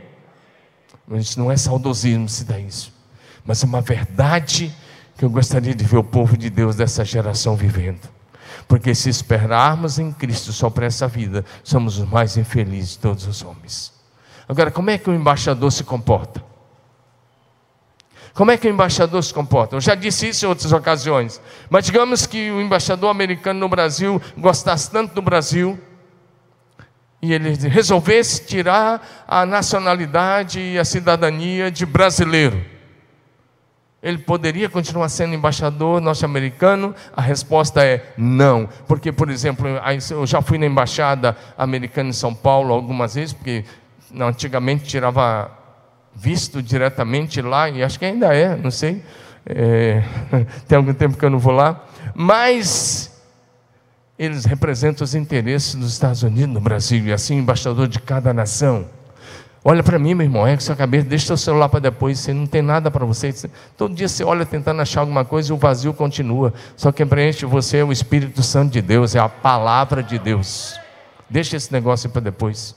Isso 1.12 1.40
não 1.40 1.52
é 1.52 1.58
saudosismo 1.58 2.28
se 2.28 2.46
dá 2.46 2.60
isso, 2.60 2.94
mas 3.46 3.64
é 3.64 3.66
uma 3.66 3.82
verdade 3.82 4.74
que 5.18 5.24
eu 5.24 5.30
gostaria 5.30 5.74
de 5.74 5.84
ver 5.84 5.98
o 5.98 6.04
povo 6.04 6.36
de 6.38 6.50
Deus 6.50 6.76
dessa 6.76 7.06
geração 7.06 7.56
vivendo. 7.56 8.15
Porque 8.68 8.94
se 8.96 9.10
esperarmos 9.10 10.00
em 10.00 10.12
Cristo 10.12 10.52
só 10.52 10.70
para 10.70 10.86
essa 10.86 11.08
vida, 11.08 11.46
somos 11.64 12.00
os 12.00 12.10
mais 12.10 12.38
infelizes 12.38 12.92
de 12.92 13.00
todos 13.00 13.28
os 13.28 13.44
homens. 13.44 13.94
Agora, 14.48 14.72
como 14.72 14.90
é 14.90 14.98
que 14.98 15.10
o 15.10 15.14
embaixador 15.14 15.72
se 15.72 15.84
comporta? 15.84 16.44
Como 18.34 18.52
é 18.52 18.58
que 18.58 18.68
o 18.68 18.70
embaixador 18.70 19.24
se 19.24 19.34
comporta? 19.34 19.76
Eu 19.76 19.82
já 19.82 19.96
disse 19.96 20.28
isso 20.28 20.46
em 20.46 20.50
outras 20.50 20.74
ocasiões, 20.74 21.42
mas 21.70 21.86
digamos 21.86 22.26
que 22.26 22.52
o 22.52 22.62
embaixador 22.62 23.10
americano 23.10 23.60
no 23.62 23.70
Brasil 23.70 24.22
gostasse 24.38 24.92
tanto 24.92 25.14
do 25.14 25.22
Brasil 25.22 25.80
e 27.22 27.34
ele 27.34 27.52
resolvesse 27.70 28.46
tirar 28.46 29.26
a 29.28 29.46
nacionalidade 29.46 30.60
e 30.60 30.78
a 30.78 30.84
cidadania 30.84 31.72
de 31.72 31.86
brasileiro 31.86 32.75
ele 34.06 34.20
poderia 34.20 34.70
continuar 34.70 35.10
sendo 35.10 35.34
embaixador 35.34 36.00
norte-americano? 36.00 36.94
A 37.18 37.24
resposta 37.24 37.84
é 37.84 38.14
não. 38.16 38.70
Porque, 38.88 39.12
por 39.12 39.32
exemplo, 39.32 39.68
eu 40.12 40.28
já 40.28 40.44
fui 40.44 40.60
na 40.60 40.68
embaixada 40.68 41.36
americana 41.58 42.10
em 42.10 42.14
São 42.14 42.32
Paulo 42.32 42.72
algumas 42.72 43.16
vezes, 43.16 43.34
porque 43.34 43.66
antigamente 44.20 44.84
tirava 44.84 45.50
visto 46.14 46.62
diretamente 46.62 47.42
lá, 47.42 47.68
e 47.68 47.82
acho 47.82 47.98
que 47.98 48.06
ainda 48.06 48.32
é, 48.32 48.56
não 48.56 48.70
sei. 48.70 49.04
É, 49.44 50.04
tem 50.70 50.76
algum 50.76 50.94
tempo 50.94 51.18
que 51.18 51.26
eu 51.26 51.32
não 51.32 51.40
vou 51.40 51.54
lá. 51.54 51.84
Mas 52.14 53.12
eles 54.20 54.46
representam 54.46 55.04
os 55.04 55.16
interesses 55.16 55.74
dos 55.74 55.92
Estados 55.92 56.22
Unidos 56.22 56.54
no 56.54 56.62
Brasil, 56.62 57.04
e 57.08 57.12
assim, 57.12 57.40
embaixador 57.40 57.88
de 57.88 58.00
cada 58.00 58.32
nação. 58.32 58.88
Olha 59.68 59.82
para 59.82 59.98
mim, 59.98 60.14
meu 60.14 60.24
irmão, 60.24 60.46
é 60.46 60.56
que 60.56 60.62
sua 60.62 60.76
cabeça, 60.76 61.08
deixa 61.08 61.26
seu 61.26 61.38
celular 61.38 61.68
para 61.70 61.80
depois, 61.80 62.20
você 62.20 62.32
não 62.32 62.46
tem 62.46 62.62
nada 62.62 62.92
para 62.92 63.04
você. 63.04 63.34
Todo 63.76 63.96
dia 63.96 64.08
você 64.08 64.24
olha 64.24 64.46
tentando 64.46 64.80
achar 64.80 65.00
alguma 65.00 65.26
coisa 65.26 65.52
e 65.52 65.56
o 65.56 65.58
vazio 65.58 65.92
continua. 65.92 66.54
Só 66.78 66.92
que 66.92 67.04
preenche 67.04 67.48
você 67.48 67.78
é 67.78 67.84
o 67.84 67.92
Espírito 67.92 68.44
Santo 68.44 68.74
de 68.74 68.80
Deus, 68.80 69.16
é 69.16 69.20
a 69.20 69.28
palavra 69.28 70.04
de 70.04 70.20
Deus. 70.20 70.80
Deixa 71.28 71.58
esse 71.58 71.74
negócio 71.74 72.08
para 72.12 72.22
depois. 72.22 72.76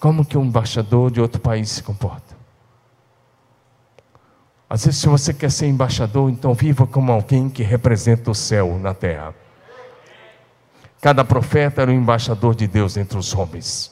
Como 0.00 0.24
que 0.24 0.36
um 0.36 0.44
embaixador 0.44 1.08
de 1.08 1.20
outro 1.20 1.40
país 1.40 1.70
se 1.70 1.84
comporta? 1.84 2.34
Às 4.68 4.86
vezes, 4.86 5.00
se 5.00 5.06
você 5.06 5.32
quer 5.32 5.52
ser 5.52 5.68
embaixador, 5.68 6.28
então 6.28 6.52
viva 6.52 6.84
como 6.84 7.12
alguém 7.12 7.48
que 7.48 7.62
representa 7.62 8.28
o 8.28 8.34
céu 8.34 8.76
na 8.80 8.92
terra. 8.92 9.32
Cada 11.02 11.24
profeta 11.24 11.82
era 11.82 11.90
um 11.90 11.94
embaixador 11.94 12.54
de 12.54 12.68
Deus 12.68 12.96
entre 12.96 13.18
os 13.18 13.34
homens. 13.34 13.90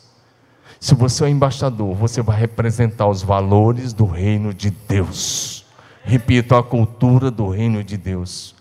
Se 0.78 0.94
você 0.94 1.24
é 1.24 1.26
um 1.26 1.30
embaixador, 1.30 1.92
você 1.92 2.22
vai 2.22 2.38
representar 2.38 3.08
os 3.08 3.20
valores 3.20 3.92
do 3.92 4.06
reino 4.06 4.54
de 4.54 4.70
Deus. 4.70 5.66
Repito, 6.04 6.54
a 6.54 6.62
cultura 6.62 7.28
do 7.28 7.48
reino 7.48 7.82
de 7.82 7.96
Deus. 7.96 8.54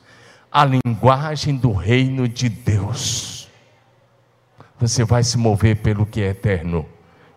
A 0.51 0.65
linguagem 0.65 1.55
do 1.57 1.71
reino 1.71 2.27
de 2.27 2.49
Deus. 2.49 3.47
Você 4.79 5.03
vai 5.03 5.23
se 5.23 5.37
mover 5.37 5.75
pelo 5.75 6.03
que 6.03 6.19
é 6.19 6.29
eterno 6.29 6.87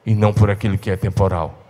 e 0.07 0.15
não 0.15 0.33
por 0.33 0.51
aquilo 0.51 0.79
que 0.79 0.91
é 0.91 0.97
temporal. 0.97 1.62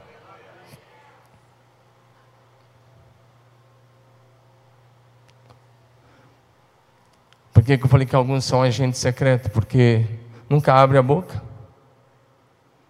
Por 7.62 7.66
que, 7.66 7.79
que 7.79 7.85
eu 7.85 7.88
falei 7.88 8.05
que 8.05 8.16
alguns 8.16 8.44
são 8.44 8.61
agentes 8.61 8.98
secretos? 8.98 9.48
Porque 9.53 10.05
nunca 10.51 10.75
abre 10.75 10.98
a 10.98 11.03
boca. 11.03 11.40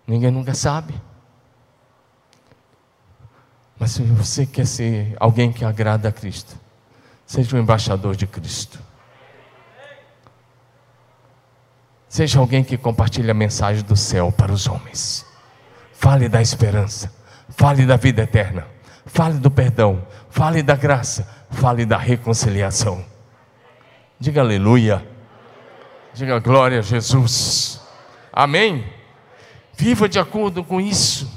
Ninguém 0.06 0.30
nunca 0.30 0.54
sabe. 0.54 0.94
Mas 3.78 3.90
se 3.90 4.02
você 4.02 4.46
quer 4.46 4.66
ser 4.66 5.14
alguém 5.20 5.52
que 5.52 5.62
agrada 5.62 6.08
a 6.08 6.12
Cristo, 6.12 6.56
seja 7.26 7.54
um 7.54 7.61
embaixador 7.61 8.16
de 8.16 8.26
Cristo. 8.26 8.78
Seja 12.08 12.38
alguém 12.38 12.64
que 12.64 12.78
compartilha 12.78 13.32
a 13.32 13.35
mensagem 13.35 13.85
do 13.85 13.94
céu 13.94 14.32
para 14.32 14.50
os 14.50 14.66
homens. 14.66 15.26
Fale 15.92 16.30
da 16.30 16.40
esperança, 16.40 17.12
fale 17.50 17.85
da 17.85 17.98
vida 17.98 18.22
eterna, 18.22 18.66
fale 19.04 19.38
do 19.38 19.50
perdão, 19.50 20.02
fale 20.30 20.62
da 20.62 20.74
graça, 20.74 21.28
fale 21.50 21.85
da 21.85 21.98
reconciliação. 21.98 23.12
Diga 24.22 24.40
aleluia. 24.40 25.04
Diga 26.14 26.38
glória 26.38 26.78
a 26.78 26.82
Jesus. 26.82 27.80
Amém. 28.32 28.87
Viva 29.74 30.08
de 30.08 30.16
acordo 30.16 30.62
com 30.62 30.80
isso. 30.80 31.28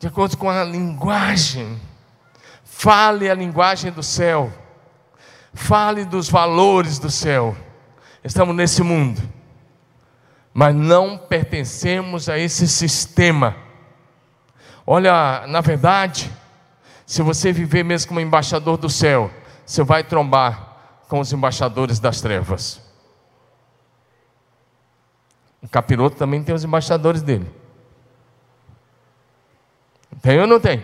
De 0.00 0.08
acordo 0.08 0.36
com 0.36 0.50
a 0.50 0.64
linguagem. 0.64 1.80
Fale 2.64 3.30
a 3.30 3.34
linguagem 3.34 3.92
do 3.92 4.02
céu. 4.02 4.52
Fale 5.54 6.04
dos 6.04 6.28
valores 6.28 6.98
do 6.98 7.08
céu. 7.08 7.56
Estamos 8.24 8.56
nesse 8.56 8.82
mundo. 8.82 9.22
Mas 10.52 10.74
não 10.74 11.16
pertencemos 11.16 12.28
a 12.28 12.36
esse 12.36 12.66
sistema. 12.66 13.54
Olha, 14.84 15.46
na 15.46 15.60
verdade, 15.60 16.32
se 17.06 17.22
você 17.22 17.52
viver 17.52 17.84
mesmo 17.84 18.08
como 18.08 18.18
embaixador 18.18 18.76
do 18.76 18.90
céu, 18.90 19.30
você 19.64 19.84
vai 19.84 20.02
trombar 20.02 20.71
com 21.12 21.20
os 21.20 21.30
embaixadores 21.30 22.00
das 22.00 22.22
trevas. 22.22 22.80
O 25.60 25.68
capiroto 25.68 26.16
também 26.16 26.42
tem 26.42 26.54
os 26.54 26.64
embaixadores 26.64 27.20
dele. 27.20 27.52
Tem 30.22 30.40
ou 30.40 30.46
não 30.46 30.58
tem? 30.58 30.82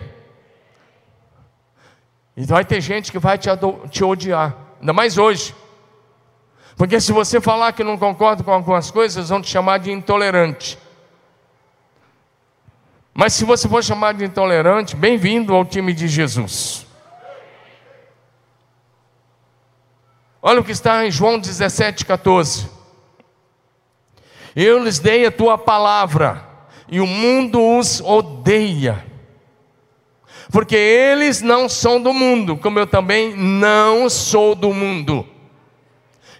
E 2.37 2.45
vai 2.45 2.63
ter 2.63 2.79
gente 2.79 3.11
que 3.11 3.17
vai 3.17 3.39
te, 3.39 3.49
te 3.89 4.03
odiar, 4.03 4.55
ainda 4.79 4.93
mais 4.93 5.17
hoje. 5.17 5.55
Porque 6.77 7.01
se 7.01 7.11
você 7.11 7.41
falar 7.41 7.73
que 7.73 7.83
não 7.83 7.97
concorda 7.97 8.43
com 8.43 8.51
algumas 8.51 8.91
coisas, 8.91 9.29
vão 9.29 9.41
te 9.41 9.49
chamar 9.49 9.79
de 9.79 9.91
intolerante. 9.91 10.77
Mas 13.15 13.33
se 13.33 13.43
você 13.45 13.67
for 13.67 13.83
chamado 13.83 14.19
de 14.19 14.25
intolerante, 14.25 14.95
bem-vindo 14.95 15.55
ao 15.55 15.65
time 15.65 15.91
de 15.91 16.07
Jesus. 16.07 16.85
Olha 20.41 20.61
o 20.61 20.63
que 20.63 20.71
está 20.71 21.05
em 21.05 21.11
João 21.11 21.37
17, 21.37 22.05
14. 22.05 22.67
Eu 24.55 24.83
lhes 24.83 24.99
dei 24.99 25.25
a 25.25 25.31
tua 25.31 25.57
palavra, 25.57 26.47
e 26.89 26.99
o 26.99 27.07
mundo 27.07 27.77
os 27.77 28.01
odeia, 28.01 29.05
porque 30.51 30.75
eles 30.75 31.41
não 31.41 31.69
são 31.69 32.01
do 32.01 32.13
mundo, 32.13 32.57
como 32.57 32.79
eu 32.79 32.87
também 32.87 33.35
não 33.35 34.09
sou 34.09 34.55
do 34.55 34.73
mundo. 34.73 35.27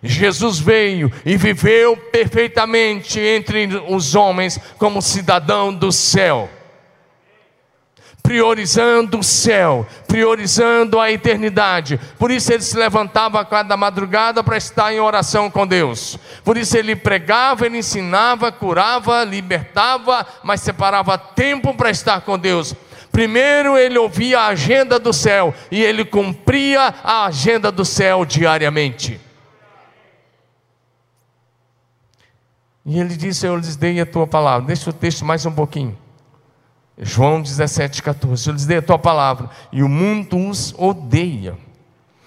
Jesus 0.02 0.60
veio 0.60 1.12
e 1.26 1.36
viveu 1.36 1.96
perfeitamente 1.96 3.20
entre 3.20 3.68
os 3.90 4.16
homens 4.16 4.58
como 4.78 5.02
cidadão 5.02 5.74
do 5.74 5.92
céu 5.92 6.50
priorizando 8.30 9.18
o 9.18 9.24
céu, 9.24 9.88
priorizando 10.06 11.00
a 11.00 11.12
eternidade. 11.12 12.00
Por 12.20 12.30
isso 12.30 12.54
ele 12.54 12.62
se 12.62 12.78
levantava 12.78 13.44
cada 13.44 13.76
madrugada 13.76 14.44
para 14.44 14.56
estar 14.56 14.94
em 14.94 15.00
oração 15.00 15.50
com 15.50 15.66
Deus. 15.66 16.16
Por 16.44 16.56
isso 16.56 16.78
ele 16.78 16.96
pregava, 16.96 17.66
ele 17.66 17.80
ensinava, 17.80 18.52
curava, 18.52 19.24
libertava, 19.24 20.28
mas 20.44 20.62
separava 20.62 21.18
tempo 21.18 21.74
para 21.74 21.90
estar 21.90 22.22
com 22.22 22.38
Deus. 22.38 22.76
Primeiro 23.12 23.76
ele 23.76 23.98
ouvia 23.98 24.42
a 24.42 24.48
agenda 24.50 25.00
do 25.00 25.12
céu 25.12 25.52
e 25.72 25.82
ele 25.82 26.06
cumpria 26.06 26.94
a 27.04 27.26
agenda 27.26 27.72
do 27.72 27.84
céu 27.84 28.24
diariamente. 28.26 29.20
E 32.86 33.00
ele 33.00 33.16
disse: 33.16 33.48
Eu 33.48 33.56
lhes 33.56 33.76
dei 33.76 34.00
a 34.00 34.06
tua 34.06 34.28
palavra. 34.28 34.68
Deixa 34.68 34.92
o 34.92 34.94
texto 34.94 35.26
mais 35.26 35.48
um 35.48 35.52
pouquinho. 35.52 35.98
João 37.00 37.42
17, 37.42 38.04
14. 38.04 38.48
Eu 38.48 38.54
lhes 38.54 38.66
dei 38.66 38.78
a 38.78 38.82
tua 38.82 39.00
palavra 39.00 39.50
e 39.72 39.82
o 39.82 39.88
mundo 39.88 40.50
os 40.50 40.74
odeia. 40.78 41.58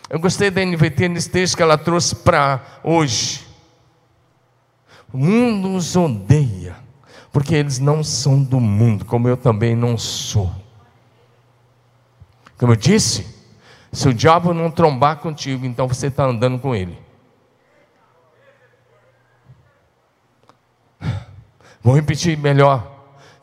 Eu 0.09 0.19
gostei 0.19 0.51
da 0.51 0.65
NVT 0.65 1.09
nesse 1.09 1.29
texto 1.29 1.57
que 1.57 1.63
ela 1.63 1.77
trouxe 1.77 2.15
para 2.17 2.63
hoje. 2.83 3.47
O 5.13 5.19
mundo 5.19 5.75
os 5.75 5.95
odeia, 5.95 6.77
porque 7.31 7.55
eles 7.55 7.79
não 7.79 8.03
são 8.03 8.43
do 8.43 8.59
mundo, 8.59 9.05
como 9.05 9.29
eu 9.29 9.37
também 9.37 9.77
não 9.77 9.99
sou. 9.99 10.51
Como 12.57 12.73
eu 12.73 12.77
disse, 12.77 13.27
se 13.93 14.09
o 14.09 14.15
diabo 14.15 14.55
não 14.55 14.71
trombar 14.71 15.19
contigo, 15.19 15.67
então 15.67 15.87
você 15.87 16.07
está 16.07 16.25
andando 16.25 16.59
com 16.59 16.75
ele. 16.75 16.99
Vou 21.83 21.95
repetir 21.95 22.39
melhor. 22.39 22.92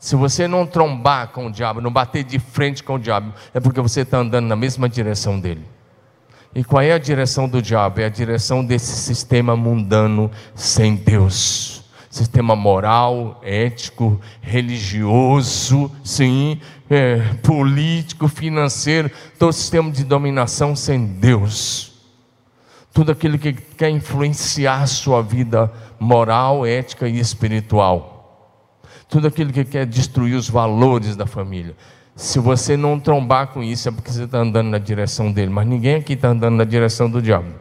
Se 0.00 0.16
você 0.16 0.48
não 0.48 0.66
trombar 0.66 1.28
com 1.28 1.46
o 1.46 1.52
diabo, 1.52 1.82
não 1.82 1.92
bater 1.92 2.24
de 2.24 2.38
frente 2.38 2.82
com 2.82 2.94
o 2.94 2.98
diabo, 2.98 3.34
é 3.52 3.60
porque 3.60 3.82
você 3.82 4.00
está 4.00 4.16
andando 4.16 4.46
na 4.46 4.56
mesma 4.56 4.88
direção 4.88 5.38
dele. 5.38 5.62
E 6.54 6.64
qual 6.64 6.80
é 6.80 6.92
a 6.92 6.98
direção 6.98 7.46
do 7.46 7.60
diabo? 7.60 8.00
É 8.00 8.06
a 8.06 8.08
direção 8.08 8.64
desse 8.64 8.96
sistema 8.96 9.54
mundano 9.54 10.30
sem 10.54 10.96
Deus. 10.96 11.84
Sistema 12.08 12.56
moral, 12.56 13.40
ético, 13.44 14.18
religioso, 14.40 15.92
sim, 16.02 16.58
é, 16.88 17.18
político, 17.42 18.26
financeiro, 18.26 19.10
todo 19.38 19.52
sistema 19.52 19.92
de 19.92 20.02
dominação 20.02 20.74
sem 20.74 21.04
Deus. 21.04 21.92
Tudo 22.92 23.12
aquilo 23.12 23.38
que 23.38 23.52
quer 23.52 23.90
influenciar 23.90 24.80
a 24.80 24.86
sua 24.86 25.22
vida 25.22 25.70
moral, 26.00 26.64
ética 26.64 27.06
e 27.06 27.20
espiritual 27.20 28.19
tudo 29.10 29.26
aquilo 29.26 29.52
que 29.52 29.64
quer 29.64 29.84
destruir 29.84 30.36
os 30.36 30.48
valores 30.48 31.16
da 31.16 31.26
família. 31.26 31.74
Se 32.14 32.38
você 32.38 32.76
não 32.76 33.00
trombar 33.00 33.48
com 33.48 33.62
isso, 33.62 33.88
é 33.88 33.92
porque 33.92 34.10
você 34.10 34.24
está 34.24 34.38
andando 34.38 34.68
na 34.68 34.78
direção 34.78 35.32
dele. 35.32 35.50
Mas 35.50 35.66
ninguém 35.66 35.96
aqui 35.96 36.12
está 36.12 36.28
andando 36.28 36.56
na 36.56 36.64
direção 36.64 37.10
do 37.10 37.20
diabo. 37.20 37.52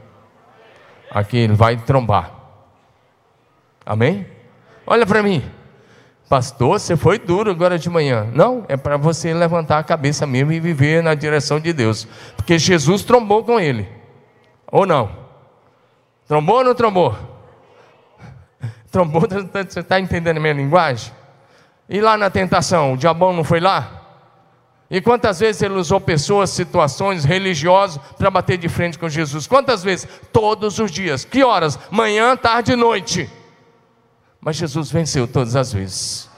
Aqui 1.09 1.37
ele 1.37 1.53
vai 1.53 1.77
trombar. 1.77 2.31
Amém? 3.85 4.27
Olha 4.85 5.05
para 5.05 5.23
mim. 5.23 5.43
Pastor, 6.29 6.79
você 6.79 6.95
foi 6.95 7.17
duro 7.17 7.49
agora 7.49 7.79
de 7.79 7.89
manhã. 7.89 8.29
Não, 8.33 8.63
é 8.67 8.77
para 8.77 8.97
você 8.97 9.33
levantar 9.33 9.79
a 9.79 9.83
cabeça 9.83 10.27
mesmo 10.27 10.51
e 10.51 10.59
viver 10.59 11.01
na 11.01 11.15
direção 11.15 11.59
de 11.59 11.73
Deus. 11.73 12.07
Porque 12.35 12.59
Jesus 12.59 13.03
trombou 13.03 13.43
com 13.43 13.59
ele. 13.59 13.89
Ou 14.71 14.85
não? 14.85 15.09
Trombou 16.27 16.57
ou 16.57 16.63
não 16.63 16.75
trombou? 16.75 17.17
Trombou, 18.91 19.21
você 19.21 19.79
está 19.79 19.99
entendendo 19.99 20.37
a 20.37 20.39
minha 20.39 20.53
linguagem? 20.53 21.11
E 21.89 21.99
lá 21.99 22.15
na 22.15 22.29
tentação, 22.29 22.93
o 22.93 22.97
diabão 22.97 23.33
não 23.33 23.43
foi 23.43 23.59
lá? 23.59 23.99
E 24.91 25.01
quantas 25.01 25.39
vezes 25.39 25.61
ele 25.61 25.73
usou 25.73 25.99
pessoas, 25.99 26.51
situações 26.51 27.23
religiosas 27.23 27.99
para 28.17 28.29
bater 28.29 28.57
de 28.57 28.69
frente 28.69 28.97
com 28.97 29.09
Jesus? 29.09 29.47
Quantas 29.47 29.83
vezes? 29.83 30.07
Todos 30.31 30.79
os 30.79 30.91
dias. 30.91 31.25
Que 31.25 31.43
horas? 31.43 31.79
Manhã, 31.91 32.37
tarde 32.37 32.73
e 32.73 32.75
noite. 32.75 33.29
Mas 34.39 34.55
Jesus 34.55 34.91
venceu 34.91 35.27
todas 35.27 35.55
as 35.55 35.73
vezes. 35.73 36.29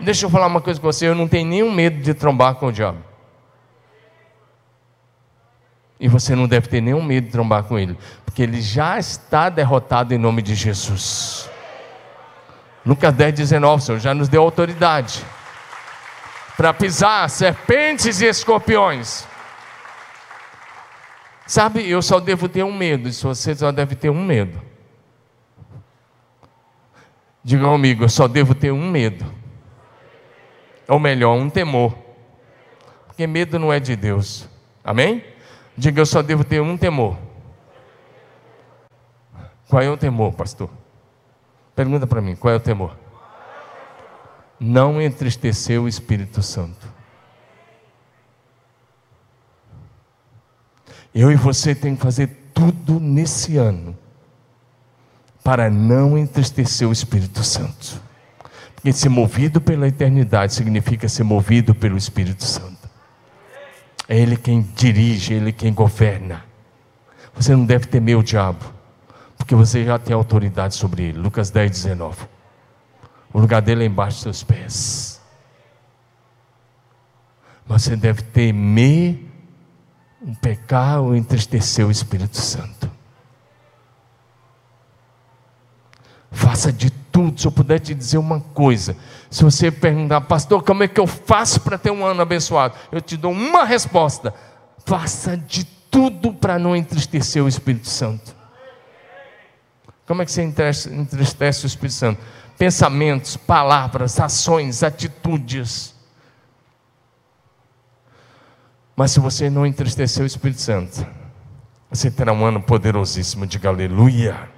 Deixa 0.00 0.26
eu 0.26 0.30
falar 0.30 0.46
uma 0.46 0.60
coisa 0.60 0.80
com 0.80 0.86
você: 0.86 1.08
eu 1.08 1.14
não 1.14 1.28
tenho 1.28 1.48
nenhum 1.48 1.72
medo 1.72 2.02
de 2.02 2.12
trombar 2.12 2.56
com 2.56 2.66
o 2.66 2.72
diabo. 2.72 2.98
E 5.98 6.08
você 6.08 6.34
não 6.34 6.46
deve 6.48 6.68
ter 6.68 6.80
nenhum 6.80 7.02
medo 7.02 7.26
de 7.26 7.32
trombar 7.32 7.64
com 7.64 7.78
ele, 7.78 7.96
porque 8.24 8.42
ele 8.42 8.60
já 8.60 8.98
está 8.98 9.48
derrotado 9.48 10.12
em 10.12 10.18
nome 10.18 10.42
de 10.42 10.54
Jesus. 10.54 11.48
Lucas 12.84 13.14
10, 13.14 13.34
19, 13.34 13.82
o 13.82 13.86
Senhor 13.86 13.98
já 13.98 14.14
nos 14.14 14.28
deu 14.28 14.42
autoridade 14.42 15.24
para 16.56 16.72
pisar 16.72 17.28
serpentes 17.30 18.20
e 18.20 18.26
escorpiões. 18.26 19.26
Sabe, 21.46 21.88
eu 21.88 22.00
só 22.00 22.20
devo 22.20 22.48
ter 22.48 22.62
um 22.62 22.72
medo, 22.72 23.08
e 23.08 23.12
você 23.12 23.54
só 23.54 23.70
deve 23.72 23.94
ter 23.94 24.10
um 24.10 24.24
medo. 24.24 24.60
Diga 27.42 27.64
comigo, 27.64 28.04
eu 28.04 28.08
só 28.08 28.26
devo 28.26 28.54
ter 28.54 28.70
um 28.70 28.90
medo. 28.90 29.24
Ou 30.88 30.98
melhor, 30.98 31.34
um 31.34 31.50
temor. 31.50 31.94
Porque 33.06 33.26
medo 33.26 33.58
não 33.58 33.72
é 33.72 33.78
de 33.78 33.94
Deus. 33.96 34.48
Amém? 34.82 35.24
Diga, 35.76 36.00
eu 36.00 36.06
só 36.06 36.22
devo 36.22 36.44
ter 36.44 36.60
um 36.60 36.76
temor. 36.76 37.16
Qual 39.68 39.82
é 39.82 39.90
o 39.90 39.96
temor, 39.96 40.32
pastor? 40.32 40.70
Pergunta 41.74 42.06
para 42.06 42.20
mim, 42.20 42.36
qual 42.36 42.54
é 42.54 42.56
o 42.56 42.60
temor? 42.60 42.96
Não 44.60 45.02
entristecer 45.02 45.80
o 45.80 45.88
Espírito 45.88 46.42
Santo. 46.42 46.94
Eu 51.12 51.30
e 51.30 51.36
você 51.36 51.74
tem 51.74 51.96
que 51.96 52.02
fazer 52.02 52.50
tudo 52.52 53.00
nesse 53.00 53.56
ano 53.56 53.96
para 55.42 55.68
não 55.68 56.16
entristecer 56.16 56.88
o 56.88 56.92
Espírito 56.92 57.42
Santo. 57.42 58.00
Porque 58.74 58.92
ser 58.92 59.08
movido 59.08 59.60
pela 59.60 59.88
eternidade 59.88 60.54
significa 60.54 61.08
ser 61.08 61.24
movido 61.24 61.74
pelo 61.74 61.96
Espírito 61.96 62.44
Santo. 62.44 62.88
É 64.08 64.16
Ele 64.18 64.36
quem 64.36 64.62
dirige, 64.74 65.34
é 65.34 65.36
Ele 65.36 65.52
quem 65.52 65.72
governa. 65.72 66.44
Você 67.34 67.54
não 67.54 67.64
deve 67.64 67.86
temer 67.86 68.16
o 68.16 68.22
diabo 68.22 68.73
porque 69.44 69.54
você 69.54 69.84
já 69.84 69.98
tem 69.98 70.14
autoridade 70.14 70.74
sobre 70.74 71.02
ele. 71.02 71.18
Lucas 71.18 71.50
10, 71.50 71.70
19. 71.70 72.26
O 73.30 73.38
lugar 73.38 73.60
dele 73.60 73.84
é 73.84 73.86
embaixo 73.86 74.16
dos 74.16 74.22
seus 74.22 74.42
pés. 74.42 75.20
Mas 77.68 77.82
você 77.82 77.94
deve 77.94 78.22
temer 78.22 79.22
um 80.22 80.34
pecar 80.34 81.02
ou 81.02 81.14
entristecer 81.14 81.86
o 81.86 81.90
Espírito 81.90 82.38
Santo. 82.38 82.90
Faça 86.32 86.72
de 86.72 86.88
tudo. 86.88 87.38
Se 87.38 87.46
eu 87.46 87.52
puder 87.52 87.80
te 87.80 87.94
dizer 87.94 88.16
uma 88.16 88.40
coisa, 88.40 88.96
se 89.30 89.44
você 89.44 89.70
perguntar, 89.70 90.22
pastor, 90.22 90.62
como 90.62 90.84
é 90.84 90.88
que 90.88 90.98
eu 90.98 91.06
faço 91.06 91.60
para 91.60 91.76
ter 91.76 91.90
um 91.90 92.02
ano 92.02 92.22
abençoado? 92.22 92.76
Eu 92.90 93.02
te 93.02 93.14
dou 93.14 93.30
uma 93.30 93.66
resposta: 93.66 94.32
faça 94.86 95.36
de 95.36 95.64
tudo 95.90 96.32
para 96.32 96.58
não 96.58 96.74
entristecer 96.74 97.44
o 97.44 97.48
Espírito 97.48 97.90
Santo. 97.90 98.43
Como 100.06 100.20
é 100.20 100.24
que 100.24 100.32
você 100.32 100.42
entristece 100.42 101.64
o 101.64 101.66
Espírito 101.66 101.94
Santo? 101.94 102.20
Pensamentos, 102.58 103.36
palavras, 103.36 104.20
ações, 104.20 104.82
atitudes. 104.82 105.94
Mas 108.94 109.10
se 109.10 109.20
você 109.20 109.50
não 109.50 109.66
entristecer 109.66 110.22
o 110.22 110.26
Espírito 110.26 110.60
Santo, 110.60 111.06
você 111.90 112.10
terá 112.10 112.32
um 112.32 112.44
ano 112.44 112.60
poderosíssimo, 112.60 113.46
diga 113.46 113.68
aleluia. 113.68 114.48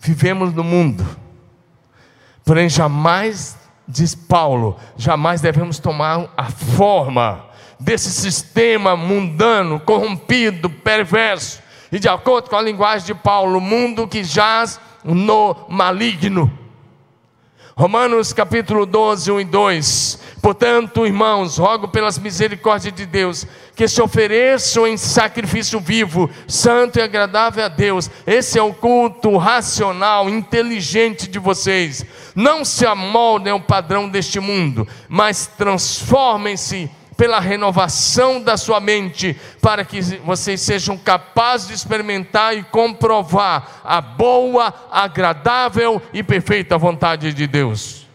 Vivemos 0.00 0.54
no 0.54 0.64
mundo, 0.64 1.04
porém 2.44 2.68
jamais, 2.68 3.58
diz 3.86 4.14
Paulo, 4.14 4.78
jamais 4.96 5.40
devemos 5.40 5.78
tomar 5.78 6.32
a 6.36 6.50
forma 6.50 7.46
desse 7.80 8.10
sistema 8.10 8.96
mundano, 8.96 9.80
corrompido, 9.80 10.70
perverso, 10.70 11.62
e 11.90 11.98
de 11.98 12.08
acordo 12.08 12.50
com 12.50 12.56
a 12.56 12.62
linguagem 12.62 13.06
de 13.06 13.14
Paulo, 13.14 13.58
o 13.58 13.60
mundo 13.60 14.06
que 14.06 14.22
jaz 14.22 14.80
no 15.04 15.56
maligno. 15.68 16.50
Romanos 17.78 18.32
capítulo 18.32 18.84
12, 18.84 19.30
1 19.30 19.40
e 19.40 19.44
2. 19.44 20.18
Portanto, 20.42 21.06
irmãos, 21.06 21.58
rogo 21.58 21.86
pelas 21.86 22.18
misericórdias 22.18 22.92
de 22.92 23.06
Deus, 23.06 23.46
que 23.76 23.86
se 23.86 24.02
ofereçam 24.02 24.84
em 24.84 24.96
sacrifício 24.96 25.78
vivo, 25.78 26.28
santo 26.48 26.98
e 26.98 27.02
agradável 27.02 27.64
a 27.64 27.68
Deus. 27.68 28.10
Esse 28.26 28.58
é 28.58 28.62
o 28.62 28.74
culto 28.74 29.36
racional, 29.36 30.28
inteligente 30.28 31.28
de 31.28 31.38
vocês. 31.38 32.04
Não 32.34 32.64
se 32.64 32.84
amoldem 32.84 33.52
ao 33.52 33.60
padrão 33.60 34.08
deste 34.08 34.40
mundo, 34.40 34.86
mas 35.08 35.46
transformem-se 35.46 36.90
pela 37.18 37.40
renovação 37.40 38.40
da 38.40 38.56
sua 38.56 38.78
mente, 38.78 39.34
para 39.60 39.84
que 39.84 40.00
vocês 40.18 40.60
sejam 40.60 40.96
capazes 40.96 41.66
de 41.66 41.74
experimentar 41.74 42.56
e 42.56 42.62
comprovar 42.62 43.80
a 43.82 44.00
boa, 44.00 44.72
agradável 44.88 46.00
e 46.12 46.22
perfeita 46.22 46.78
vontade 46.78 47.34
de 47.34 47.44
Deus. 47.48 48.06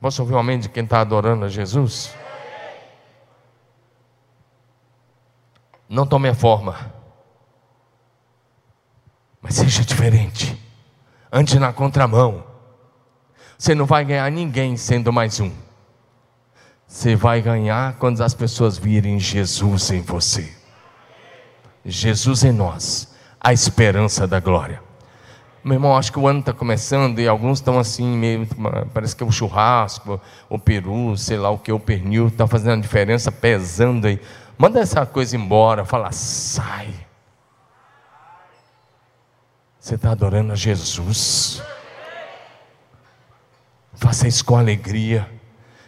Posso 0.00 0.22
ouvir 0.22 0.32
um 0.34 0.38
amém 0.38 0.58
de 0.58 0.70
quem 0.70 0.84
está 0.84 1.02
adorando 1.02 1.44
a 1.44 1.48
Jesus? 1.48 2.14
Não 5.86 6.06
tome 6.06 6.30
a 6.30 6.34
forma, 6.34 6.90
mas 9.42 9.56
seja 9.56 9.84
diferente. 9.84 10.58
Ande 11.30 11.58
na 11.58 11.70
contramão. 11.70 12.46
Você 13.58 13.74
não 13.74 13.84
vai 13.84 14.06
ganhar 14.06 14.30
ninguém 14.32 14.74
sendo 14.78 15.12
mais 15.12 15.38
um. 15.38 15.52
Você 16.94 17.16
vai 17.16 17.42
ganhar 17.42 17.94
quando 17.94 18.22
as 18.22 18.34
pessoas 18.34 18.78
virem 18.78 19.18
Jesus 19.18 19.90
em 19.90 20.00
você. 20.00 20.48
Jesus 21.84 22.44
em 22.44 22.52
nós, 22.52 23.12
a 23.40 23.52
esperança 23.52 24.28
da 24.28 24.38
glória. 24.38 24.80
Meu 25.64 25.74
irmão, 25.74 25.96
acho 25.96 26.12
que 26.12 26.20
o 26.20 26.28
ano 26.28 26.38
está 26.38 26.52
começando 26.52 27.18
e 27.18 27.26
alguns 27.26 27.58
estão 27.58 27.80
assim, 27.80 28.06
meio, 28.16 28.46
parece 28.94 29.16
que 29.16 29.24
é 29.24 29.26
o 29.26 29.32
churrasco, 29.32 30.20
o 30.48 30.56
peru, 30.56 31.16
sei 31.16 31.36
lá 31.36 31.50
o 31.50 31.58
que, 31.58 31.72
o 31.72 31.80
pernil, 31.80 32.28
está 32.28 32.46
fazendo 32.46 32.78
a 32.78 32.80
diferença, 32.80 33.32
pesando 33.32 34.06
aí. 34.06 34.20
Manda 34.56 34.78
essa 34.78 35.04
coisa 35.04 35.34
embora, 35.34 35.84
fala, 35.84 36.12
sai. 36.12 36.94
Você 39.80 39.96
está 39.96 40.12
adorando 40.12 40.52
a 40.52 40.56
Jesus. 40.56 41.60
Faça 43.94 44.28
isso 44.28 44.44
com 44.44 44.56
alegria. 44.56 45.28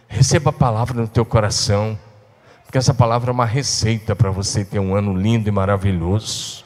Receba 0.09 0.50
a 0.50 0.52
palavra 0.52 1.00
no 1.00 1.09
teu 1.09 1.24
coração, 1.24 1.98
porque 2.64 2.78
essa 2.78 2.94
palavra 2.94 3.30
é 3.30 3.32
uma 3.32 3.46
receita 3.46 4.14
para 4.14 4.30
você 4.30 4.64
ter 4.64 4.78
um 4.78 4.94
ano 4.94 5.16
lindo 5.16 5.48
e 5.48 5.52
maravilhoso. 5.52 6.64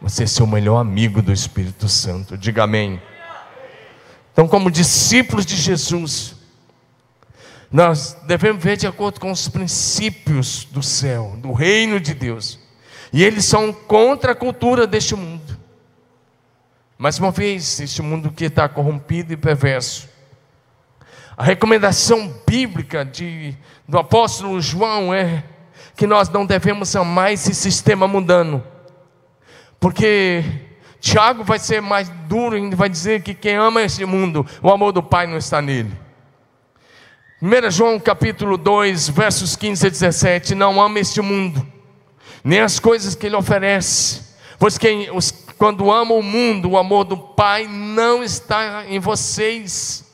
Você 0.00 0.26
ser 0.26 0.42
o 0.42 0.46
melhor 0.46 0.78
amigo 0.78 1.22
do 1.22 1.32
Espírito 1.32 1.88
Santo. 1.88 2.36
Diga 2.36 2.64
amém. 2.64 3.00
Então, 4.32 4.46
como 4.46 4.70
discípulos 4.70 5.46
de 5.46 5.56
Jesus, 5.56 6.36
nós 7.72 8.16
devemos 8.26 8.62
ver 8.62 8.76
de 8.76 8.86
acordo 8.86 9.18
com 9.18 9.30
os 9.30 9.48
princípios 9.48 10.64
do 10.70 10.82
céu, 10.82 11.34
do 11.38 11.52
reino 11.52 11.98
de 11.98 12.12
Deus. 12.12 12.58
E 13.12 13.24
eles 13.24 13.46
são 13.46 13.72
contra 13.72 14.32
a 14.32 14.34
cultura 14.34 14.86
deste 14.86 15.14
mundo. 15.14 15.58
Mais 16.98 17.18
uma 17.18 17.30
vez, 17.30 17.80
este 17.80 18.02
mundo 18.02 18.30
que 18.30 18.44
está 18.44 18.68
corrompido 18.68 19.32
e 19.32 19.36
perverso 19.36 20.15
a 21.36 21.44
recomendação 21.44 22.32
bíblica 22.46 23.04
de, 23.04 23.54
do 23.86 23.98
apóstolo 23.98 24.58
João 24.60 25.12
é 25.12 25.44
que 25.94 26.06
nós 26.06 26.30
não 26.30 26.46
devemos 26.46 26.96
amar 26.96 27.32
esse 27.32 27.54
sistema 27.54 28.08
mundano, 28.08 28.64
porque 29.78 30.42
Tiago 30.98 31.44
vai 31.44 31.58
ser 31.58 31.82
mais 31.82 32.08
duro 32.26 32.56
e 32.56 32.74
vai 32.74 32.88
dizer 32.88 33.22
que 33.22 33.34
quem 33.34 33.54
ama 33.54 33.82
esse 33.82 34.04
mundo, 34.06 34.46
o 34.62 34.70
amor 34.70 34.92
do 34.92 35.02
Pai 35.02 35.26
não 35.26 35.36
está 35.36 35.60
nele. 35.60 35.92
1 37.42 37.70
João 37.70 38.00
capítulo 38.00 38.56
2, 38.56 39.10
versos 39.10 39.56
15 39.56 39.86
a 39.86 39.90
17: 39.90 40.54
Não 40.54 40.80
ama 40.80 40.98
este 40.98 41.20
mundo, 41.20 41.66
nem 42.42 42.60
as 42.60 42.80
coisas 42.80 43.14
que 43.14 43.26
ele 43.26 43.36
oferece, 43.36 44.22
pois 44.58 44.78
quem, 44.78 45.10
os, 45.10 45.30
quando 45.58 45.92
ama 45.92 46.14
o 46.14 46.22
mundo, 46.22 46.70
o 46.70 46.78
amor 46.78 47.04
do 47.04 47.18
Pai 47.18 47.66
não 47.68 48.24
está 48.24 48.86
em 48.88 48.98
vocês. 48.98 50.05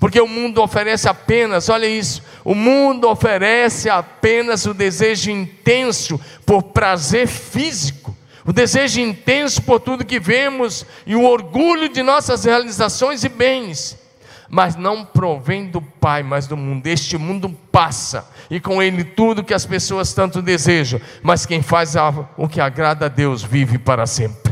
Porque 0.00 0.18
o 0.18 0.26
mundo 0.26 0.62
oferece 0.62 1.06
apenas, 1.10 1.68
olha 1.68 1.86
isso, 1.86 2.22
o 2.42 2.54
mundo 2.54 3.06
oferece 3.06 3.90
apenas 3.90 4.64
o 4.64 4.72
desejo 4.72 5.30
intenso 5.30 6.18
por 6.46 6.62
prazer 6.62 7.28
físico, 7.28 8.16
o 8.46 8.50
desejo 8.50 8.98
intenso 8.98 9.60
por 9.60 9.78
tudo 9.78 10.06
que 10.06 10.18
vemos 10.18 10.86
e 11.04 11.14
o 11.14 11.24
orgulho 11.24 11.86
de 11.90 12.02
nossas 12.02 12.44
realizações 12.44 13.22
e 13.24 13.28
bens. 13.28 13.98
Mas 14.48 14.74
não 14.74 15.04
provém 15.04 15.66
do 15.66 15.82
Pai, 15.82 16.22
mas 16.22 16.46
do 16.46 16.56
mundo. 16.56 16.86
Este 16.86 17.18
mundo 17.18 17.54
passa, 17.70 18.26
e 18.50 18.58
com 18.58 18.82
ele 18.82 19.04
tudo 19.04 19.44
que 19.44 19.54
as 19.54 19.66
pessoas 19.66 20.14
tanto 20.14 20.40
desejam, 20.40 20.98
mas 21.22 21.44
quem 21.44 21.60
faz 21.60 21.94
o 22.36 22.48
que 22.48 22.60
agrada 22.60 23.04
a 23.04 23.08
Deus 23.08 23.44
vive 23.44 23.78
para 23.78 24.06
sempre. 24.06 24.49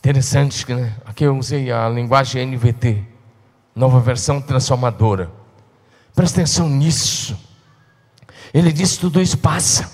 Interessante 0.00 0.72
né? 0.72 0.94
aqui 1.04 1.24
eu 1.24 1.36
usei 1.36 1.70
a 1.70 1.86
linguagem 1.86 2.46
NVT, 2.46 3.04
nova 3.76 4.00
versão 4.00 4.40
transformadora. 4.40 5.30
Presta 6.14 6.40
atenção 6.40 6.70
nisso. 6.70 7.38
Ele 8.52 8.72
diz: 8.72 8.96
tudo 8.96 9.20
isso 9.20 9.36
passa. 9.36 9.92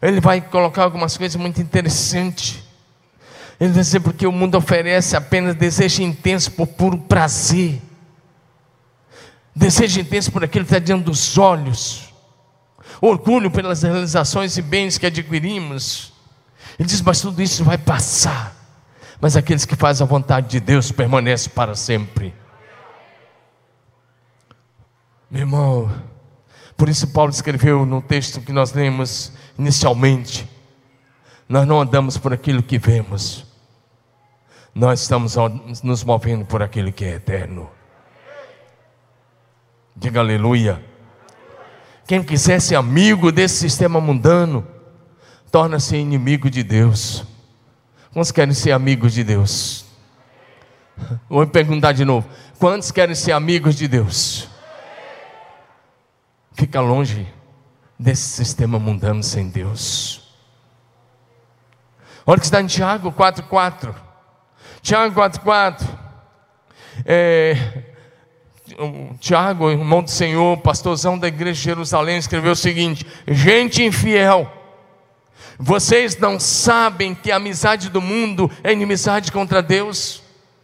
Ele 0.00 0.20
vai 0.20 0.40
colocar 0.40 0.84
algumas 0.84 1.16
coisas 1.16 1.34
muito 1.34 1.60
interessantes. 1.60 2.62
Ele 3.58 3.72
vai 3.72 3.82
dizer 3.82 4.00
porque 4.00 4.24
o 4.24 4.32
mundo 4.32 4.56
oferece 4.56 5.16
apenas 5.16 5.56
desejo 5.56 6.02
intenso 6.02 6.52
por 6.52 6.68
puro 6.68 6.96
prazer. 6.96 7.82
Desejo 9.54 10.00
intenso 10.00 10.30
por 10.30 10.44
aquilo 10.44 10.64
que 10.64 10.72
está 10.72 10.78
diante 10.78 11.04
dos 11.04 11.36
olhos. 11.36 12.14
Orgulho 13.00 13.50
pelas 13.50 13.82
realizações 13.82 14.56
e 14.56 14.62
bens 14.62 14.96
que 14.96 15.06
adquirimos. 15.06 16.12
Ele 16.78 16.88
diz, 16.88 17.02
mas 17.02 17.20
tudo 17.20 17.42
isso 17.42 17.64
vai 17.64 17.76
passar. 17.76 18.59
Mas 19.20 19.36
aqueles 19.36 19.64
que 19.64 19.76
fazem 19.76 20.04
a 20.04 20.08
vontade 20.08 20.48
de 20.48 20.60
Deus 20.60 20.90
permanecem 20.90 21.52
para 21.52 21.74
sempre. 21.74 22.34
Meu 25.30 25.42
irmão, 25.42 25.90
por 26.76 26.88
isso 26.88 27.06
Paulo 27.08 27.30
escreveu 27.30 27.84
no 27.84 28.00
texto 28.00 28.40
que 28.40 28.52
nós 28.52 28.72
lemos 28.72 29.32
inicialmente: 29.58 30.48
nós 31.48 31.66
não 31.66 31.80
andamos 31.80 32.16
por 32.16 32.32
aquilo 32.32 32.62
que 32.62 32.78
vemos, 32.78 33.46
nós 34.74 35.02
estamos 35.02 35.36
nos 35.82 36.02
movendo 36.02 36.44
por 36.46 36.62
aquilo 36.62 36.90
que 36.90 37.04
é 37.04 37.14
eterno. 37.14 37.70
Diga 39.94 40.20
aleluia. 40.20 40.82
Quem 42.06 42.22
quiser 42.22 42.60
ser 42.60 42.74
amigo 42.74 43.30
desse 43.30 43.58
sistema 43.58 44.00
mundano, 44.00 44.66
torna-se 45.52 45.96
inimigo 45.96 46.48
de 46.50 46.62
Deus. 46.62 47.24
Quantos 48.12 48.32
querem 48.32 48.54
ser 48.54 48.72
amigos 48.72 49.12
de 49.12 49.22
Deus? 49.22 49.84
Vou 51.28 51.46
perguntar 51.46 51.92
de 51.92 52.04
novo: 52.04 52.28
quantos 52.58 52.90
querem 52.90 53.14
ser 53.14 53.32
amigos 53.32 53.76
de 53.76 53.86
Deus? 53.86 54.48
Fica 56.52 56.80
longe 56.80 57.26
desse 57.98 58.22
sistema 58.22 58.78
mundano 58.78 59.22
sem 59.22 59.48
Deus. 59.48 60.34
Olha 62.26 62.36
o 62.36 62.40
que 62.40 62.46
está 62.46 62.60
em 62.60 62.66
Tiago 62.66 63.12
4,4. 63.12 63.94
Tiago 64.82 65.20
4,4. 65.20 65.86
É, 67.04 67.56
Tiago, 69.18 69.70
irmão 69.70 70.02
do 70.02 70.10
Senhor, 70.10 70.58
pastorzão 70.58 71.18
da 71.18 71.28
igreja 71.28 71.54
de 71.54 71.64
Jerusalém, 71.64 72.18
escreveu 72.18 72.52
o 72.52 72.56
seguinte: 72.56 73.06
Gente 73.26 73.82
infiel, 73.82 74.50
vocês 75.62 76.16
não 76.16 76.40
sabem 76.40 77.14
que 77.14 77.30
a 77.30 77.36
amizade 77.36 77.90
do 77.90 78.00
mundo 78.00 78.50
é 78.64 78.72
inimizade 78.72 79.30
contra 79.30 79.60
Deus? 79.60 80.22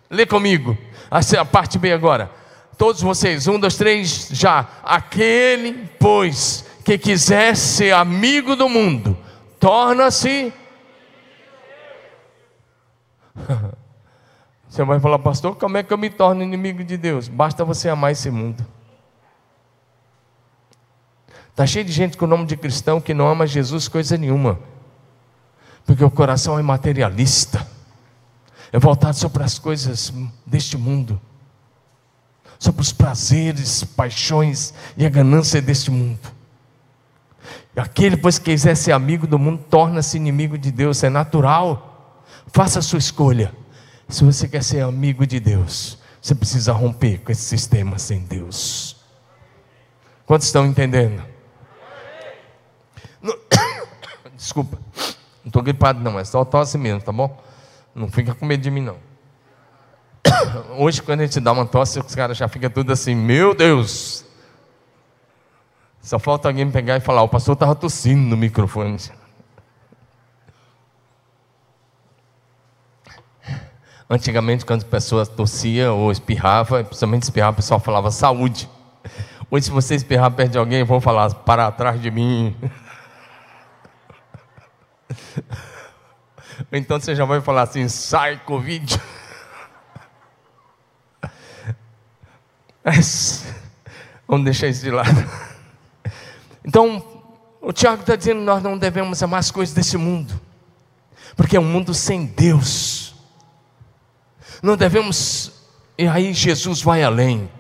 Lê 0.09 0.25
comigo, 0.25 0.75
a 1.11 1.45
parte 1.45 1.79
B 1.79 1.93
agora. 1.93 2.31
Todos 2.79 3.03
vocês, 3.03 3.47
um, 3.47 3.61
dois, 3.61 3.77
três, 3.77 4.29
já. 4.31 4.67
Aquele, 4.83 5.87
pois, 6.01 6.65
que 6.83 6.97
quiser 6.97 7.55
ser 7.55 7.93
amigo 7.93 8.57
do 8.57 8.71
mundo, 8.71 9.15
torna-se. 9.61 10.51
Você 14.67 14.83
vai 14.83 14.99
falar, 14.99 15.19
pastor, 15.19 15.57
como 15.57 15.77
é 15.77 15.83
que 15.83 15.93
eu 15.93 15.99
me 15.99 16.09
torno 16.09 16.43
inimigo 16.43 16.83
de 16.83 16.97
Deus? 16.97 17.29
Basta 17.29 17.65
você 17.65 17.89
amar 17.89 18.13
esse 18.13 18.31
mundo. 18.31 18.65
Está 21.51 21.67
cheio 21.67 21.85
de 21.85 21.93
gente 21.93 22.19
com 22.19 22.27
o 22.27 22.29
nome 22.29 22.45
de 22.45 22.59
cristão 22.59 23.01
que 23.01 23.15
não 23.15 23.27
ama 23.27 23.47
Jesus 23.47 23.89
coisa 23.89 24.19
nenhuma. 24.19 24.59
Porque 25.87 26.05
o 26.05 26.11
coração 26.11 26.59
é 26.59 26.63
materialista. 26.63 27.67
É 28.73 28.79
voltado 28.79 29.17
só 29.17 29.29
para 29.29 29.45
as 29.45 29.59
coisas 29.59 30.13
deste 30.45 30.77
mundo. 30.77 31.21
Só 32.59 32.73
para 32.73 32.83
os 32.83 32.93
prazeres, 32.93 33.85
paixões 33.85 34.75
e 34.97 35.07
a 35.07 35.09
ganância 35.09 35.63
deste 35.63 35.91
mundo. 35.91 36.19
Aquele, 37.77 38.17
pois, 38.17 38.39
que 38.39 38.51
quiser 38.51 38.75
ser 38.75 38.93
amigo 38.93 39.27
do 39.27 39.39
mundo, 39.39 39.63
torna-se 39.71 40.17
inimigo 40.17 40.59
de 40.59 40.73
Deus. 40.73 41.03
É 41.05 41.11
natural. 41.11 42.25
Faça 42.49 42.81
a 42.81 42.83
sua 42.83 42.99
escolha. 42.99 43.53
Se 44.09 44.25
você 44.25 44.49
quer 44.49 44.65
ser 44.65 44.81
amigo 44.81 45.27
de 45.27 45.39
Deus, 45.39 45.99
você 46.21 46.35
precisa 46.35 46.73
romper 46.73 47.19
com 47.19 47.31
esse 47.31 47.43
sistema 47.43 47.99
sem 47.99 48.21
Deus. 48.21 48.97
Quantos 50.25 50.47
estão 50.47 50.67
entendendo? 50.67 51.23
Desculpa, 54.37 54.79
não 55.47 55.51
estou 55.51 55.63
gripado 55.63 56.01
não, 56.01 56.19
é 56.19 56.25
só 56.25 56.45
tosse 56.45 56.77
mesmo, 56.77 57.01
tá 57.01 57.13
bom? 57.13 57.41
Não 57.95 58.09
fica 58.09 58.35
com 58.35 58.45
medo 58.45 58.61
de 58.61 58.69
mim 58.69 58.81
não. 58.81 58.97
Hoje 60.77 61.01
quando 61.01 61.21
a 61.21 61.25
gente 61.25 61.39
dá 61.39 61.53
uma 61.53 61.65
tosse, 61.65 62.01
os 62.01 62.15
caras 62.17 62.37
já 62.37 62.49
ficam 62.49 62.69
tudo 62.69 62.93
assim, 62.93 63.15
meu 63.15 63.55
Deus. 63.55 64.25
Só 66.03 66.19
falta 66.19 66.49
alguém 66.49 66.69
pegar 66.69 66.97
e 66.97 67.01
falar, 67.01 67.23
o 67.23 67.29
pastor 67.29 67.53
estava 67.53 67.77
tossindo 67.77 68.29
no 68.29 68.37
microfone. 68.37 68.97
Antigamente, 74.11 74.67
quando 74.67 74.81
as 74.81 74.89
pessoas 74.89 75.29
tossiam 75.29 75.97
ou 75.97 76.11
espirravam, 76.11 76.83
principalmente 76.83 77.23
espirrava, 77.23 77.53
o 77.53 77.57
pessoal 77.57 77.79
falava 77.79 78.11
saúde. 78.11 78.69
Hoje, 79.49 79.67
se 79.67 79.71
você 79.71 79.95
espirrar 79.95 80.33
perto 80.33 80.51
de 80.51 80.59
alguém, 80.59 80.83
vão 80.83 81.01
falar 81.01 81.33
para 81.33 81.71
trás 81.71 82.03
de 82.03 82.11
mim. 82.11 82.57
então 86.73 86.99
você 86.99 87.15
já 87.15 87.25
vai 87.25 87.41
falar 87.41 87.63
assim: 87.63 87.89
sai, 87.89 88.39
Covid. 88.45 89.01
Mas, 92.85 93.45
vamos 94.27 94.45
deixar 94.45 94.69
isso 94.69 94.83
de 94.83 94.91
lado. 94.91 95.11
Então, 96.65 97.05
o 97.61 97.73
Tiago 97.73 98.03
está 98.03 98.17
dizendo: 98.17 98.41
nós 98.41 98.63
não 98.63 98.79
devemos 98.79 99.23
amar 99.23 99.41
as 99.41 99.51
coisas 99.51 99.75
desse 99.75 99.97
mundo, 99.97 100.41
porque 101.37 101.57
é 101.57 101.61
um 101.61 101.65
mundo 101.65 101.93
sem 101.95 102.27
Deus. 102.27 103.15
Não 104.63 104.77
devemos, 104.77 105.53
e 105.99 106.07
aí 106.07 106.33
Jesus 106.33 106.81
vai 106.81 107.03
além. 107.03 107.51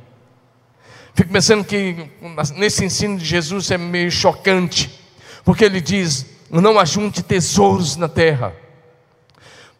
Fico 1.14 1.32
pensando 1.32 1.64
que 1.64 2.10
nesse 2.56 2.84
ensino 2.84 3.18
de 3.18 3.24
Jesus 3.24 3.70
é 3.70 3.78
meio 3.78 4.10
chocante, 4.10 5.00
porque 5.44 5.64
ele 5.64 5.80
diz: 5.80 6.35
não 6.50 6.78
ajunte 6.78 7.22
tesouros 7.22 7.96
na 7.96 8.08
terra, 8.08 8.54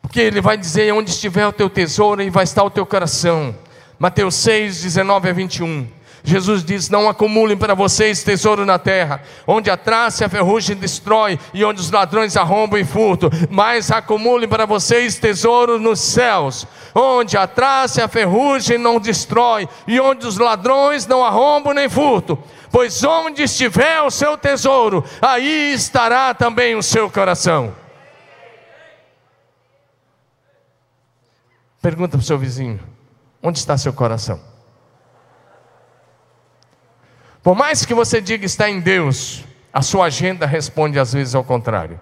porque 0.03 0.21
ele 0.21 0.41
vai 0.41 0.57
dizer: 0.57 0.93
onde 0.93 1.11
estiver 1.11 1.47
o 1.47 1.53
teu 1.53 1.69
tesouro, 1.69 2.21
aí 2.21 2.31
vai 2.31 2.45
estar 2.45 2.63
o 2.63 2.71
teu 2.71 2.87
coração. 2.87 3.55
Mateus 3.99 4.35
6, 4.37 4.83
19 4.83 5.29
a 5.29 5.33
21. 5.33 5.87
Jesus 6.27 6.65
diz: 6.65 6.91
Não 6.91 7.09
acumulem 7.09 7.57
para 7.57 7.73
vocês 7.73 8.25
tesouro 8.25 8.67
na 8.67 8.79
terra, 8.79 9.23
onde 9.47 9.71
a 9.71 9.77
traça 9.77 10.25
e 10.25 10.27
a 10.27 10.29
ferrugem 10.29 10.75
destrói, 10.75 11.39
e 11.55 11.65
onde 11.65 11.81
os 11.81 11.91
ladrões 11.91 12.37
arrombam 12.37 12.81
e 12.81 12.85
furtam, 12.85 13.31
mas 13.49 13.93
acumulem 13.93 14.49
para 14.49 14.67
vocês 14.67 15.21
tesouro 15.21 15.79
nos 15.79 16.01
céus, 16.01 16.67
onde 16.93 17.37
a 17.37 17.47
traça 17.47 18.01
e 18.01 18.03
a 18.03 18.09
ferrugem 18.09 18.77
não 18.77 18.99
destrói, 18.99 19.69
e 19.87 20.01
onde 20.01 20.27
os 20.27 20.37
ladrões 20.37 21.07
não 21.07 21.25
arrombam 21.25 21.73
nem 21.73 21.89
furtam. 21.89 22.37
Pois 22.77 23.03
onde 23.05 23.45
estiver 23.45 24.03
o 24.03 24.11
seu 24.11 24.37
tesouro, 24.37 25.03
aí 25.23 25.73
estará 25.73 26.35
também 26.35 26.77
o 26.77 26.83
seu 26.83 27.11
coração. 27.11 27.75
Pergunta 31.81 32.19
para 32.19 32.23
o 32.23 32.23
seu 32.23 32.37
vizinho: 32.37 32.79
onde 33.43 33.59
está 33.59 33.79
seu 33.79 33.95
coração? 33.95 34.39
Por 37.43 37.55
mais 37.55 37.87
que 37.87 37.95
você 37.95 38.21
diga 38.21 38.45
está 38.45 38.69
em 38.69 38.79
Deus, 38.79 39.43
a 39.73 39.81
sua 39.81 40.05
agenda 40.05 40.45
responde 40.45 40.99
às 40.99 41.15
vezes 41.15 41.35
ao 41.35 41.43
contrário. 41.43 41.99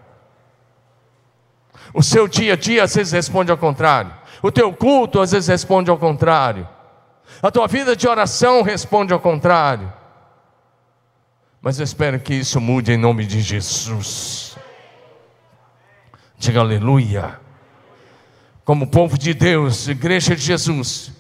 O 1.95 2.03
seu 2.03 2.27
dia 2.27 2.55
a 2.55 2.57
dia 2.57 2.83
às 2.83 2.97
vezes 2.97 3.13
responde 3.13 3.53
ao 3.53 3.57
contrário. 3.57 4.13
O 4.43 4.51
teu 4.51 4.73
culto 4.73 5.21
às 5.21 5.31
vezes 5.31 5.49
responde 5.49 5.89
ao 5.89 5.99
contrário. 5.99 6.69
A 7.41 7.49
tua 7.53 7.69
vida 7.69 7.95
de 7.95 8.09
oração 8.09 8.63
responde 8.63 9.13
ao 9.13 9.21
contrário. 9.21 10.03
Mas 11.65 11.79
eu 11.79 11.85
espero 11.85 12.21
que 12.21 12.35
isso 12.35 12.61
mude 12.61 12.93
em 12.93 12.99
nome 12.99 13.25
de 13.25 13.41
Jesus. 13.41 14.55
Diga 16.39 16.61
aleluia. 16.61 17.41
Como 18.67 18.87
povo 18.87 19.17
de 19.17 19.33
Deus, 19.33 19.89
igreja 19.89 20.37
de 20.37 20.43
Jesus, 20.43 21.11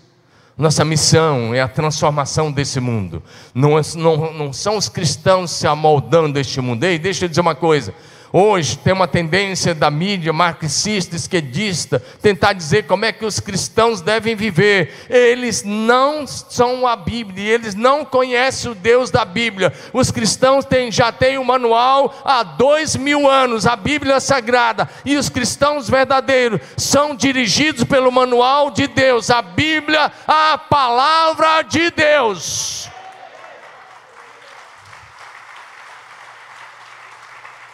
nossa 0.55 0.85
missão 0.85 1.55
é 1.55 1.63
a 1.63 1.67
transformação 1.67 2.53
desse 2.53 2.79
mundo. 2.79 3.23
Não, 3.55 3.79
é, 3.79 3.83
não, 3.97 4.35
não 4.35 4.53
são 4.53 4.77
os 4.77 4.87
cristãos 4.87 5.51
se 5.51 5.67
amoldando 5.67 6.39
este 6.39 6.61
mundo. 6.61 6.85
Ei, 6.85 6.99
deixa 6.99 7.25
eu 7.25 7.29
dizer 7.31 7.41
uma 7.41 7.55
coisa. 7.55 7.95
Hoje 8.37 8.77
tem 8.77 8.93
uma 8.93 9.07
tendência 9.07 9.77
da 9.77 9.89
mídia 9.93 10.33
marxista, 10.33 11.15
esquerdista, 11.15 12.03
tentar 12.21 12.53
dizer 12.53 12.83
como 12.83 13.05
é 13.05 13.13
que 13.13 13.25
os 13.25 13.39
cristãos 13.39 14.01
devem 14.01 14.35
viver. 14.35 15.07
Eles 15.09 15.63
não 15.63 16.27
são 16.27 16.85
a 16.85 16.97
Bíblia, 16.97 17.55
eles 17.55 17.77
não 17.77 18.05
conhecem 18.05 18.73
o 18.73 18.75
Deus 18.75 19.09
da 19.09 19.25
Bíblia. 19.25 19.73
Os 19.93 20.11
cristãos 20.11 20.65
têm, 20.65 20.91
já 20.91 21.13
têm 21.13 21.39
o 21.39 21.43
um 21.43 21.45
manual 21.45 22.13
há 22.25 22.43
dois 22.43 22.97
mil 22.97 23.31
anos, 23.31 23.69
a 23.69 23.77
Bíblia 23.77 24.19
Sagrada, 24.19 24.91
e 25.05 25.17
os 25.17 25.29
cristãos 25.29 25.89
verdadeiros 25.89 26.61
são 26.77 27.15
dirigidos 27.15 27.85
pelo 27.85 28.11
manual 28.11 28.69
de 28.69 28.89
Deus, 28.89 29.31
a 29.31 29.43
Bíblia, 29.43 30.11
a 30.27 30.59
palavra 30.59 31.63
de 31.63 31.89
Deus. 31.93 32.93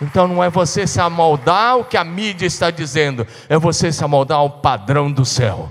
Então 0.01 0.27
não 0.27 0.43
é 0.43 0.49
você 0.49 0.87
se 0.87 1.01
amoldar 1.01 1.77
o 1.77 1.85
que 1.85 1.97
a 1.97 2.05
mídia 2.05 2.47
está 2.47 2.71
dizendo, 2.71 3.27
é 3.49 3.59
você 3.59 3.93
se 3.93 4.03
amoldar 4.03 4.39
ao 4.39 4.49
padrão 4.49 5.13
do 5.13 5.27
céu, 5.27 5.71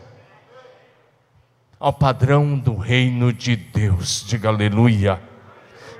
ao 1.79 1.91
padrão 1.91 2.57
do 2.57 2.75
reino 2.75 3.33
de 3.33 3.55
Deus. 3.55 4.23
Diga 4.27 4.49
aleluia. 4.49 5.19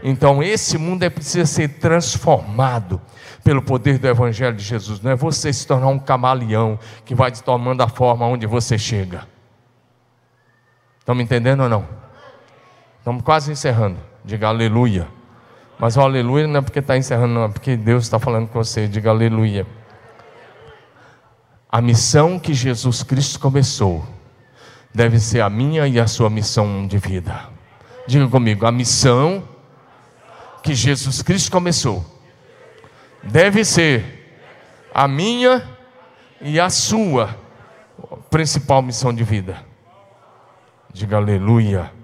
Então 0.04 0.44
esse 0.44 0.78
mundo 0.78 1.04
é 1.04 1.10
preciso 1.10 1.52
ser 1.52 1.80
transformado 1.80 3.02
pelo 3.44 3.62
poder 3.62 3.98
do 3.98 4.08
Evangelho 4.08 4.56
de 4.56 4.64
Jesus. 4.64 5.02
Não 5.02 5.12
é 5.12 5.16
você 5.16 5.52
se 5.52 5.66
tornar 5.66 5.88
um 5.88 6.00
camaleão 6.00 6.78
que 7.04 7.16
vai 7.16 7.32
te 7.32 7.42
tomando 7.42 7.82
a 7.82 7.88
forma 7.88 8.28
onde 8.28 8.46
você 8.46 8.78
chega. 8.78 9.28
Estão 11.00 11.16
me 11.16 11.24
entendendo 11.24 11.64
ou 11.64 11.70
não? 11.70 11.88
Estamos 13.00 13.24
quase 13.24 13.52
encerrando. 13.52 13.98
Diga 14.24 14.50
aleluia. 14.50 15.08
Mas 15.80 15.96
o 15.96 16.02
aleluia 16.02 16.46
não 16.46 16.60
é 16.60 16.62
porque 16.62 16.80
está 16.80 16.98
encerrando, 16.98 17.34
não, 17.34 17.46
é 17.46 17.48
porque 17.48 17.78
Deus 17.78 18.04
está 18.04 18.20
falando 18.20 18.50
com 18.50 18.62
você. 18.62 18.86
Diga 18.86 19.12
aleluia. 19.12 19.66
A 21.72 21.82
missão 21.82 22.38
que 22.38 22.54
Jesus 22.54 23.02
Cristo 23.02 23.40
começou 23.40 24.06
deve 24.94 25.20
ser 25.20 25.40
a 25.40 25.50
minha 25.50 25.88
e 25.88 25.98
a 25.98 26.06
sua 26.06 26.30
missão 26.30 26.86
de 26.86 26.98
vida. 26.98 27.48
Diga 28.06 28.28
comigo, 28.28 28.66
a 28.66 28.72
missão 28.72 29.48
que 30.62 30.74
Jesus 30.76 31.22
Cristo 31.22 31.50
começou 31.50 32.04
deve 33.24 33.64
ser 33.64 34.36
a 34.94 35.08
minha 35.08 35.66
e 36.42 36.60
a 36.60 36.70
sua 36.70 37.38
principal 38.30 38.82
missão 38.82 39.14
de 39.14 39.24
vida. 39.24 39.64
Diga 40.92 41.18
aleluia. 41.18 41.99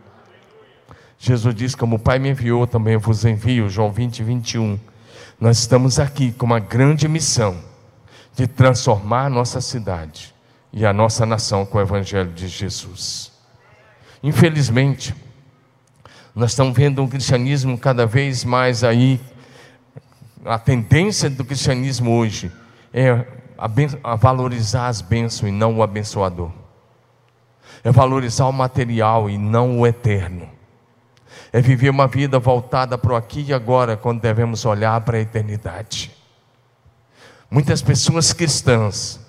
Jesus 1.18 1.56
diz: 1.56 1.76
Como 1.76 1.96
o 1.96 2.00
Pai 2.00 2.20
me 2.20 2.30
enviou, 2.30 2.68
também 2.68 2.94
eu 2.94 3.00
vos 3.00 3.26
envio. 3.26 3.70
João 3.70 3.92
20, 3.92 4.24
21. 4.24 4.80
Nós 5.40 5.60
estamos 5.60 6.00
aqui 6.00 6.32
com 6.32 6.46
uma 6.46 6.60
grande 6.60 7.08
missão 7.08 7.58
de 8.36 8.48
transformar 8.48 9.26
a 9.26 9.30
nossa 9.30 9.62
cidade 9.62 10.34
e 10.72 10.86
a 10.86 10.94
nossa 10.94 11.26
nação 11.26 11.66
com 11.66 11.78
o 11.78 11.82
Evangelho 11.82 12.32
de 12.32 12.48
Jesus. 12.48 13.32
Infelizmente, 14.22 15.16
nós 16.34 16.52
estamos 16.52 16.76
vendo 16.76 17.02
um 17.02 17.08
cristianismo 17.08 17.78
cada 17.78 18.06
vez 18.06 18.44
mais 18.44 18.84
aí. 18.84 19.20
A 20.44 20.60
tendência 20.60 21.30
do 21.30 21.44
cristianismo 21.44 22.12
hoje 22.12 22.52
é 22.94 23.26
a 24.04 24.16
valorizar 24.16 24.88
as 24.88 25.02
bênçãos 25.02 25.50
e 25.50 25.52
não 25.52 25.78
o 25.78 25.84
abençoador. 25.84 26.52
É 27.84 27.92
valorizar 27.92 28.46
o 28.48 28.52
material 28.52 29.30
e 29.30 29.38
não 29.38 29.80
o 29.80 29.88
eterno 29.88 30.56
é 31.56 31.62
viver 31.62 31.90
uma 31.90 32.06
vida 32.06 32.38
voltada 32.38 32.98
para 32.98 33.14
o 33.14 33.16
aqui 33.16 33.46
e 33.48 33.54
agora, 33.54 33.96
quando 33.96 34.20
devemos 34.20 34.66
olhar 34.66 35.00
para 35.00 35.16
a 35.16 35.22
eternidade. 35.22 36.12
Muitas 37.50 37.82
pessoas 37.82 38.34
cristãs, 38.34 39.22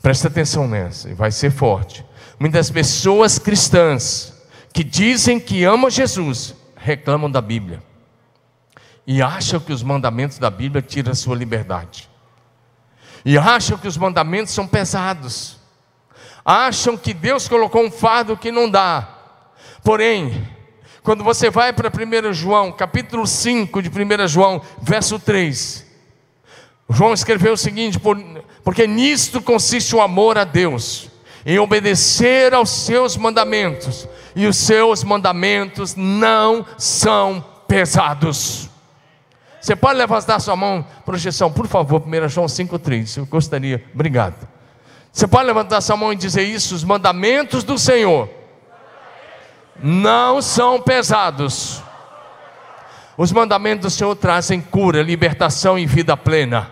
presta 0.00 0.28
atenção 0.28 0.66
nessa, 0.66 1.14
vai 1.14 1.30
ser 1.30 1.50
forte. 1.50 2.02
Muitas 2.38 2.70
pessoas 2.70 3.38
cristãs 3.38 4.32
que 4.72 4.82
dizem 4.82 5.38
que 5.38 5.62
amam 5.62 5.90
Jesus, 5.90 6.54
reclamam 6.74 7.30
da 7.30 7.42
Bíblia 7.42 7.82
e 9.06 9.20
acham 9.20 9.60
que 9.60 9.74
os 9.74 9.82
mandamentos 9.82 10.38
da 10.38 10.48
Bíblia 10.48 10.80
tiram 10.80 11.12
a 11.12 11.14
sua 11.14 11.36
liberdade, 11.36 12.08
e 13.22 13.36
acham 13.36 13.76
que 13.76 13.86
os 13.86 13.98
mandamentos 13.98 14.54
são 14.54 14.66
pesados, 14.66 15.58
acham 16.42 16.96
que 16.96 17.12
Deus 17.12 17.46
colocou 17.46 17.84
um 17.84 17.90
fardo 17.90 18.34
que 18.34 18.50
não 18.50 18.66
dá, 18.66 19.06
porém, 19.84 20.58
quando 21.10 21.24
você 21.24 21.50
vai 21.50 21.72
para 21.72 21.88
1 21.90 22.32
João, 22.32 22.70
capítulo 22.70 23.26
5 23.26 23.82
de 23.82 23.88
1 23.88 24.28
João, 24.28 24.62
verso 24.80 25.18
3, 25.18 25.84
João 26.88 27.12
escreveu 27.12 27.54
o 27.54 27.56
seguinte: 27.56 27.98
porque 28.62 28.86
nisto 28.86 29.42
consiste 29.42 29.96
o 29.96 30.00
amor 30.00 30.38
a 30.38 30.44
Deus, 30.44 31.10
em 31.44 31.58
obedecer 31.58 32.54
aos 32.54 32.70
seus 32.70 33.16
mandamentos, 33.16 34.06
e 34.36 34.46
os 34.46 34.56
seus 34.56 35.02
mandamentos 35.02 35.96
não 35.96 36.64
são 36.78 37.44
pesados. 37.66 38.70
Você 39.60 39.74
pode 39.74 39.98
levantar 39.98 40.38
sua 40.38 40.54
mão, 40.54 40.86
projeção, 41.04 41.50
por 41.50 41.66
favor, 41.66 42.04
1 42.06 42.28
João 42.28 42.46
5,3. 42.46 43.16
Eu 43.16 43.26
gostaria, 43.26 43.84
obrigado. 43.92 44.46
Você 45.12 45.26
pode 45.26 45.44
levantar 45.44 45.80
sua 45.80 45.96
mão 45.96 46.12
e 46.12 46.16
dizer 46.16 46.44
isso: 46.44 46.72
os 46.72 46.84
mandamentos 46.84 47.64
do 47.64 47.76
Senhor 47.76 48.38
não 49.82 50.40
são 50.42 50.80
pesados. 50.80 51.82
Os 53.16 53.32
mandamentos 53.32 53.82
do 53.82 53.90
Senhor 53.90 54.14
trazem 54.16 54.60
cura, 54.60 55.02
libertação 55.02 55.78
e 55.78 55.86
vida 55.86 56.16
plena. 56.16 56.70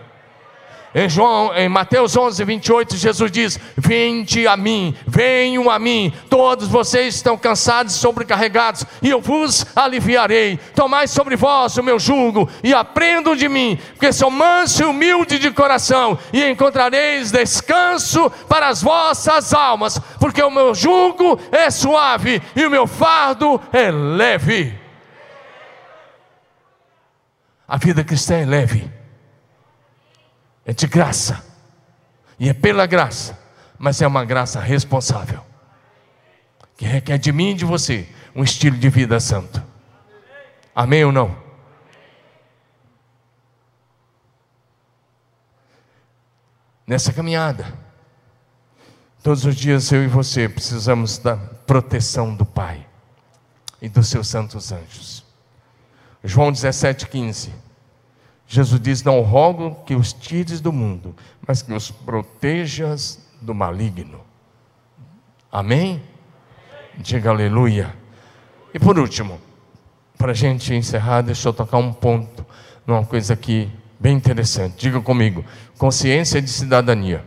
Em, 0.93 1.07
João, 1.07 1.53
em 1.53 1.69
Mateus 1.69 2.17
11, 2.17 2.43
28, 2.43 2.97
Jesus 2.97 3.31
diz: 3.31 3.59
Vinde 3.77 4.47
a 4.47 4.57
mim, 4.57 4.95
venham 5.05 5.69
a 5.69 5.77
mim, 5.77 6.11
todos 6.27 6.67
vocês 6.67 7.15
estão 7.15 7.37
cansados 7.37 7.93
e 7.93 7.99
sobrecarregados, 7.99 8.83
e 8.99 9.09
eu 9.09 9.21
vos 9.21 9.67
aliviarei. 9.75 10.57
Tomai 10.73 11.07
sobre 11.07 11.35
vós 11.35 11.77
o 11.77 11.83
meu 11.83 11.99
jugo 11.99 12.49
e 12.63 12.73
aprendam 12.73 13.35
de 13.35 13.47
mim, 13.47 13.77
porque 13.91 14.11
sou 14.11 14.31
manso 14.31 14.81
e 14.81 14.85
humilde 14.85 15.37
de 15.37 15.51
coração, 15.51 16.17
e 16.33 16.43
encontrareis 16.43 17.29
descanso 17.31 18.31
para 18.47 18.67
as 18.67 18.81
vossas 18.81 19.53
almas, 19.53 19.99
porque 20.19 20.41
o 20.41 20.49
meu 20.49 20.73
jugo 20.73 21.39
é 21.51 21.69
suave 21.69 22.41
e 22.55 22.65
o 22.65 22.69
meu 22.69 22.87
fardo 22.87 23.61
é 23.71 23.91
leve. 23.91 24.73
A 27.67 27.77
vida 27.77 28.03
cristã 28.03 28.37
é 28.37 28.45
leve 28.45 28.98
é 30.69 30.73
de 30.73 30.85
graça, 30.85 31.43
e 32.39 32.47
é 32.47 32.53
pela 32.53 32.85
graça, 32.85 33.35
mas 33.79 34.03
é 34.03 34.07
uma 34.07 34.23
graça 34.23 34.59
responsável, 34.59 35.43
que 36.77 36.85
requer 36.85 37.17
de 37.17 37.31
mim 37.31 37.49
e 37.49 37.53
de 37.55 37.65
você 37.65 38.07
um 38.35 38.43
estilo 38.43 38.77
de 38.77 38.87
vida 38.87 39.19
santo. 39.19 39.63
Amém 40.75 41.03
ou 41.03 41.11
não? 41.11 41.35
Nessa 46.85 47.11
caminhada, 47.11 47.65
todos 49.23 49.45
os 49.45 49.55
dias 49.55 49.91
eu 49.91 50.03
e 50.03 50.07
você 50.07 50.47
precisamos 50.47 51.17
da 51.17 51.35
proteção 51.35 52.35
do 52.35 52.45
Pai 52.45 52.85
e 53.81 53.89
dos 53.89 54.07
seus 54.07 54.27
santos 54.27 54.71
anjos. 54.71 55.25
João 56.23 56.51
17,15 56.51 57.68
Jesus 58.51 58.81
diz: 58.81 59.03
Não 59.03 59.21
rogo 59.21 59.75
que 59.85 59.93
os 59.93 60.11
tires 60.11 60.59
do 60.59 60.73
mundo, 60.73 61.15
mas 61.47 61.61
que 61.61 61.71
os 61.71 61.91
protejas 61.91 63.23
do 63.39 63.53
maligno. 63.53 64.21
Amém? 65.51 66.01
Diga 66.97 67.29
aleluia. 67.29 67.95
E 68.73 68.79
por 68.79 68.97
último, 68.97 69.39
para 70.17 70.31
a 70.31 70.35
gente 70.35 70.73
encerrar, 70.73 71.21
deixa 71.21 71.47
eu 71.47 71.53
tocar 71.53 71.77
um 71.77 71.93
ponto, 71.93 72.43
numa 72.87 73.05
coisa 73.05 73.35
aqui 73.35 73.71
bem 73.99 74.17
interessante. 74.17 74.79
Diga 74.79 74.99
comigo: 74.99 75.45
consciência 75.77 76.41
de 76.41 76.49
cidadania. 76.49 77.23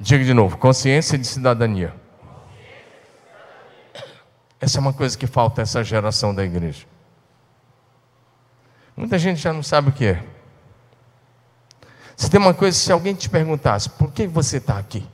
Diga 0.00 0.24
de 0.24 0.32
novo: 0.32 0.56
consciência 0.56 1.18
de 1.18 1.26
cidadania. 1.26 1.92
Essa 4.58 4.78
é 4.78 4.80
uma 4.80 4.94
coisa 4.94 5.18
que 5.18 5.26
falta 5.26 5.60
a 5.60 5.64
essa 5.64 5.84
geração 5.84 6.34
da 6.34 6.42
igreja. 6.42 6.95
Muita 8.96 9.18
gente 9.18 9.40
já 9.40 9.52
não 9.52 9.62
sabe 9.62 9.90
o 9.90 9.92
que 9.92 10.06
é. 10.06 10.24
Se 12.16 12.30
tem 12.30 12.40
uma 12.40 12.54
coisa, 12.54 12.76
se 12.76 12.90
alguém 12.90 13.14
te 13.14 13.28
perguntasse, 13.28 13.90
por 13.90 14.10
que 14.10 14.26
você 14.26 14.56
está 14.56 14.78
aqui? 14.78 15.06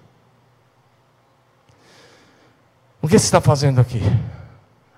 O 3.01 3.09
que 3.09 3.19
você 3.19 3.25
está 3.25 3.41
fazendo 3.41 3.81
aqui? 3.81 4.01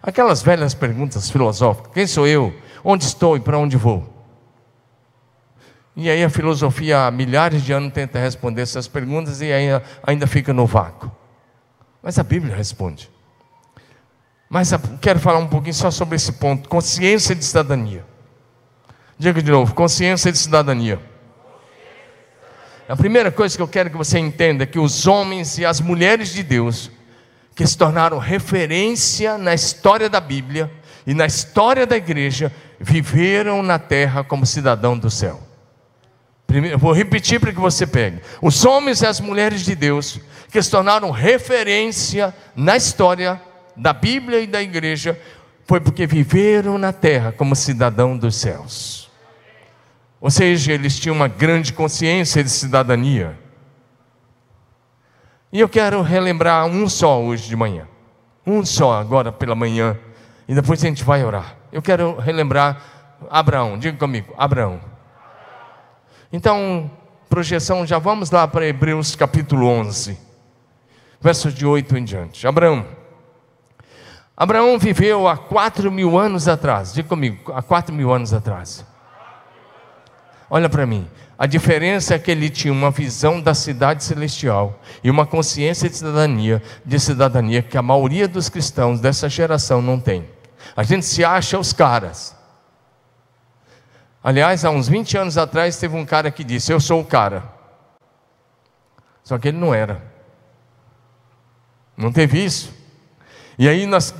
Aquelas 0.03 0.43
velhas 0.43 0.74
perguntas 0.74 1.30
filosóficas: 1.30 1.93
quem 1.95 2.07
sou 2.07 2.26
eu? 2.26 2.55
Onde 2.85 3.05
estou 3.05 3.39
e 3.39 3.41
para 3.41 3.59
onde 3.59 3.78
vou? 3.78 4.12
E 5.97 6.11
aí 6.11 6.22
a 6.22 6.28
filosofia 6.28 7.07
há 7.07 7.11
milhares 7.11 7.62
de 7.62 7.72
anos 7.72 7.95
tenta 7.95 8.18
responder 8.18 8.61
essas 8.61 8.87
perguntas 8.87 9.41
e 9.41 9.51
ainda, 9.51 9.82
ainda 10.03 10.26
fica 10.26 10.53
no 10.53 10.66
vácuo. 10.66 11.11
Mas 12.03 12.18
a 12.18 12.22
Bíblia 12.22 12.55
responde. 12.55 13.11
Mas 14.51 14.70
quero 15.01 15.18
falar 15.18 15.39
um 15.39 15.47
pouquinho 15.47 15.72
só 15.72 15.91
sobre 15.91 16.16
esse 16.16 16.32
ponto: 16.32 16.68
consciência 16.68 17.35
de 17.35 17.43
cidadania. 17.43 18.05
Diga 19.25 19.43
de 19.43 19.51
novo: 19.51 19.75
consciência 19.75 20.31
de 20.31 20.37
cidadania. 20.37 21.01
A 22.87 22.95
primeira 22.95 23.33
coisa 23.33 23.57
que 23.57 23.62
eu 23.62 23.66
quero 23.66 23.89
que 23.89 23.97
você 23.97 24.18
entenda 24.18 24.64
é 24.64 24.66
que 24.66 24.79
os 24.79 25.07
homens 25.07 25.57
e 25.57 25.64
as 25.64 25.81
mulheres 25.81 26.29
de 26.29 26.43
Deus, 26.43 26.91
que 27.55 27.66
se 27.66 27.75
tornaram 27.75 28.18
referência 28.18 29.39
na 29.39 29.55
história 29.55 30.11
da 30.11 30.20
Bíblia 30.20 30.70
e 31.07 31.14
na 31.14 31.25
história 31.25 31.87
da 31.87 31.97
igreja, 31.97 32.53
viveram 32.79 33.62
na 33.62 33.79
terra 33.79 34.22
como 34.22 34.45
cidadão 34.45 34.99
do 34.99 35.11
céu. 35.11 35.41
Primeiro, 36.47 36.79
vou 36.79 36.93
repetir 36.93 37.41
para 37.41 37.51
que 37.51 37.59
você 37.59 37.87
pegue. 37.87 38.20
Os 38.43 38.62
homens 38.66 39.01
e 39.01 39.07
as 39.07 39.20
mulheres 39.20 39.64
de 39.64 39.75
Deus, 39.75 40.20
que 40.51 40.61
se 40.61 40.70
tornaram 40.70 41.11
referência 41.11 42.35
na 42.55 42.77
história 42.77 43.41
da 43.75 43.95
Bíblia 43.95 44.41
e 44.41 44.47
da 44.47 44.61
igreja, 44.61 45.18
foi 45.64 45.81
porque 45.81 46.07
viveram 46.07 46.77
na 46.77 46.93
terra 46.93 47.33
como 47.33 47.57
cidadão 47.57 48.18
dos 48.18 48.37
céus. 48.37 49.04
Ou 50.25 50.31
seja, 50.31 50.72
eles 50.72 50.99
tinham 50.99 51.14
uma 51.14 51.29
grande 51.29 51.70
consciência 51.70 52.43
de 52.43 52.49
cidadania. 52.49 53.39
E 55.53 55.61
eu 55.61 55.68
quero 55.68 56.01
relembrar 56.01 56.64
um 56.64 56.89
só 56.89 57.20
hoje 57.20 57.47
de 57.47 57.55
manhã. 57.55 57.87
Um 58.47 58.64
só 58.64 58.99
agora 58.99 59.31
pela 59.31 59.55
manhã. 59.55 59.99
E 60.49 60.55
depois 60.55 60.83
a 60.83 60.87
gente 60.87 61.05
vai 61.05 61.22
orar. 61.22 61.57
Eu 61.70 61.83
quero 61.83 62.18
relembrar 62.18 62.81
Abraão. 63.29 63.79
Diga 63.79 63.99
comigo, 63.99 64.33
Abraão. 64.39 64.81
Então, 66.33 66.91
projeção, 67.29 67.87
já 67.87 67.99
vamos 67.99 68.31
lá 68.31 68.49
para 68.49 68.66
Hebreus 68.66 69.14
capítulo 69.14 69.66
11, 69.66 70.18
versos 71.20 71.53
de 71.53 71.66
8 71.66 71.99
em 71.99 72.05
diante. 72.05 72.47
Abraão. 72.47 72.87
Abraão 74.35 74.79
viveu 74.79 75.29
há 75.29 75.37
quatro 75.37 75.93
mil 75.93 76.18
anos 76.18 76.49
atrás. 76.49 76.95
Diga 76.95 77.11
comigo, 77.11 77.53
há 77.53 77.61
quatro 77.61 77.95
mil 77.95 78.11
anos 78.11 78.33
atrás. 78.33 78.94
Olha 80.55 80.69
para 80.69 80.87
mim. 80.87 81.11
A 81.37 81.47
diferença 81.47 82.15
é 82.15 82.19
que 82.19 82.31
ele 82.31 82.49
tinha 82.49 82.73
uma 82.73 82.89
visão 82.89 83.41
da 83.41 83.55
cidade 83.55 84.05
celestial 84.05 84.81
e 85.03 85.11
uma 85.11 85.27
consciência 85.27 85.91
de 85.91 85.97
cidadania, 85.97 86.63
de 86.85 87.01
cidadania 87.01 87.61
que 87.61 87.77
a 87.77 87.83
maioria 87.83 88.29
dos 88.29 88.49
cristãos 88.49 89.01
dessa 89.01 89.29
geração 89.29 89.83
não 89.83 89.99
tem. 89.99 90.29
A 90.77 90.85
gente 90.85 91.07
se 91.07 91.25
acha 91.25 91.59
os 91.59 91.73
caras. 91.73 92.37
Aliás, 94.23 94.65
há 94.65 94.71
uns 94.71 94.87
20 94.87 95.19
anos 95.19 95.37
atrás 95.37 95.77
teve 95.77 95.97
um 95.97 96.07
cara 96.07 96.31
que 96.31 96.45
disse: 96.45 96.73
"Eu 96.73 96.79
sou 96.79 97.01
o 97.01 97.05
cara". 97.05 97.43
Só 99.25 99.37
que 99.37 99.49
ele 99.49 99.59
não 99.59 99.75
era. 99.75 100.01
Não 101.97 102.13
teve 102.13 102.45
isso. 102.45 102.73
E 103.59 103.69
aí 103.69 103.87
nós 103.87 104.15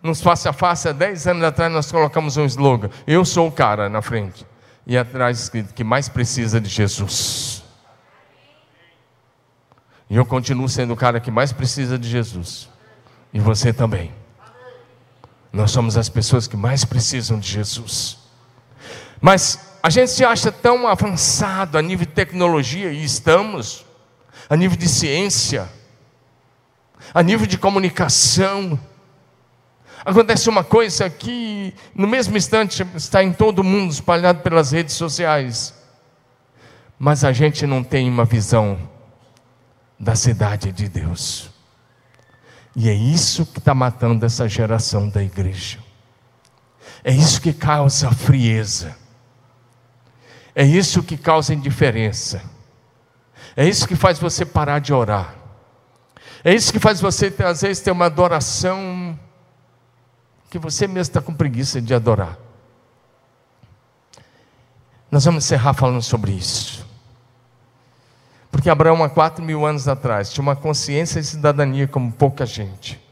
nos 0.00 0.20
face 0.20 0.48
a 0.48 0.52
face, 0.52 0.88
há 0.88 0.92
10 0.92 1.26
anos 1.26 1.42
atrás 1.42 1.72
nós 1.72 1.90
colocamos 1.90 2.36
um 2.36 2.44
slogan: 2.44 2.90
"Eu 3.08 3.24
sou 3.24 3.48
o 3.48 3.52
cara" 3.52 3.88
na 3.88 4.00
frente 4.00 4.46
e 4.86 4.96
atrás 4.98 5.40
escrito 5.40 5.72
que 5.72 5.84
mais 5.84 6.08
precisa 6.08 6.60
de 6.60 6.68
Jesus. 6.68 7.62
E 10.08 10.16
eu 10.16 10.26
continuo 10.26 10.68
sendo 10.68 10.92
o 10.92 10.96
cara 10.96 11.20
que 11.20 11.30
mais 11.30 11.52
precisa 11.52 11.98
de 11.98 12.08
Jesus. 12.08 12.68
E 13.32 13.40
você 13.40 13.72
também. 13.72 14.12
Nós 15.52 15.70
somos 15.70 15.96
as 15.96 16.08
pessoas 16.08 16.46
que 16.46 16.56
mais 16.56 16.84
precisam 16.84 17.38
de 17.38 17.48
Jesus. 17.48 18.18
Mas 19.20 19.78
a 19.82 19.88
gente 19.88 20.10
se 20.10 20.24
acha 20.24 20.52
tão 20.52 20.86
avançado 20.86 21.78
a 21.78 21.82
nível 21.82 22.06
de 22.06 22.12
tecnologia, 22.12 22.92
e 22.92 23.04
estamos, 23.04 23.84
a 24.48 24.56
nível 24.56 24.76
de 24.76 24.88
ciência, 24.88 25.68
a 27.12 27.22
nível 27.22 27.46
de 27.46 27.56
comunicação, 27.56 28.78
Acontece 30.04 30.50
uma 30.50 30.62
coisa 30.62 31.08
que, 31.08 31.74
no 31.94 32.06
mesmo 32.06 32.36
instante, 32.36 32.86
está 32.94 33.22
em 33.22 33.32
todo 33.32 33.64
mundo, 33.64 33.90
espalhado 33.90 34.40
pelas 34.42 34.72
redes 34.72 34.94
sociais. 34.94 35.72
Mas 36.98 37.24
a 37.24 37.32
gente 37.32 37.66
não 37.66 37.82
tem 37.82 38.08
uma 38.10 38.24
visão 38.24 38.78
da 39.98 40.14
cidade 40.14 40.72
de 40.72 40.88
Deus. 40.88 41.50
E 42.76 42.88
é 42.88 42.92
isso 42.92 43.46
que 43.46 43.58
está 43.58 43.74
matando 43.74 44.26
essa 44.26 44.46
geração 44.46 45.08
da 45.08 45.22
igreja. 45.22 45.78
É 47.02 47.12
isso 47.12 47.40
que 47.40 47.52
causa 47.52 48.10
frieza. 48.10 48.96
É 50.54 50.64
isso 50.64 51.02
que 51.02 51.16
causa 51.16 51.54
indiferença. 51.54 52.42
É 53.56 53.66
isso 53.66 53.88
que 53.88 53.96
faz 53.96 54.18
você 54.18 54.44
parar 54.44 54.80
de 54.80 54.92
orar. 54.92 55.34
É 56.44 56.54
isso 56.54 56.72
que 56.72 56.78
faz 56.78 57.00
você, 57.00 57.32
às 57.38 57.62
vezes, 57.62 57.82
ter 57.82 57.90
uma 57.90 58.06
adoração 58.06 59.18
que 60.54 60.58
você 60.60 60.86
mesmo 60.86 61.00
está 61.00 61.20
com 61.20 61.34
preguiça 61.34 61.82
de 61.82 61.92
adorar. 61.92 62.38
Nós 65.10 65.24
vamos 65.24 65.44
encerrar 65.44 65.74
falando 65.74 66.00
sobre 66.00 66.30
isso. 66.30 66.86
Porque 68.52 68.70
Abraão, 68.70 69.02
há 69.02 69.08
quatro 69.08 69.44
mil 69.44 69.66
anos 69.66 69.88
atrás, 69.88 70.32
tinha 70.32 70.42
uma 70.42 70.54
consciência 70.54 71.20
de 71.20 71.26
cidadania 71.26 71.88
como 71.88 72.12
pouca 72.12 72.46
gente. 72.46 73.02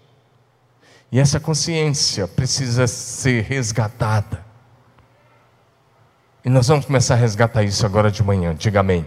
E 1.11 1.19
essa 1.19 1.41
consciência 1.41 2.29
precisa 2.29 2.87
ser 2.87 3.43
resgatada. 3.43 4.47
E 6.45 6.49
nós 6.49 6.69
vamos 6.69 6.87
começar 6.87 7.15
a 7.15 7.17
resgatar 7.17 7.65
isso 7.65 7.85
agora 7.85 8.09
de 8.09 8.23
manhã. 8.23 8.55
Diga 8.55 8.79
amém. 8.79 9.05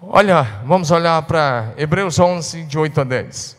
Olha, 0.00 0.44
vamos 0.64 0.90
olhar 0.90 1.20
para 1.24 1.74
Hebreus 1.76 2.18
11, 2.18 2.64
de 2.64 2.78
8 2.78 3.02
a 3.02 3.04
10. 3.04 3.57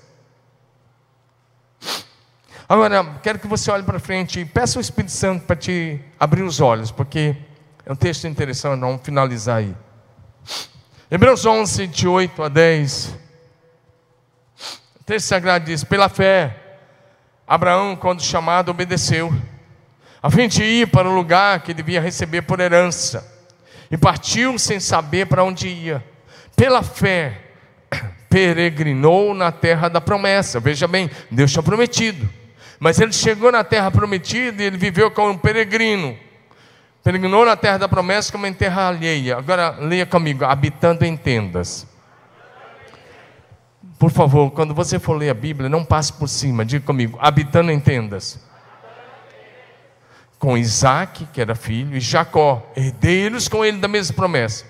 Agora, 2.71 3.03
quero 3.23 3.39
que 3.39 3.47
você 3.47 3.71
olhe 3.71 3.81
para 3.81 3.97
frente 3.99 4.41
e 4.41 4.45
peça 4.45 4.77
ao 4.77 4.81
Espírito 4.81 5.11
Santo 5.11 5.43
para 5.43 5.55
te 5.55 5.99
abrir 6.19 6.43
os 6.43 6.61
olhos, 6.61 6.91
porque 6.91 7.35
é 7.83 7.91
um 7.91 7.95
texto 7.95 8.27
interessante, 8.27 8.79
vamos 8.79 9.01
finalizar 9.01 9.57
aí. 9.57 9.75
Hebreus 11.09 11.47
11, 11.47 11.87
de 11.87 12.07
8 12.07 12.43
a 12.43 12.47
10. 12.47 13.17
O 14.99 15.03
texto 15.03 15.25
sagrado 15.25 15.65
diz: 15.65 15.83
Pela 15.83 16.07
fé, 16.09 16.55
Abraão, 17.47 17.95
quando 17.95 18.21
chamado, 18.21 18.69
obedeceu, 18.69 19.33
a 20.21 20.29
fim 20.29 20.47
de 20.47 20.63
ir 20.63 20.89
para 20.89 21.09
o 21.09 21.15
lugar 21.15 21.61
que 21.61 21.73
devia 21.73 21.99
receber 21.99 22.43
por 22.43 22.59
herança, 22.59 23.27
e 23.89 23.97
partiu 23.97 24.59
sem 24.59 24.79
saber 24.79 25.25
para 25.25 25.43
onde 25.43 25.67
ia. 25.67 26.05
Pela 26.55 26.83
fé, 26.83 27.45
peregrinou 28.29 29.33
na 29.33 29.51
terra 29.51 29.89
da 29.89 29.99
promessa. 29.99 30.59
Veja 30.59 30.87
bem, 30.87 31.09
Deus 31.31 31.51
tinha 31.51 31.63
prometido. 31.63 32.37
Mas 32.79 32.99
ele 32.99 33.11
chegou 33.11 33.51
na 33.51 33.63
terra 33.63 33.91
prometida 33.91 34.63
e 34.63 34.65
ele 34.65 34.77
viveu 34.77 35.11
como 35.11 35.31
um 35.31 35.37
peregrino. 35.37 36.17
Peregrinou 37.03 37.45
na 37.45 37.55
terra 37.55 37.79
da 37.79 37.89
promessa 37.89 38.31
como 38.31 38.45
em 38.45 38.53
terra 38.53 38.87
alheia. 38.87 39.37
Agora 39.37 39.71
leia 39.79 40.05
comigo, 40.05 40.45
habitando 40.45 41.03
em 41.03 41.17
tendas. 41.17 41.85
Por 43.97 44.11
favor, 44.11 44.51
quando 44.51 44.73
você 44.73 44.97
for 44.97 45.17
ler 45.17 45.29
a 45.29 45.33
Bíblia, 45.33 45.67
não 45.67 45.83
passe 45.83 46.13
por 46.13 46.29
cima, 46.29 46.63
diga 46.63 46.85
comigo, 46.85 47.17
habitando 47.21 47.69
em 47.69 47.79
tendas. 47.81 48.39
Com 50.37 50.57
Isaac, 50.57 51.27
que 51.33 51.41
era 51.41 51.53
filho, 51.53 51.97
e 51.97 51.99
Jacó, 51.99 52.71
herdeiros 52.77 53.49
com 53.49 53.65
ele 53.65 53.77
da 53.77 53.89
mesma 53.89 54.15
promessa. 54.15 54.63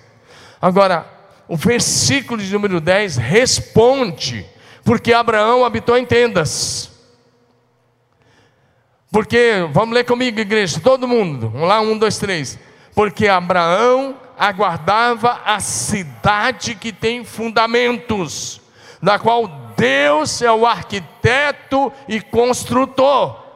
Agora, 0.60 1.06
o 1.48 1.56
versículo 1.56 2.42
de 2.42 2.52
número 2.52 2.82
10 2.82 3.18
responde, 3.18 4.48
porque 4.84 5.14
Abraão 5.14 5.64
habitou 5.64 5.96
em 5.96 6.08
tendas. 6.08 6.99
Porque, 9.12 9.68
vamos 9.72 9.96
ler 9.96 10.04
comigo, 10.04 10.40
igreja, 10.40 10.80
todo 10.80 11.08
mundo. 11.08 11.50
Vamos 11.50 11.68
lá, 11.68 11.82
um, 11.82 11.98
dois, 11.98 12.18
três. 12.18 12.60
Porque 12.94 13.28
Abraão 13.28 14.16
aguardava 14.38 15.42
a 15.44 15.60
cidade 15.60 16.76
que 16.76 16.94
tem 16.94 17.24
fundamentos, 17.24 18.62
da 19.02 19.18
qual 19.18 19.48
Deus 19.76 20.42
é 20.42 20.52
o 20.52 20.66
arquiteto 20.66 21.92
e 22.08 22.22
construtor 22.22 23.49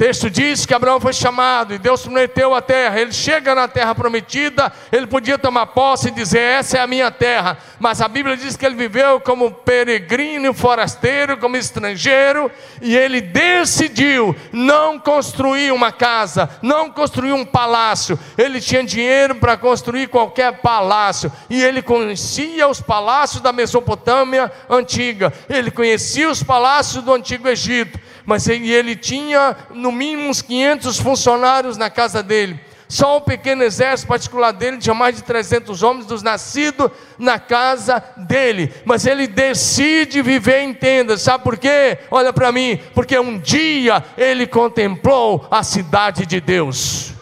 texto 0.00 0.30
diz 0.30 0.64
que 0.64 0.72
Abraão 0.72 0.98
foi 0.98 1.12
chamado 1.12 1.74
e 1.74 1.78
Deus 1.78 2.00
prometeu 2.00 2.54
a 2.54 2.62
terra. 2.62 2.98
Ele 2.98 3.12
chega 3.12 3.54
na 3.54 3.68
terra 3.68 3.94
prometida, 3.94 4.72
ele 4.90 5.06
podia 5.06 5.36
tomar 5.36 5.66
posse 5.66 6.08
e 6.08 6.10
dizer: 6.10 6.40
Essa 6.40 6.78
é 6.78 6.80
a 6.80 6.86
minha 6.86 7.10
terra. 7.10 7.58
Mas 7.78 8.00
a 8.00 8.08
Bíblia 8.08 8.34
diz 8.34 8.56
que 8.56 8.64
ele 8.64 8.76
viveu 8.76 9.20
como 9.20 9.50
peregrino, 9.50 10.54
forasteiro, 10.54 11.36
como 11.36 11.54
estrangeiro, 11.54 12.50
e 12.80 12.96
ele 12.96 13.20
decidiu 13.20 14.34
não 14.50 14.98
construir 14.98 15.70
uma 15.70 15.92
casa, 15.92 16.48
não 16.62 16.90
construir 16.90 17.32
um 17.32 17.44
palácio. 17.44 18.18
Ele 18.38 18.58
tinha 18.58 18.82
dinheiro 18.82 19.34
para 19.34 19.58
construir 19.58 20.08
qualquer 20.08 20.62
palácio, 20.62 21.30
e 21.50 21.62
ele 21.62 21.82
conhecia 21.82 22.66
os 22.66 22.80
palácios 22.80 23.42
da 23.42 23.52
Mesopotâmia 23.52 24.50
antiga, 24.66 25.30
ele 25.46 25.70
conhecia 25.70 26.30
os 26.30 26.42
palácios 26.42 27.04
do 27.04 27.12
antigo 27.12 27.46
Egito 27.46 28.00
mas 28.24 28.48
ele 28.48 28.96
tinha 28.96 29.56
no 29.70 29.90
mínimo 29.90 30.28
uns 30.28 30.42
500 30.42 30.98
funcionários 30.98 31.76
na 31.76 31.90
casa 31.90 32.22
dele. 32.22 32.60
Só 32.90 33.18
o 33.18 33.20
pequeno 33.20 33.62
exército 33.62 34.08
particular 34.08 34.50
dele 34.50 34.78
tinha 34.78 34.92
mais 34.92 35.14
de 35.14 35.22
300 35.22 35.80
homens 35.80 36.06
dos 36.06 36.24
nascidos 36.24 36.90
na 37.16 37.38
casa 37.38 38.02
dele. 38.16 38.74
Mas 38.84 39.06
ele 39.06 39.28
decide 39.28 40.20
viver 40.22 40.62
em 40.62 40.74
tendas. 40.74 41.22
Sabe 41.22 41.44
por 41.44 41.56
quê? 41.56 41.98
Olha 42.10 42.32
para 42.32 42.50
mim. 42.50 42.80
Porque 42.92 43.16
um 43.16 43.38
dia 43.38 44.04
ele 44.18 44.44
contemplou 44.44 45.46
a 45.52 45.62
cidade 45.62 46.26
de 46.26 46.40
Deus. 46.40 47.12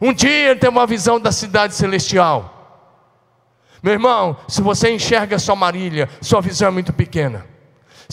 Um 0.00 0.12
dia 0.12 0.50
ele 0.50 0.60
tem 0.60 0.70
uma 0.70 0.86
visão 0.86 1.18
da 1.18 1.32
cidade 1.32 1.74
celestial. 1.74 2.54
Meu 3.82 3.94
irmão, 3.94 4.36
se 4.46 4.62
você 4.62 4.90
enxerga 4.92 5.40
só 5.40 5.56
Marília, 5.56 6.08
sua 6.20 6.40
visão 6.40 6.68
é 6.68 6.70
muito 6.70 6.92
pequena. 6.92 7.44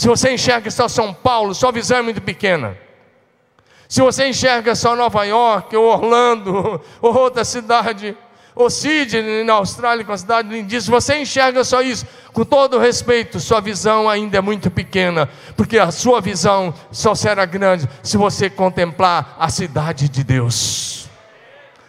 Se 0.01 0.07
você 0.07 0.33
enxerga 0.33 0.71
só 0.71 0.87
São 0.87 1.13
Paulo, 1.13 1.53
sua 1.53 1.71
visão 1.71 1.99
é 1.99 2.01
muito 2.01 2.19
pequena. 2.19 2.75
Se 3.87 4.01
você 4.01 4.27
enxerga 4.27 4.73
só 4.73 4.95
Nova 4.95 5.23
York, 5.25 5.75
ou 5.75 5.85
Orlando, 5.85 6.81
ou 6.99 7.15
outra 7.15 7.45
cidade, 7.45 8.17
Ô 8.55 8.67
Sidney, 8.67 9.43
na 9.43 9.53
Austrália, 9.53 10.03
com 10.03 10.11
a 10.11 10.17
cidade 10.17 10.49
lindíssima, 10.49 10.99
você 10.99 11.19
enxerga 11.19 11.63
só 11.63 11.83
isso. 11.83 12.07
Com 12.33 12.43
todo 12.43 12.79
respeito, 12.79 13.39
sua 13.39 13.61
visão 13.61 14.09
ainda 14.09 14.39
é 14.39 14.41
muito 14.41 14.71
pequena, 14.71 15.29
porque 15.55 15.77
a 15.77 15.91
sua 15.91 16.19
visão 16.19 16.73
só 16.91 17.13
será 17.13 17.45
grande 17.45 17.87
se 18.01 18.17
você 18.17 18.49
contemplar 18.49 19.35
a 19.37 19.49
cidade 19.49 20.09
de 20.09 20.23
Deus 20.23 21.00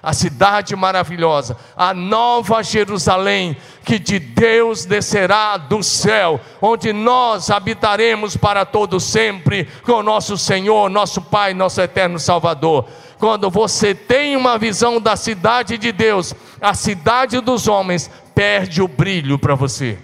a 0.02 0.12
cidade 0.12 0.74
maravilhosa, 0.74 1.56
a 1.76 1.94
nova 1.94 2.60
Jerusalém, 2.62 3.56
que 3.84 4.00
de 4.00 4.18
Deus 4.18 4.84
descerá 4.84 5.56
do 5.56 5.80
céu, 5.82 6.40
onde 6.60 6.92
nós 6.92 7.50
habitaremos 7.50 8.36
para 8.36 8.64
todo 8.64 8.98
sempre 8.98 9.68
com 9.84 10.02
nosso 10.02 10.36
Senhor, 10.36 10.90
nosso 10.90 11.22
Pai, 11.22 11.54
nosso 11.54 11.80
eterno 11.80 12.18
Salvador. 12.18 12.88
Quando 13.16 13.48
você 13.48 13.94
tem 13.94 14.34
uma 14.34 14.58
visão 14.58 15.00
da 15.00 15.14
cidade 15.14 15.78
de 15.78 15.92
Deus, 15.92 16.34
a 16.60 16.74
cidade 16.74 17.40
dos 17.40 17.68
homens 17.68 18.10
perde 18.34 18.82
o 18.82 18.88
brilho 18.88 19.38
para 19.38 19.54
você. 19.54 19.96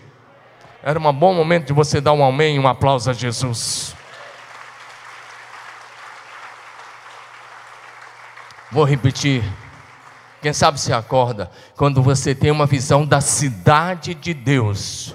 Era 0.80 1.01
um 1.01 1.12
bom 1.12 1.34
momento 1.34 1.66
de 1.66 1.72
você 1.72 2.01
dar 2.01 2.12
um 2.12 2.24
amém, 2.24 2.57
um 2.57 2.68
aplauso 2.68 3.11
a 3.11 3.12
Jesus. 3.12 3.96
Vou 8.70 8.84
repetir. 8.84 9.42
Quem 10.41 10.53
sabe 10.53 10.80
se 10.80 10.93
acorda 10.93 11.51
quando 11.76 12.03
você 12.03 12.34
tem 12.34 12.51
uma 12.51 12.66
visão 12.66 13.05
da 13.05 13.20
cidade 13.20 14.14
de 14.14 14.32
Deus. 14.32 15.14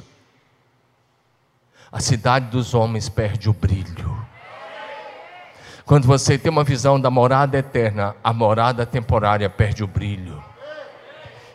A 1.91 1.99
cidade 1.99 2.47
dos 2.47 2.74
homens 2.74 3.07
perde 3.07 3.49
o 3.49 3.53
brilho. 3.53 4.24
Quando 5.86 6.07
você 6.07 6.38
tem 6.38 6.51
uma 6.51 6.63
visão 6.63 6.99
da 6.99 7.09
morada 7.09 7.57
eterna, 7.57 8.15
a 8.24 8.34
morada 8.34 8.86
temporária 8.86 9.49
perde 9.49 9.84
o 9.84 9.88
brilho. 9.88 10.43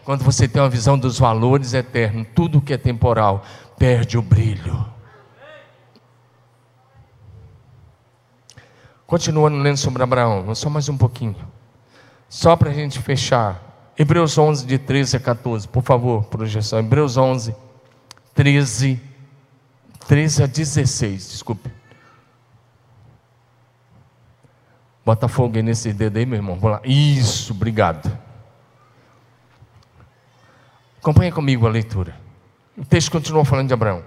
Quando 0.05 0.25
você 0.25 0.49
tem 0.49 0.63
uma 0.63 0.71
visão 0.71 0.99
dos 0.99 1.19
valores 1.19 1.75
eternos, 1.75 2.27
tudo 2.35 2.61
que 2.61 2.73
é 2.73 2.79
temporal 2.79 3.45
perde 3.79 4.17
o 4.17 4.23
brilho. 4.23 4.87
Continuando 9.07 9.59
lendo 9.59 9.77
sobre 9.77 10.03
Abraão, 10.03 10.55
só 10.55 10.71
mais 10.71 10.89
um 10.89 10.97
pouquinho. 10.97 11.58
Só 12.29 12.57
para 12.57 12.71
a 12.71 12.75
gente 12.75 12.99
fechar. 13.01 13.93
Hebreus 13.99 14.37
11, 14.37 14.67
de 14.67 14.79
13 14.79 15.17
a 15.17 15.21
14. 15.21 15.67
Por 15.67 15.83
favor, 15.83 16.25
projeção. 16.25 16.79
Hebreus 16.79 17.17
11, 17.17 17.55
13, 18.35 19.01
13 20.07 20.43
a 20.43 20.47
16. 20.47 21.31
Desculpe. 21.31 21.71
Bota 25.05 25.27
fogo 25.27 25.59
nesse 25.61 25.93
dedo 25.93 26.19
aí, 26.19 26.27
meu 26.27 26.37
irmão. 26.37 26.57
Vamos 26.59 26.79
lá. 26.79 26.83
Isso, 26.85 27.53
obrigado. 27.53 28.17
Acompanhe 31.01 31.33
comigo 31.33 31.67
a 31.67 31.71
leitura. 31.71 32.15
O 32.77 32.85
texto 32.85 33.11
continua 33.11 33.45
falando 33.45 33.69
de 33.69 33.75
Abraão 33.75 34.05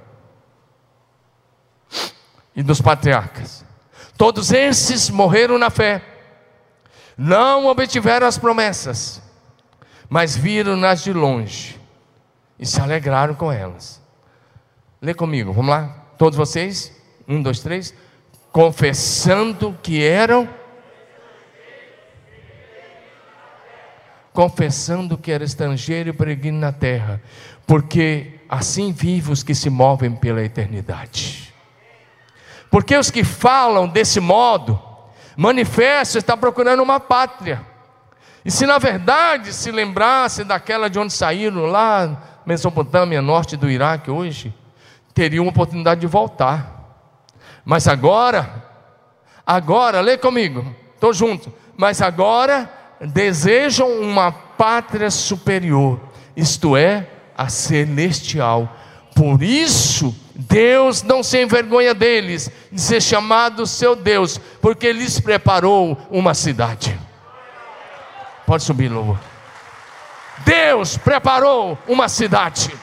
e 2.55 2.61
dos 2.61 2.81
patriarcas. 2.81 3.65
Todos 4.17 4.51
esses 4.51 5.09
morreram 5.09 5.57
na 5.57 5.69
fé 5.69 6.10
não 7.17 7.67
obtiveram 7.67 8.27
as 8.27 8.37
promessas, 8.37 9.21
mas 10.09 10.35
viram-nas 10.35 11.03
de 11.03 11.13
longe 11.13 11.79
e 12.59 12.65
se 12.65 12.79
alegraram 12.79 13.33
com 13.33 13.51
elas. 13.51 14.01
Lê 15.01 15.13
comigo, 15.13 15.51
vamos 15.51 15.71
lá? 15.71 16.05
Todos 16.17 16.37
vocês? 16.37 16.95
Um, 17.27 17.41
dois, 17.41 17.59
três. 17.59 17.93
Confessando 18.51 19.75
que 19.81 20.03
eram. 20.03 20.47
Confessando 24.31 25.17
que 25.17 25.31
era 25.31 25.43
estrangeiro 25.43 26.09
e 26.09 26.13
peregrino 26.13 26.59
na 26.59 26.71
terra, 26.71 27.21
porque 27.67 28.39
assim 28.47 28.93
vivem 28.93 29.33
os 29.33 29.43
que 29.43 29.53
se 29.53 29.69
movem 29.69 30.15
pela 30.15 30.41
eternidade. 30.41 31.53
Porque 32.69 32.95
os 32.95 33.11
que 33.11 33.23
falam 33.25 33.87
desse 33.87 34.21
modo, 34.21 34.81
manifesto 35.35 36.17
está 36.17 36.35
procurando 36.35 36.81
uma 36.81 36.99
pátria. 36.99 37.65
E 38.43 38.49
se 38.49 38.65
na 38.65 38.77
verdade 38.77 39.53
se 39.53 39.71
lembrasse 39.71 40.43
daquela 40.43 40.89
de 40.89 40.97
onde 40.97 41.13
saíram, 41.13 41.65
lá, 41.65 42.41
Mesopotâmia, 42.45 43.21
norte 43.21 43.55
do 43.55 43.69
Iraque, 43.69 44.09
hoje, 44.09 44.53
teriam 45.13 45.43
uma 45.43 45.51
oportunidade 45.51 46.01
de 46.01 46.07
voltar. 46.07 46.81
Mas 47.63 47.87
agora, 47.87 48.63
agora, 49.45 50.01
lê 50.01 50.17
comigo, 50.17 50.65
estou 50.95 51.13
junto. 51.13 51.53
Mas 51.77 52.01
agora 52.01 52.69
desejam 52.99 53.89
uma 54.01 54.31
pátria 54.31 55.09
superior, 55.11 55.99
isto 56.35 56.75
é, 56.75 57.07
a 57.37 57.49
celestial. 57.49 58.75
Por 59.15 59.43
isso, 59.43 60.15
Deus 60.47 61.03
não 61.03 61.21
se 61.21 61.39
envergonha 61.39 61.93
deles 61.93 62.49
de 62.71 62.81
ser 62.81 62.99
chamado 62.99 63.67
seu 63.67 63.95
Deus, 63.95 64.39
porque 64.59 64.91
lhes 64.91 65.19
preparou 65.19 65.95
uma 66.09 66.33
cidade. 66.33 66.99
Pode 68.45 68.63
subir, 68.63 68.89
louvor. 68.89 69.19
Deus 70.43 70.97
preparou 70.97 71.77
uma 71.87 72.09
cidade. 72.09 72.73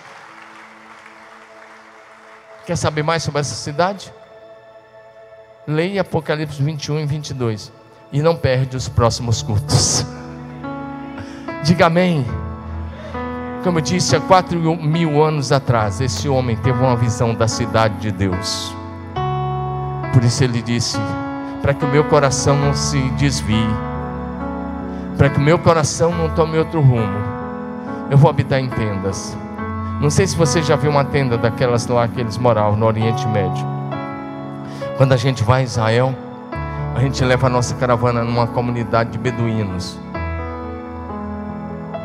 Quer 2.65 2.77
saber 2.77 3.03
mais 3.03 3.25
sobre 3.25 3.41
essa 3.41 3.55
cidade? 3.55 4.13
Leia 5.67 6.03
Apocalipse 6.03 6.63
21 6.63 7.01
e 7.01 7.07
22 7.07 7.73
e 8.13 8.23
não 8.23 8.37
perde 8.37 8.77
os 8.77 8.89
próximos 8.89 9.43
cultos. 9.43 10.07
Diga 11.65 11.87
amém. 11.87 12.25
Como 13.65 13.79
eu 13.79 13.83
disse, 13.83 14.15
há 14.15 14.21
quatro 14.21 14.59
mil 14.59 15.23
anos 15.23 15.51
atrás, 15.51 16.01
esse 16.01 16.29
homem 16.29 16.57
teve 16.57 16.79
uma 16.79 16.97
visão 16.97 17.35
da 17.35 17.49
cidade 17.49 17.97
de 17.97 18.13
Deus. 18.13 18.75
Por 20.13 20.23
isso 20.23 20.45
ele 20.45 20.63
disse: 20.63 20.99
para 21.61 21.75
que 21.75 21.85
o 21.85 21.89
meu 21.89 22.05
coração 22.05 22.57
não 22.57 22.73
se 22.73 23.01
desvie, 23.11 23.69
para 25.17 25.29
que 25.29 25.39
o 25.39 25.43
meu 25.43 25.59
coração 25.59 26.15
não 26.15 26.31
tome 26.31 26.57
outro 26.57 26.81
rumo, 26.81 27.19
eu 28.11 28.17
vou 28.17 28.31
habitar 28.31 28.61
em 28.61 28.69
tendas. 28.69 29.37
Não 30.01 30.09
sei 30.09 30.27
se 30.27 30.37
você 30.37 30.63
já 30.63 30.77
viu 30.77 30.91
uma 30.91 31.05
tenda 31.05 31.37
daquelas 31.37 31.87
lá 31.89 32.07
que 32.07 32.21
eles 32.21 32.39
moravam 32.39 32.77
no 32.77 32.87
Oriente 32.87 33.27
Médio. 33.27 33.67
Quando 34.97 35.13
a 35.13 35.17
gente 35.17 35.43
vai 35.43 35.63
a 35.63 35.65
Israel, 35.65 36.15
a 36.95 37.01
gente 37.01 37.25
leva 37.25 37.49
a 37.49 37.51
nossa 37.51 37.75
caravana 37.75 38.23
numa 38.23 38.47
comunidade 38.47 39.11
de 39.11 39.19
beduínos, 39.19 39.99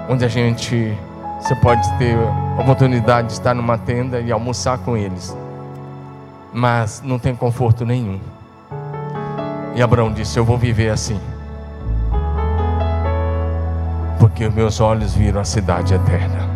onde 0.09 0.25
a 0.25 0.27
gente 0.27 0.97
você 1.43 1.55
pode 1.55 1.91
ter 1.97 2.15
a 2.57 2.61
oportunidade 2.61 3.27
de 3.27 3.33
estar 3.33 3.53
numa 3.53 3.77
tenda 3.77 4.21
e 4.21 4.31
almoçar 4.31 4.77
com 4.77 4.95
eles, 4.95 5.35
mas 6.53 7.01
não 7.03 7.19
tem 7.19 7.35
conforto 7.35 7.85
nenhum. 7.85 8.17
E 9.75 9.81
Abraão 9.81 10.13
disse: 10.13 10.39
Eu 10.39 10.45
vou 10.45 10.57
viver 10.57 10.89
assim, 10.89 11.19
porque 14.19 14.45
os 14.45 14.53
meus 14.53 14.79
olhos 14.79 15.13
viram 15.13 15.41
a 15.41 15.43
cidade 15.43 15.93
eterna. 15.93 16.52